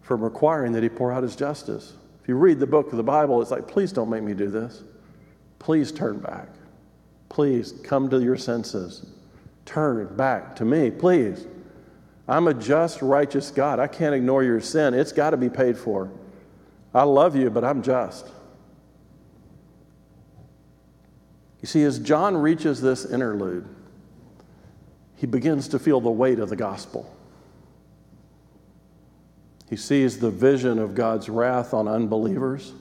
from 0.04 0.24
requiring 0.24 0.74
that 0.74 0.84
He 0.84 0.90
pour 0.90 1.12
out 1.12 1.24
His 1.24 1.36
justice. 1.36 1.94
If 2.22 2.28
you 2.28 2.36
read 2.36 2.60
the 2.60 2.68
book 2.68 2.92
of 2.92 2.98
the 2.98 3.04
Bible, 3.04 3.42
it's 3.42 3.50
like, 3.50 3.68
Please 3.68 3.92
don't 3.92 4.12
make 4.12 4.22
me 4.22 4.36
do 4.36 4.48
this. 4.48 4.84
Please 5.58 5.92
turn 5.92 6.20
back. 6.20 6.50
Please 7.30 7.72
come 7.84 8.12
to 8.12 8.22
your 8.22 8.38
senses. 8.38 9.08
Turn 9.66 10.16
back 10.16 10.56
to 10.58 10.66
me, 10.66 10.92
please. 10.92 11.48
I'm 12.32 12.48
a 12.48 12.54
just, 12.54 13.02
righteous 13.02 13.52
God. 13.52 13.82
I 13.82 13.88
can't 13.88 14.16
ignore 14.16 14.42
your 14.42 14.62
sin. 14.62 14.94
It's 14.94 15.12
got 15.12 15.32
to 15.32 15.38
be 15.38 15.50
paid 15.50 15.78
for. 15.78 16.10
I 16.94 17.04
love 17.04 17.36
you, 17.36 17.50
but 17.50 17.66
I'm 17.66 17.84
just. 17.84 18.26
You 21.60 21.68
see, 21.68 21.84
as 21.84 22.00
John 22.00 22.38
reaches 22.38 22.80
this 22.80 23.04
interlude, 23.04 23.68
he 25.18 25.28
begins 25.28 25.68
to 25.68 25.78
feel 25.78 26.00
the 26.00 26.10
weight 26.10 26.40
of 26.40 26.48
the 26.48 26.56
gospel. 26.56 27.14
He 29.70 29.76
sees 29.76 30.18
the 30.18 30.32
vision 30.32 30.80
of 30.80 30.96
God's 30.96 31.28
wrath 31.28 31.74
on 31.74 31.90
unbelievers. 31.90 32.72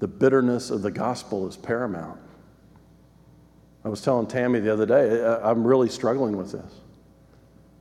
The 0.00 0.08
bitterness 0.08 0.70
of 0.70 0.82
the 0.82 0.90
gospel 0.90 1.46
is 1.46 1.56
paramount. 1.56 2.18
I 3.84 3.88
was 3.88 4.00
telling 4.00 4.26
Tammy 4.26 4.58
the 4.58 4.72
other 4.72 4.84
day, 4.84 5.24
I'm 5.44 5.64
really 5.64 5.88
struggling 5.88 6.36
with 6.36 6.50
this 6.50 6.80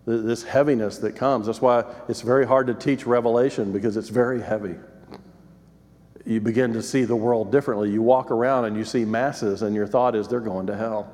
this 0.05 0.43
heaviness 0.43 0.97
that 0.99 1.15
comes. 1.15 1.45
That's 1.45 1.61
why 1.61 1.85
it's 2.09 2.21
very 2.21 2.45
hard 2.45 2.67
to 2.67 2.73
teach 2.73 3.05
Revelation 3.05 3.71
because 3.71 3.97
it's 3.97 4.09
very 4.09 4.41
heavy. 4.41 4.75
You 6.25 6.41
begin 6.41 6.73
to 6.73 6.81
see 6.81 7.03
the 7.03 7.15
world 7.15 7.51
differently. 7.51 7.91
You 7.91 8.01
walk 8.01 8.31
around 8.31 8.65
and 8.65 8.77
you 8.77 8.85
see 8.85 9.05
masses, 9.05 9.61
and 9.61 9.75
your 9.75 9.87
thought 9.87 10.15
is 10.15 10.27
they're 10.27 10.39
going 10.39 10.67
to 10.67 10.75
hell. 10.75 11.11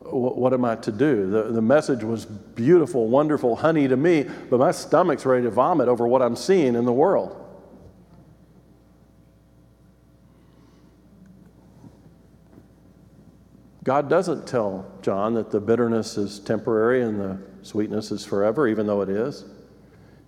What 0.00 0.52
am 0.52 0.64
I 0.64 0.76
to 0.76 0.92
do? 0.92 1.30
The, 1.30 1.44
the 1.44 1.62
message 1.62 2.02
was 2.02 2.24
beautiful, 2.24 3.08
wonderful, 3.08 3.56
honey 3.56 3.86
to 3.88 3.96
me, 3.96 4.26
but 4.48 4.58
my 4.58 4.70
stomach's 4.70 5.26
ready 5.26 5.44
to 5.44 5.50
vomit 5.50 5.88
over 5.88 6.06
what 6.06 6.22
I'm 6.22 6.34
seeing 6.34 6.74
in 6.74 6.84
the 6.84 6.92
world. 6.92 7.47
God 13.88 14.10
doesn't 14.10 14.46
tell 14.46 14.84
John 15.00 15.32
that 15.32 15.50
the 15.50 15.60
bitterness 15.60 16.18
is 16.18 16.40
temporary 16.40 17.00
and 17.00 17.18
the 17.18 17.38
sweetness 17.62 18.12
is 18.12 18.22
forever, 18.22 18.68
even 18.68 18.86
though 18.86 19.00
it 19.00 19.08
is. 19.08 19.46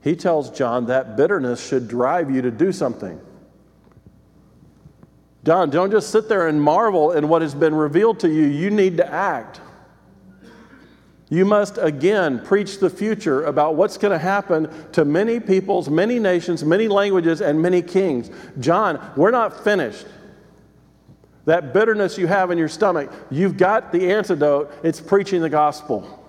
He 0.02 0.16
tells 0.16 0.50
John 0.50 0.86
that 0.86 1.14
bitterness 1.14 1.68
should 1.68 1.86
drive 1.86 2.30
you 2.30 2.40
to 2.40 2.50
do 2.50 2.72
something. 2.72 3.20
John, 5.44 5.68
don't 5.68 5.90
just 5.90 6.08
sit 6.08 6.26
there 6.26 6.48
and 6.48 6.62
marvel 6.62 7.12
in 7.12 7.28
what 7.28 7.42
has 7.42 7.54
been 7.54 7.74
revealed 7.74 8.20
to 8.20 8.30
you. 8.30 8.46
You 8.46 8.70
need 8.70 8.96
to 8.96 9.06
act. 9.06 9.60
You 11.28 11.44
must 11.44 11.76
again 11.76 12.42
preach 12.42 12.78
the 12.78 12.88
future 12.88 13.44
about 13.44 13.74
what's 13.74 13.98
going 13.98 14.12
to 14.12 14.18
happen 14.18 14.70
to 14.92 15.04
many 15.04 15.38
peoples, 15.38 15.90
many 15.90 16.18
nations, 16.18 16.64
many 16.64 16.88
languages, 16.88 17.42
and 17.42 17.60
many 17.60 17.82
kings. 17.82 18.30
John, 18.58 19.12
we're 19.16 19.30
not 19.30 19.62
finished. 19.62 20.06
That 21.50 21.74
bitterness 21.74 22.16
you 22.16 22.28
have 22.28 22.52
in 22.52 22.58
your 22.58 22.68
stomach, 22.68 23.10
you've 23.28 23.56
got 23.56 23.90
the 23.90 24.12
antidote. 24.12 24.72
It's 24.84 25.00
preaching 25.00 25.42
the 25.42 25.50
gospel. 25.50 26.24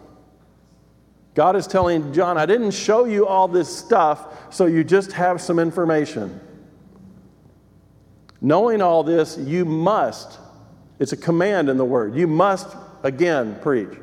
God 1.35 1.55
is 1.55 1.67
telling 1.67 2.11
John, 2.11 2.39
I 2.39 2.47
didn't 2.47 2.71
show 2.71 3.05
you 3.05 3.27
all 3.27 3.47
this 3.47 3.69
stuff 3.69 4.51
so 4.51 4.65
you 4.65 4.83
just 4.83 5.11
have 5.11 5.39
some 5.39 5.59
information. 5.59 6.41
Knowing 8.41 8.81
all 8.81 9.03
this, 9.03 9.37
you 9.37 9.63
must, 9.63 10.39
it's 10.97 11.11
a 11.11 11.17
command 11.17 11.69
in 11.69 11.77
the 11.77 11.85
word, 11.85 12.15
you 12.15 12.25
must 12.25 12.75
again 13.03 13.59
preach. 13.61 13.95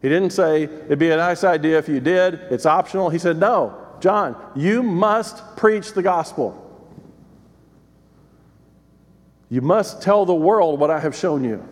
He 0.00 0.08
didn't 0.08 0.30
say, 0.30 0.62
it'd 0.62 0.98
be 0.98 1.10
a 1.10 1.18
nice 1.18 1.44
idea 1.44 1.76
if 1.76 1.86
you 1.86 2.00
did, 2.00 2.36
it's 2.50 2.64
optional. 2.64 3.10
He 3.10 3.18
said, 3.18 3.36
no, 3.36 3.76
John, 4.00 4.34
you 4.56 4.82
must 4.82 5.54
preach 5.58 5.92
the 5.92 6.02
gospel. 6.02 6.69
You 9.50 9.60
must 9.60 10.00
tell 10.00 10.24
the 10.24 10.34
world 10.34 10.78
what 10.78 10.90
I 10.90 11.00
have 11.00 11.14
shown 11.14 11.42
you. 11.44 11.68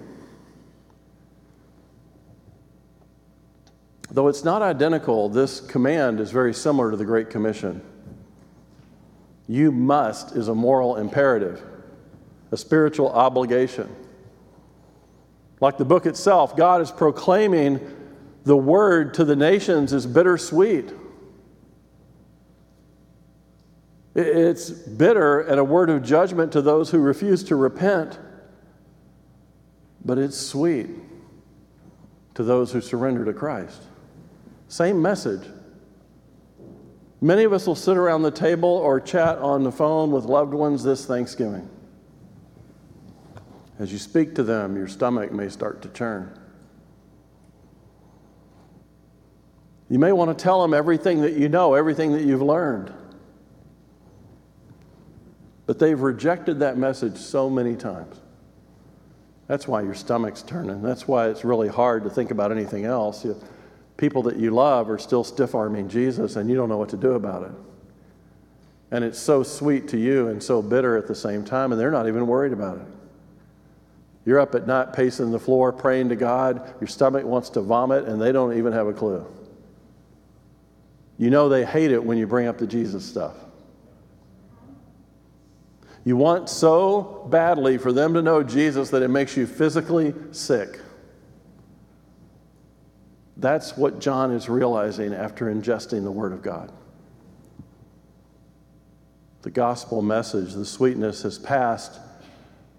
Though 4.11 4.29
it's 4.29 4.43
not 4.43 4.63
identical, 4.63 5.29
this 5.29 5.61
command 5.61 6.19
is 6.19 6.33
very 6.33 6.53
similar 6.53 6.91
to 6.91 6.97
the 6.97 7.05
Great 7.05 7.31
Commission. 7.31 7.81
You 9.47 9.71
must 9.71 10.35
is 10.35 10.49
a 10.49 10.55
moral 10.55 10.97
imperative, 10.97 11.63
a 12.51 12.57
spiritual 12.57 13.11
obligation. 13.11 13.95
Like 15.61 15.79
the 15.79 15.85
book 15.85 16.05
itself, 16.05 16.57
God 16.57 16.81
is 16.81 16.91
proclaiming 16.91 17.81
the 18.45 18.57
word 18.57 19.15
to 19.15 19.25
the 19.25 19.37
nations 19.37 19.93
is 19.93 20.07
bittersweet. 20.07 20.93
It's 24.15 24.71
bitter 24.71 25.41
and 25.41 25.61
a 25.61 25.65
word 25.65 25.91
of 25.91 26.03
judgment 26.03 26.53
to 26.53 26.63
those 26.63 26.91
who 26.91 26.99
refuse 26.99 27.45
to 27.45 27.57
repent, 27.57 28.19
but 30.05 30.19
it's 30.19 30.37
sweet 30.37 30.89
to 32.35 32.43
those 32.43 32.73
who 32.73 32.81
surrender 32.81 33.25
to 33.25 33.33
Christ. 33.33 33.83
Same 34.69 35.01
message. 35.01 35.43
Many 37.21 37.45
of 37.45 37.53
us 37.53 37.67
will 37.67 37.75
sit 37.75 37.97
around 37.97 38.23
the 38.23 38.31
table 38.31 38.69
or 38.69 39.01
chat 39.01 39.39
on 39.39 39.65
the 39.65 39.73
phone 39.73 40.13
with 40.13 40.25
loved 40.25 40.55
ones 40.55 40.85
this 40.85 41.05
Thanksgiving. 41.05 41.69
As 43.79 43.93
you 43.93 43.99
speak 43.99 44.35
to 44.37 44.43
them, 44.43 44.77
your 44.77 44.89
stomach 44.89 45.33
may 45.33 45.49
start 45.49 45.83
to 45.83 45.89
churn. 45.89 46.37
You 49.89 49.99
may 49.99 50.13
want 50.13 50.37
to 50.37 50.43
tell 50.43 50.61
them 50.61 50.75
everything 50.75 51.23
that 51.23 51.35
you 51.35 51.49
know, 51.49 51.75
everything 51.75 52.13
that 52.13 52.23
you've 52.23 52.43
learned. 52.43 52.93
But 55.69 55.79
they've 55.79 56.01
rejected 56.01 56.61
that 56.61 56.79
message 56.79 57.19
so 57.19 57.51
many 57.51 57.77
times. 57.77 58.17
That's 59.49 59.69
why 59.69 59.83
your 59.83 59.93
stomach's 59.93 60.43
turning. 60.43 60.81
That's 60.81 61.07
why 61.07 61.29
it's 61.29 61.45
really 61.45 61.69
hard 61.69 62.05
to 62.05 62.11
think 62.11 62.31
about 62.31 62.51
anything 62.51 62.87
else. 62.87 63.23
You, 63.23 63.39
people 63.99 64.23
that 64.23 64.39
you 64.39 64.51
love 64.51 64.89
are 64.89 64.97
still 64.97 65.23
stiff 65.23 65.55
arming 65.55 65.91
Jesus 65.91 66.37
and 66.37 66.49
you 66.49 66.57
don't 66.57 66.71
know 66.71 66.79
what 66.79 66.89
to 66.89 66.97
do 66.97 67.13
about 67.13 67.43
it. 67.43 67.53
And 68.93 69.05
it's 69.05 69.19
so 69.19 69.43
sweet 69.43 69.89
to 69.89 69.99
you 69.99 70.29
and 70.29 70.43
so 70.43 70.63
bitter 70.63 70.97
at 70.97 71.07
the 71.07 71.15
same 71.15 71.45
time, 71.45 71.71
and 71.71 71.79
they're 71.79 71.91
not 71.91 72.09
even 72.09 72.27
worried 72.27 72.55
about 72.55 72.79
it. 72.79 72.87
You're 74.25 74.41
up 74.41 74.55
at 74.55 74.67
night 74.67 74.95
pacing 74.95 75.33
the 75.33 75.39
floor, 75.39 75.71
praying 75.71 76.09
to 76.09 76.17
God. 76.17 76.75
Your 76.81 76.89
stomach 76.89 77.27
wants 77.27 77.51
to 77.51 77.61
vomit, 77.61 78.07
and 78.07 78.19
they 78.19 78.33
don't 78.33 78.57
even 78.57 78.73
have 78.73 78.87
a 78.87 78.95
clue. 78.95 79.27
You 81.19 81.29
know 81.29 81.51
they 81.51 81.67
hate 81.67 81.93
it 81.93 82.03
when 82.03 82.17
you 82.17 82.27
bring 82.27 82.47
up 82.47 82.57
the 82.57 82.67
Jesus 82.67 83.05
stuff. 83.05 83.35
You 86.09 86.17
want 86.17 86.49
so 86.49 87.27
badly 87.29 87.77
for 87.77 87.93
them 87.93 88.15
to 88.15 88.23
know 88.23 88.43
Jesus 88.43 88.89
that 88.89 89.03
it 89.03 89.09
makes 89.09 89.37
you 89.37 89.47
physically 89.47 90.15
sick. 90.33 90.81
That's 93.37 93.77
what 93.77 93.99
John 93.99 94.33
is 94.33 94.49
realizing 94.49 95.13
after 95.13 95.53
ingesting 95.53 96.05
the 96.05 96.11
Word 96.11 96.33
of 96.33 96.41
God. 96.41 96.73
The 99.43 99.51
gospel 99.51 100.01
message, 100.01 100.55
the 100.55 100.65
sweetness 100.65 101.25
has 101.25 101.39
passed, 101.39 102.01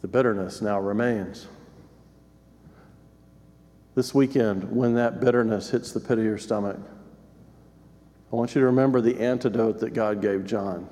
the 0.01 0.07
bitterness 0.07 0.59
now 0.59 0.79
remains. 0.79 1.45
This 3.93 4.11
weekend, 4.11 4.75
when 4.75 4.95
that 4.95 5.19
bitterness 5.21 5.69
hits 5.69 5.91
the 5.91 5.99
pit 5.99 6.17
of 6.17 6.23
your 6.23 6.39
stomach, 6.39 6.79
I 8.33 8.35
want 8.35 8.55
you 8.55 8.61
to 8.61 8.65
remember 8.65 9.01
the 9.01 9.19
antidote 9.19 9.81
that 9.81 9.93
God 9.93 10.19
gave 10.19 10.47
John. 10.47 10.89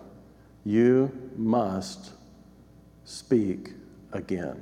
You 0.63 1.31
must 1.35 2.11
speak 3.07 3.71
again. 4.11 4.61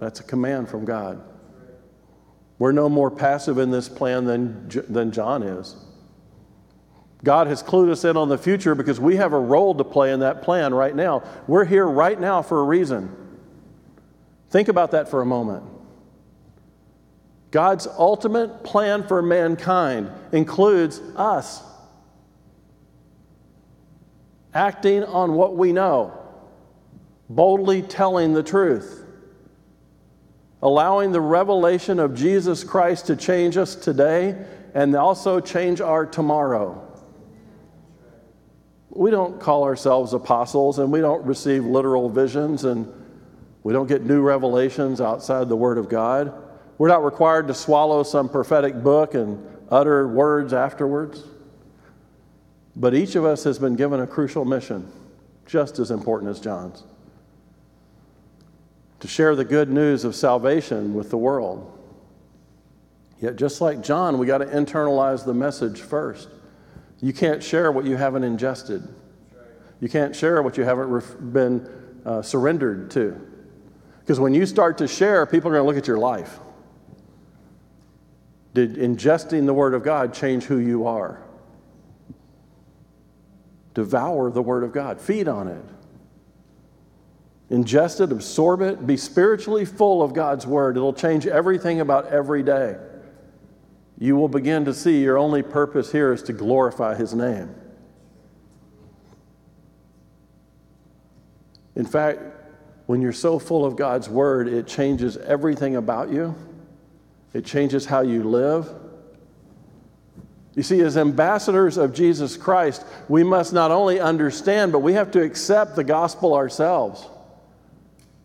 That's 0.00 0.18
a 0.18 0.24
command 0.24 0.68
from 0.68 0.84
God. 0.84 1.22
We're 2.58 2.72
no 2.72 2.88
more 2.88 3.08
passive 3.08 3.56
in 3.58 3.70
this 3.70 3.88
plan 3.88 4.24
than, 4.24 4.68
than 4.88 5.12
John 5.12 5.44
is. 5.44 5.76
God 7.22 7.46
has 7.46 7.62
clued 7.62 7.88
us 7.88 8.04
in 8.04 8.16
on 8.16 8.28
the 8.28 8.36
future 8.36 8.74
because 8.74 8.98
we 8.98 9.16
have 9.16 9.32
a 9.32 9.38
role 9.38 9.72
to 9.76 9.84
play 9.84 10.12
in 10.12 10.20
that 10.20 10.42
plan 10.42 10.74
right 10.74 10.94
now. 10.94 11.22
We're 11.46 11.64
here 11.64 11.86
right 11.86 12.18
now 12.18 12.42
for 12.42 12.58
a 12.58 12.64
reason. 12.64 13.14
Think 14.48 14.66
about 14.66 14.90
that 14.90 15.08
for 15.08 15.22
a 15.22 15.26
moment. 15.26 15.62
God's 17.52 17.86
ultimate 17.86 18.64
plan 18.64 19.06
for 19.06 19.22
mankind 19.22 20.10
includes 20.32 21.00
us 21.14 21.62
acting 24.54 25.04
on 25.04 25.34
what 25.34 25.56
we 25.56 25.72
know, 25.72 26.16
boldly 27.28 27.82
telling 27.82 28.32
the 28.32 28.42
truth, 28.42 29.04
allowing 30.62 31.12
the 31.12 31.20
revelation 31.20 31.98
of 31.98 32.14
Jesus 32.14 32.64
Christ 32.64 33.06
to 33.06 33.16
change 33.16 33.56
us 33.56 33.74
today 33.74 34.36
and 34.74 34.94
also 34.94 35.40
change 35.40 35.80
our 35.80 36.06
tomorrow. 36.06 36.86
We 38.90 39.10
don't 39.10 39.40
call 39.40 39.64
ourselves 39.64 40.12
apostles 40.12 40.78
and 40.78 40.90
we 40.92 41.00
don't 41.00 41.24
receive 41.24 41.64
literal 41.64 42.10
visions 42.10 42.64
and 42.64 42.92
we 43.62 43.72
don't 43.72 43.86
get 43.86 44.04
new 44.04 44.20
revelations 44.20 45.00
outside 45.00 45.48
the 45.48 45.56
Word 45.56 45.78
of 45.78 45.88
God. 45.88 46.32
We're 46.78 46.88
not 46.88 47.04
required 47.04 47.46
to 47.48 47.54
swallow 47.54 48.02
some 48.02 48.28
prophetic 48.28 48.82
book 48.82 49.14
and 49.14 49.46
utter 49.70 50.08
words 50.08 50.52
afterwards. 50.52 51.22
But 52.76 52.94
each 52.94 53.14
of 53.16 53.24
us 53.24 53.44
has 53.44 53.58
been 53.58 53.76
given 53.76 54.00
a 54.00 54.06
crucial 54.06 54.44
mission, 54.44 54.90
just 55.46 55.78
as 55.78 55.90
important 55.90 56.30
as 56.30 56.40
John's 56.40 56.84
to 59.00 59.08
share 59.08 59.34
the 59.34 59.44
good 59.44 59.70
news 59.70 60.04
of 60.04 60.14
salvation 60.14 60.94
with 60.94 61.10
the 61.10 61.16
world. 61.16 61.76
Yet, 63.20 63.36
just 63.36 63.60
like 63.60 63.82
John, 63.82 64.18
we 64.18 64.26
got 64.26 64.38
to 64.38 64.46
internalize 64.46 65.24
the 65.24 65.34
message 65.34 65.80
first. 65.80 66.28
You 67.00 67.12
can't 67.12 67.42
share 67.42 67.72
what 67.72 67.84
you 67.86 67.96
haven't 67.96 68.24
ingested, 68.24 68.86
you 69.80 69.88
can't 69.88 70.14
share 70.14 70.42
what 70.42 70.56
you 70.56 70.64
haven't 70.64 71.32
been 71.32 71.66
uh, 72.04 72.22
surrendered 72.22 72.90
to. 72.92 73.18
Because 74.00 74.20
when 74.20 74.34
you 74.34 74.44
start 74.44 74.78
to 74.78 74.88
share, 74.88 75.24
people 75.26 75.50
are 75.50 75.54
going 75.54 75.62
to 75.62 75.66
look 75.66 75.76
at 75.76 75.86
your 75.86 75.98
life. 75.98 76.38
Did 78.52 78.74
ingesting 78.74 79.46
the 79.46 79.54
Word 79.54 79.74
of 79.74 79.82
God 79.82 80.12
change 80.12 80.44
who 80.44 80.58
you 80.58 80.86
are? 80.86 81.22
Devour 83.80 84.30
the 84.30 84.42
Word 84.42 84.62
of 84.62 84.72
God, 84.72 85.00
feed 85.00 85.26
on 85.26 85.48
it. 85.48 85.64
Ingest 87.50 88.02
it, 88.02 88.12
absorb 88.12 88.60
it, 88.60 88.86
be 88.86 88.96
spiritually 88.96 89.64
full 89.64 90.02
of 90.02 90.12
God's 90.12 90.46
Word. 90.46 90.76
It'll 90.76 90.92
change 90.92 91.26
everything 91.26 91.80
about 91.80 92.08
every 92.08 92.42
day. 92.42 92.76
You 93.98 94.16
will 94.16 94.28
begin 94.28 94.66
to 94.66 94.74
see 94.74 95.02
your 95.02 95.16
only 95.16 95.42
purpose 95.42 95.90
here 95.90 96.12
is 96.12 96.22
to 96.24 96.34
glorify 96.34 96.94
His 96.94 97.14
name. 97.14 97.54
In 101.74 101.86
fact, 101.86 102.20
when 102.84 103.00
you're 103.00 103.12
so 103.12 103.38
full 103.38 103.64
of 103.64 103.76
God's 103.76 104.10
Word, 104.10 104.46
it 104.46 104.66
changes 104.66 105.16
everything 105.16 105.76
about 105.76 106.10
you 106.10 106.34
it 107.32 107.44
changes 107.44 107.86
how 107.86 108.00
you 108.00 108.24
live. 108.24 108.68
You 110.54 110.62
see, 110.62 110.80
as 110.80 110.96
ambassadors 110.96 111.76
of 111.76 111.94
Jesus 111.94 112.36
Christ, 112.36 112.84
we 113.08 113.22
must 113.22 113.52
not 113.52 113.70
only 113.70 114.00
understand, 114.00 114.72
but 114.72 114.80
we 114.80 114.94
have 114.94 115.10
to 115.12 115.22
accept 115.22 115.76
the 115.76 115.84
gospel 115.84 116.34
ourselves. 116.34 117.06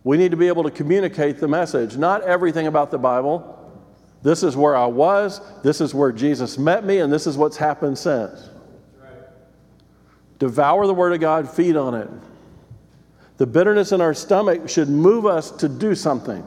We 0.03 0.17
need 0.17 0.31
to 0.31 0.37
be 0.37 0.47
able 0.47 0.63
to 0.63 0.71
communicate 0.71 1.39
the 1.39 1.47
message, 1.47 1.97
not 1.97 2.23
everything 2.23 2.67
about 2.67 2.91
the 2.91 2.97
Bible. 2.97 3.51
This 4.23 4.41
is 4.41 4.55
where 4.55 4.75
I 4.75 4.87
was, 4.87 5.39
this 5.61 5.81
is 5.81 5.93
where 5.93 6.11
Jesus 6.11 6.57
met 6.57 6.83
me, 6.83 6.97
and 6.97 7.13
this 7.13 7.27
is 7.27 7.37
what's 7.37 7.57
happened 7.57 7.97
since. 7.97 8.49
Devour 10.39 10.87
the 10.87 10.93
Word 10.93 11.13
of 11.13 11.19
God, 11.19 11.49
feed 11.49 11.75
on 11.75 11.93
it. 11.93 12.09
The 13.37 13.45
bitterness 13.45 13.91
in 13.91 14.01
our 14.01 14.13
stomach 14.13 14.67
should 14.67 14.89
move 14.89 15.25
us 15.25 15.51
to 15.51 15.69
do 15.69 15.93
something 15.93 16.45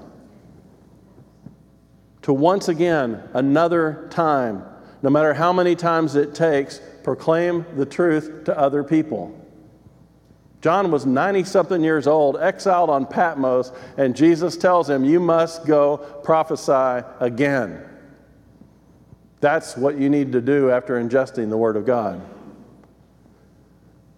to 2.22 2.32
once 2.34 2.68
again, 2.68 3.22
another 3.32 4.06
time, 4.10 4.62
no 5.03 5.11
matter 5.11 5.34
how 5.34 5.53
many 5.53 5.76
times 5.76 6.16
it 6.16 6.34
takes, 6.34 6.80
proclaim 7.05 7.64
the 7.76 7.86
truth 7.86 8.44
to 8.44 8.59
other 8.59 8.82
people. 8.82 9.34
John 10.61 10.90
was 10.90 11.07
90 11.07 11.44
something 11.44 11.82
years 11.84 12.07
old, 12.07 12.36
exiled 12.36 12.90
on 12.90 13.07
Patmos, 13.07 13.70
and 13.96 14.16
Jesus 14.16 14.57
tells 14.57 14.90
him, 14.90 15.05
You 15.05 15.20
must 15.20 15.64
go 15.66 15.99
prophesy 16.24 17.07
again. 17.20 17.84
That's 19.40 19.76
what 19.76 19.99
you 19.99 20.11
need 20.11 20.32
to 20.32 20.40
do 20.40 20.70
after 20.70 21.01
ingesting 21.01 21.49
the 21.49 21.57
Word 21.57 21.76
of 21.76 21.86
God. 21.86 22.20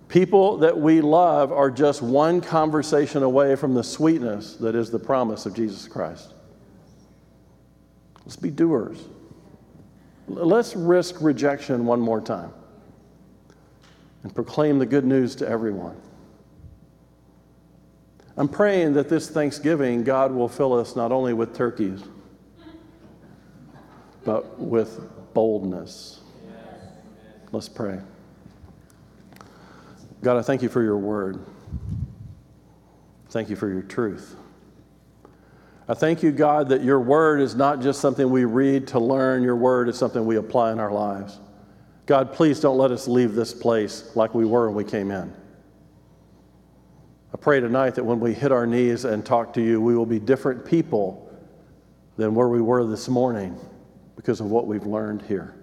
People 0.08 0.56
that 0.58 0.76
we 0.76 1.02
love 1.02 1.52
are 1.52 1.70
just 1.70 2.02
one 2.02 2.40
conversation 2.40 3.22
away 3.22 3.54
from 3.54 3.74
the 3.74 3.84
sweetness 3.84 4.56
that 4.56 4.74
is 4.74 4.90
the 4.90 4.98
promise 4.98 5.44
of 5.46 5.54
Jesus 5.54 5.86
Christ. 5.86 6.32
Let's 8.24 8.36
be 8.36 8.50
doers. 8.50 8.98
Let's 10.30 10.76
risk 10.76 11.16
rejection 11.20 11.86
one 11.86 12.00
more 12.00 12.20
time 12.20 12.52
and 14.22 14.32
proclaim 14.32 14.78
the 14.78 14.86
good 14.86 15.04
news 15.04 15.34
to 15.36 15.48
everyone. 15.48 16.00
I'm 18.36 18.48
praying 18.48 18.94
that 18.94 19.08
this 19.08 19.28
Thanksgiving, 19.28 20.04
God 20.04 20.30
will 20.30 20.48
fill 20.48 20.72
us 20.72 20.94
not 20.94 21.10
only 21.10 21.32
with 21.32 21.54
turkeys, 21.54 22.04
but 24.24 24.56
with 24.56 25.00
boldness. 25.34 26.20
Let's 27.50 27.68
pray. 27.68 27.98
God, 30.22 30.36
I 30.36 30.42
thank 30.42 30.62
you 30.62 30.68
for 30.68 30.82
your 30.82 30.98
word. 30.98 31.44
Thank 33.30 33.50
you 33.50 33.56
for 33.56 33.68
your 33.68 33.82
truth. 33.82 34.36
I 35.90 35.94
thank 35.94 36.22
you, 36.22 36.30
God, 36.30 36.68
that 36.68 36.84
your 36.84 37.00
word 37.00 37.40
is 37.40 37.56
not 37.56 37.82
just 37.82 38.00
something 38.00 38.30
we 38.30 38.44
read 38.44 38.86
to 38.88 39.00
learn, 39.00 39.42
your 39.42 39.56
word 39.56 39.88
is 39.88 39.98
something 39.98 40.24
we 40.24 40.36
apply 40.36 40.70
in 40.70 40.78
our 40.78 40.92
lives. 40.92 41.40
God, 42.06 42.32
please 42.32 42.60
don't 42.60 42.78
let 42.78 42.92
us 42.92 43.08
leave 43.08 43.34
this 43.34 43.52
place 43.52 44.08
like 44.14 44.32
we 44.32 44.44
were 44.44 44.68
when 44.68 44.76
we 44.76 44.88
came 44.88 45.10
in. 45.10 45.34
I 47.34 47.38
pray 47.38 47.58
tonight 47.58 47.96
that 47.96 48.04
when 48.04 48.20
we 48.20 48.32
hit 48.32 48.52
our 48.52 48.68
knees 48.68 49.04
and 49.04 49.26
talk 49.26 49.52
to 49.54 49.60
you, 49.60 49.80
we 49.80 49.96
will 49.96 50.06
be 50.06 50.20
different 50.20 50.64
people 50.64 51.28
than 52.16 52.36
where 52.36 52.48
we 52.48 52.60
were 52.60 52.86
this 52.86 53.08
morning 53.08 53.58
because 54.14 54.38
of 54.38 54.46
what 54.48 54.68
we've 54.68 54.86
learned 54.86 55.22
here. 55.22 55.56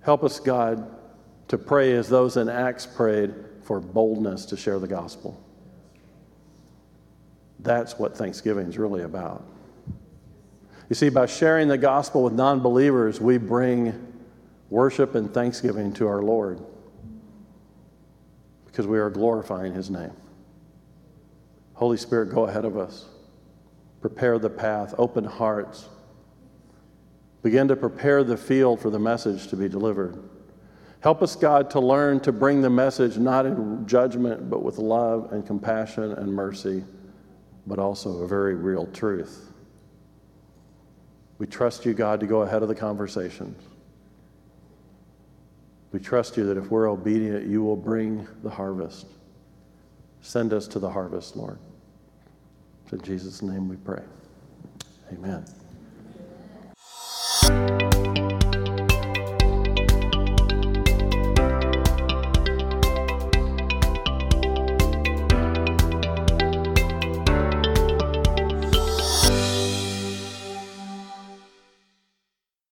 Help 0.00 0.24
us, 0.24 0.40
God, 0.40 0.90
to 1.46 1.56
pray 1.56 1.92
as 1.92 2.08
those 2.08 2.36
in 2.36 2.48
Acts 2.48 2.84
prayed 2.84 3.32
for 3.62 3.78
boldness 3.78 4.44
to 4.46 4.56
share 4.56 4.80
the 4.80 4.88
gospel. 4.88 5.40
That's 7.66 7.98
what 7.98 8.16
Thanksgiving 8.16 8.68
is 8.68 8.78
really 8.78 9.02
about. 9.02 9.44
You 10.88 10.94
see, 10.94 11.08
by 11.08 11.26
sharing 11.26 11.66
the 11.66 11.76
gospel 11.76 12.22
with 12.22 12.32
non 12.32 12.60
believers, 12.60 13.20
we 13.20 13.38
bring 13.38 14.14
worship 14.70 15.16
and 15.16 15.34
thanksgiving 15.34 15.92
to 15.94 16.06
our 16.06 16.22
Lord 16.22 16.60
because 18.66 18.86
we 18.86 19.00
are 19.00 19.10
glorifying 19.10 19.74
his 19.74 19.90
name. 19.90 20.12
Holy 21.74 21.96
Spirit, 21.96 22.32
go 22.32 22.46
ahead 22.46 22.64
of 22.64 22.78
us. 22.78 23.06
Prepare 24.00 24.38
the 24.38 24.50
path, 24.50 24.94
open 24.96 25.24
hearts. 25.24 25.88
Begin 27.42 27.66
to 27.66 27.74
prepare 27.74 28.22
the 28.22 28.36
field 28.36 28.80
for 28.80 28.90
the 28.90 28.98
message 28.98 29.48
to 29.48 29.56
be 29.56 29.68
delivered. 29.68 30.22
Help 31.00 31.20
us, 31.20 31.34
God, 31.34 31.68
to 31.70 31.80
learn 31.80 32.20
to 32.20 32.32
bring 32.32 32.62
the 32.62 32.70
message 32.70 33.18
not 33.18 33.44
in 33.44 33.86
judgment, 33.88 34.48
but 34.48 34.62
with 34.62 34.78
love 34.78 35.32
and 35.32 35.44
compassion 35.44 36.12
and 36.12 36.32
mercy, 36.32 36.84
but 37.66 37.78
also 37.78 38.22
a 38.22 38.28
very 38.28 38.54
real 38.54 38.86
truth. 38.86 39.52
We 41.38 41.46
trust 41.46 41.84
you, 41.84 41.92
God, 41.92 42.20
to 42.20 42.26
go 42.26 42.42
ahead 42.42 42.62
of 42.62 42.68
the 42.68 42.74
conversations. 42.74 43.62
We 45.92 46.00
trust 46.00 46.36
you 46.36 46.44
that 46.46 46.56
if 46.56 46.70
we're 46.70 46.90
obedient, 46.90 47.46
you 47.46 47.62
will 47.62 47.76
bring 47.76 48.26
the 48.42 48.50
harvest. 48.50 49.06
Send 50.20 50.52
us 50.52 50.66
to 50.68 50.78
the 50.78 50.90
harvest, 50.90 51.36
Lord. 51.36 51.58
In 52.92 53.00
Jesus' 53.00 53.42
name 53.42 53.68
we 53.68 53.76
pray. 53.76 54.02
Amen. 55.12 55.44